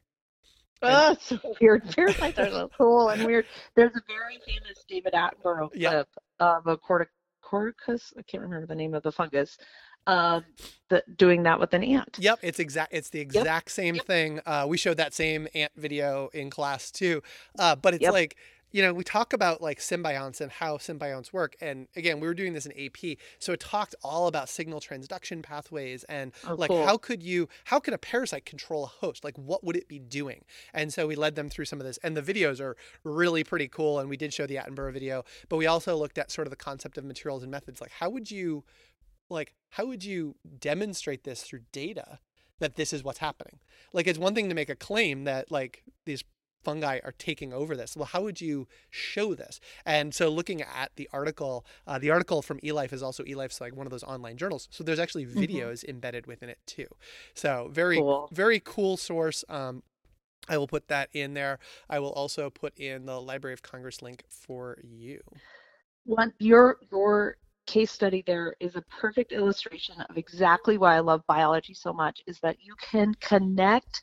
Oh, 0.82 1.12
it's 1.12 1.26
so 1.28 1.38
weird. 1.60 1.88
Parasites 1.94 2.38
are 2.38 2.50
so 2.50 2.70
cool 2.76 3.10
and 3.10 3.24
weird. 3.24 3.46
There's 3.76 3.94
a 3.96 4.02
very 4.08 4.38
famous 4.46 4.84
David 4.88 5.12
Attenborough 5.14 5.70
clip 5.72 6.08
of 6.40 6.66
a 6.66 6.76
cortic- 6.76 7.06
corticus. 7.44 8.12
I 8.18 8.22
can't 8.22 8.42
remember 8.42 8.66
the 8.66 8.74
name 8.74 8.94
of 8.94 9.02
the 9.04 9.12
fungus. 9.12 9.58
Um, 10.06 10.44
that 10.88 11.16
doing 11.16 11.44
that 11.44 11.60
with 11.60 11.72
an 11.74 11.84
ant. 11.84 12.16
Yep, 12.18 12.40
it's 12.42 12.58
exact. 12.58 12.92
It's 12.92 13.10
the 13.10 13.20
exact 13.20 13.70
same 13.70 13.96
thing. 13.98 14.40
Uh, 14.44 14.66
we 14.68 14.76
showed 14.76 14.96
that 14.96 15.14
same 15.14 15.48
ant 15.54 15.72
video 15.76 16.28
in 16.34 16.50
class 16.50 16.90
too, 16.90 17.22
uh, 17.58 17.76
but 17.76 17.94
it's 17.94 18.02
Yep. 18.02 18.12
like 18.12 18.36
you 18.74 18.80
know, 18.80 18.94
we 18.94 19.04
talk 19.04 19.34
about 19.34 19.60
like 19.60 19.78
symbionts 19.80 20.40
and 20.40 20.50
how 20.50 20.78
symbionts 20.78 21.30
work. 21.30 21.54
And 21.60 21.88
again, 21.94 22.20
we 22.20 22.26
were 22.26 22.32
doing 22.32 22.54
this 22.54 22.64
in 22.64 22.72
AP. 22.72 23.18
So 23.38 23.52
it 23.52 23.60
talked 23.60 23.94
all 24.02 24.28
about 24.28 24.48
signal 24.48 24.80
transduction 24.80 25.42
pathways 25.42 26.04
and 26.04 26.32
Oh, 26.48 26.54
like 26.54 26.70
cool. 26.70 26.86
how 26.86 26.96
could 26.96 27.22
you 27.22 27.50
how 27.64 27.78
could 27.80 27.92
a 27.92 27.98
parasite 27.98 28.46
control 28.46 28.84
a 28.84 28.86
host? 28.86 29.24
Like 29.24 29.36
what 29.36 29.62
would 29.62 29.76
it 29.76 29.88
be 29.88 29.98
doing? 29.98 30.46
And 30.72 30.90
so 30.90 31.06
we 31.06 31.16
led 31.16 31.34
them 31.34 31.50
through 31.50 31.66
some 31.66 31.80
of 31.80 31.86
this. 31.86 31.98
And 32.02 32.16
the 32.16 32.22
videos 32.22 32.60
are 32.60 32.74
really 33.04 33.44
pretty 33.44 33.68
cool. 33.68 33.98
And 34.00 34.08
we 34.08 34.16
did 34.16 34.32
show 34.32 34.46
the 34.46 34.56
Attenborough 34.56 34.94
video, 34.94 35.22
but 35.50 35.58
we 35.58 35.66
also 35.66 35.94
looked 35.94 36.16
at 36.16 36.30
sort 36.30 36.46
of 36.46 36.50
the 36.50 36.56
concept 36.56 36.96
of 36.96 37.04
materials 37.04 37.42
and 37.42 37.50
methods. 37.50 37.78
Like 37.82 37.92
how 37.92 38.08
would 38.08 38.30
you 38.30 38.64
like 39.32 39.54
how 39.70 39.86
would 39.86 40.04
you 40.04 40.36
demonstrate 40.60 41.24
this 41.24 41.42
through 41.42 41.60
data 41.72 42.18
that 42.60 42.76
this 42.76 42.92
is 42.92 43.02
what's 43.02 43.18
happening? 43.18 43.58
Like 43.92 44.06
it's 44.06 44.18
one 44.18 44.34
thing 44.34 44.48
to 44.48 44.54
make 44.54 44.68
a 44.70 44.76
claim 44.76 45.24
that 45.24 45.50
like 45.50 45.82
these 46.04 46.24
fungi 46.64 47.00
are 47.02 47.12
taking 47.18 47.52
over 47.52 47.76
this. 47.76 47.96
Well, 47.96 48.06
how 48.06 48.22
would 48.22 48.40
you 48.40 48.68
show 48.90 49.34
this? 49.34 49.58
And 49.84 50.14
so 50.14 50.28
looking 50.28 50.62
at 50.62 50.92
the 50.96 51.08
article, 51.12 51.66
uh, 51.88 51.98
the 51.98 52.10
article 52.10 52.40
from 52.42 52.60
eLife 52.60 52.92
is 52.92 53.02
also 53.02 53.24
eLife's 53.24 53.60
like 53.60 53.74
one 53.74 53.86
of 53.86 53.90
those 53.90 54.04
online 54.04 54.36
journals. 54.36 54.68
So 54.70 54.84
there's 54.84 55.00
actually 55.00 55.26
Mhm. 55.34 55.40
videos 55.40 55.84
embedded 55.84 56.26
within 56.26 56.48
it 56.48 56.58
too. 56.66 56.86
So 57.34 57.68
very, 57.72 57.96
Cool. 57.98 58.28
very 58.30 58.60
cool 58.60 58.96
source. 58.96 59.44
Um, 59.48 59.82
I 60.48 60.58
will 60.58 60.68
put 60.68 60.88
that 60.88 61.08
in 61.12 61.34
there. 61.34 61.58
I 61.88 61.98
will 62.00 62.12
also 62.12 62.50
put 62.50 62.76
in 62.78 63.06
the 63.06 63.20
Library 63.20 63.54
of 63.54 63.62
Congress 63.62 64.02
link 64.02 64.24
for 64.28 64.78
you. 64.82 65.20
One, 66.04 66.32
your 66.38 66.78
your 66.90 67.36
case 67.66 67.90
study 67.90 68.22
there 68.26 68.54
is 68.60 68.76
a 68.76 68.82
perfect 68.82 69.32
illustration 69.32 70.00
of 70.08 70.16
exactly 70.16 70.78
why 70.78 70.96
I 70.96 71.00
love 71.00 71.22
biology 71.26 71.74
so 71.74 71.92
much. 71.92 72.22
Is 72.26 72.40
that 72.40 72.56
you 72.60 72.74
can 72.80 73.14
connect 73.20 74.02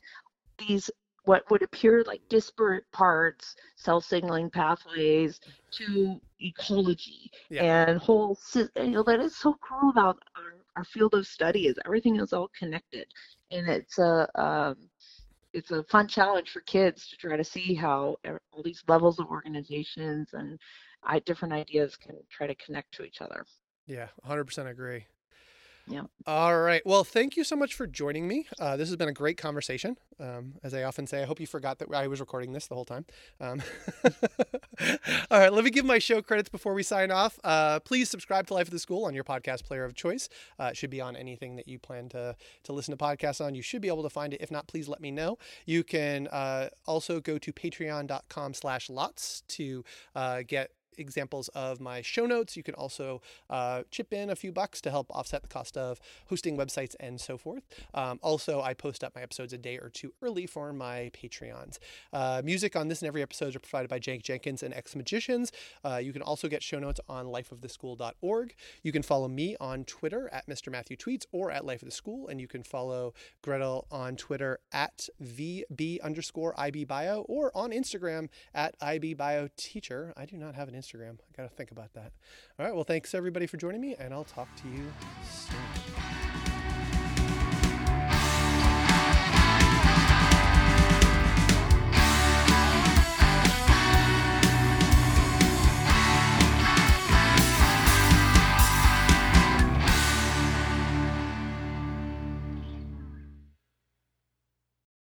these 0.58 0.90
what 1.24 1.48
would 1.50 1.62
appear 1.62 2.02
like 2.06 2.22
disparate 2.28 2.84
parts, 2.92 3.54
cell 3.76 4.00
signaling 4.00 4.50
pathways, 4.50 5.40
to 5.72 6.20
ecology 6.40 7.30
Yeah. 7.50 7.90
and 7.90 7.98
whole. 7.98 8.38
You 8.54 8.68
know 8.88 9.02
that 9.02 9.20
is 9.20 9.36
so 9.36 9.56
cool 9.60 9.90
about 9.90 10.18
our, 10.36 10.54
our 10.76 10.84
field 10.84 11.14
of 11.14 11.26
study 11.26 11.66
is 11.66 11.78
everything 11.84 12.16
is 12.16 12.32
all 12.32 12.50
connected, 12.58 13.06
and 13.50 13.68
it's 13.68 13.98
a 13.98 14.28
um, 14.40 14.76
it's 15.52 15.70
a 15.70 15.82
fun 15.84 16.06
challenge 16.08 16.50
for 16.50 16.60
kids 16.60 17.08
to 17.08 17.16
try 17.16 17.36
to 17.36 17.44
see 17.44 17.74
how 17.74 18.16
all 18.52 18.62
these 18.62 18.82
levels 18.88 19.18
of 19.18 19.26
organizations 19.26 20.30
and 20.32 20.58
I, 21.02 21.18
different 21.20 21.54
ideas 21.54 21.96
can 21.96 22.16
try 22.30 22.46
to 22.46 22.54
connect 22.54 22.92
to 22.94 23.04
each 23.04 23.20
other. 23.20 23.46
Yeah, 23.86 24.08
100% 24.26 24.70
agree. 24.70 25.06
Yeah. 25.90 26.02
All 26.24 26.60
right. 26.60 26.82
Well, 26.86 27.02
thank 27.02 27.36
you 27.36 27.42
so 27.42 27.56
much 27.56 27.74
for 27.74 27.86
joining 27.86 28.28
me. 28.28 28.46
Uh, 28.60 28.76
this 28.76 28.88
has 28.88 28.96
been 28.96 29.08
a 29.08 29.12
great 29.12 29.36
conversation. 29.36 29.96
Um, 30.20 30.54
as 30.62 30.72
I 30.72 30.84
often 30.84 31.06
say, 31.06 31.22
I 31.22 31.24
hope 31.24 31.40
you 31.40 31.48
forgot 31.48 31.80
that 31.80 31.92
I 31.92 32.06
was 32.06 32.20
recording 32.20 32.52
this 32.52 32.68
the 32.68 32.76
whole 32.76 32.84
time. 32.84 33.06
Um, 33.40 33.60
all 35.30 35.40
right. 35.40 35.52
Let 35.52 35.64
me 35.64 35.70
give 35.70 35.84
my 35.84 35.98
show 35.98 36.22
credits 36.22 36.48
before 36.48 36.74
we 36.74 36.84
sign 36.84 37.10
off. 37.10 37.40
Uh, 37.42 37.80
please 37.80 38.08
subscribe 38.08 38.46
to 38.48 38.54
Life 38.54 38.68
of 38.68 38.72
the 38.72 38.78
School 38.78 39.04
on 39.04 39.14
your 39.14 39.24
podcast 39.24 39.64
player 39.64 39.84
of 39.84 39.94
choice. 39.94 40.28
Uh, 40.60 40.66
it 40.66 40.76
should 40.76 40.90
be 40.90 41.00
on 41.00 41.16
anything 41.16 41.56
that 41.56 41.66
you 41.66 41.80
plan 41.80 42.08
to, 42.10 42.36
to 42.64 42.72
listen 42.72 42.96
to 42.96 43.02
podcasts 43.02 43.44
on. 43.44 43.56
You 43.56 43.62
should 43.62 43.82
be 43.82 43.88
able 43.88 44.04
to 44.04 44.10
find 44.10 44.32
it. 44.32 44.40
If 44.40 44.50
not, 44.52 44.68
please 44.68 44.86
let 44.86 45.00
me 45.00 45.10
know. 45.10 45.38
You 45.66 45.82
can 45.82 46.28
uh, 46.28 46.68
also 46.86 47.20
go 47.20 47.36
to 47.38 47.52
patreon.com 47.52 48.54
slash 48.54 48.88
lots 48.88 49.42
to 49.48 49.84
uh, 50.14 50.42
get 50.46 50.70
examples 50.98 51.48
of 51.48 51.80
my 51.80 52.02
show 52.02 52.26
notes. 52.26 52.56
You 52.56 52.62
can 52.62 52.74
also 52.74 53.22
uh, 53.48 53.82
chip 53.90 54.12
in 54.12 54.30
a 54.30 54.36
few 54.36 54.52
bucks 54.52 54.80
to 54.82 54.90
help 54.90 55.06
offset 55.10 55.42
the 55.42 55.48
cost 55.48 55.76
of 55.76 56.00
hosting 56.28 56.56
websites 56.56 56.94
and 57.00 57.20
so 57.20 57.36
forth. 57.36 57.64
Um, 57.94 58.18
also, 58.22 58.60
I 58.60 58.74
post 58.74 59.04
up 59.04 59.14
my 59.14 59.22
episodes 59.22 59.52
a 59.52 59.58
day 59.58 59.76
or 59.76 59.88
two 59.88 60.12
early 60.22 60.46
for 60.46 60.72
my 60.72 61.10
Patreons. 61.12 61.78
Uh, 62.12 62.42
music 62.44 62.76
on 62.76 62.88
this 62.88 63.02
and 63.02 63.08
every 63.08 63.22
episode 63.22 63.56
are 63.56 63.60
provided 63.60 63.88
by 63.88 63.98
Jank 63.98 64.22
Jenkins 64.22 64.62
and 64.62 64.74
Ex 64.74 64.94
Magicians. 64.96 65.52
Uh, 65.84 65.96
you 65.96 66.12
can 66.12 66.22
also 66.22 66.48
get 66.48 66.62
show 66.62 66.78
notes 66.78 67.00
on 67.08 67.26
lifeoftheschool.org. 67.26 68.54
You 68.82 68.92
can 68.92 69.02
follow 69.02 69.28
me 69.28 69.56
on 69.60 69.84
Twitter 69.84 70.28
at 70.32 70.46
Mr. 70.46 70.70
Matthew 70.70 70.96
Tweets 70.96 71.26
or 71.32 71.50
at 71.50 71.64
Life 71.64 71.82
of 71.82 71.88
the 71.88 71.94
School, 71.94 72.28
and 72.28 72.40
you 72.40 72.48
can 72.48 72.62
follow 72.62 73.14
Gretel 73.42 73.86
on 73.90 74.16
Twitter 74.16 74.58
at 74.72 75.08
VB 75.22 76.00
underscore 76.02 76.58
IB 76.58 76.84
Bio 76.84 77.22
or 77.22 77.50
on 77.56 77.70
Instagram 77.70 78.28
at 78.54 78.74
IB 78.80 79.14
Bio 79.14 79.48
Teacher. 79.56 80.12
I 80.16 80.26
do 80.26 80.36
not 80.36 80.54
have 80.54 80.68
an 80.68 80.74
Instagram. 80.80 81.18
I 81.20 81.42
got 81.42 81.48
to 81.48 81.54
think 81.56 81.70
about 81.70 81.92
that. 81.94 82.12
All 82.58 82.66
right. 82.66 82.74
Well, 82.74 82.84
thanks 82.84 83.14
everybody 83.14 83.46
for 83.46 83.56
joining 83.56 83.80
me, 83.80 83.96
and 83.98 84.14
I'll 84.14 84.24
talk 84.24 84.48
to 84.56 84.68
you 84.68 84.92
soon. 85.28 85.69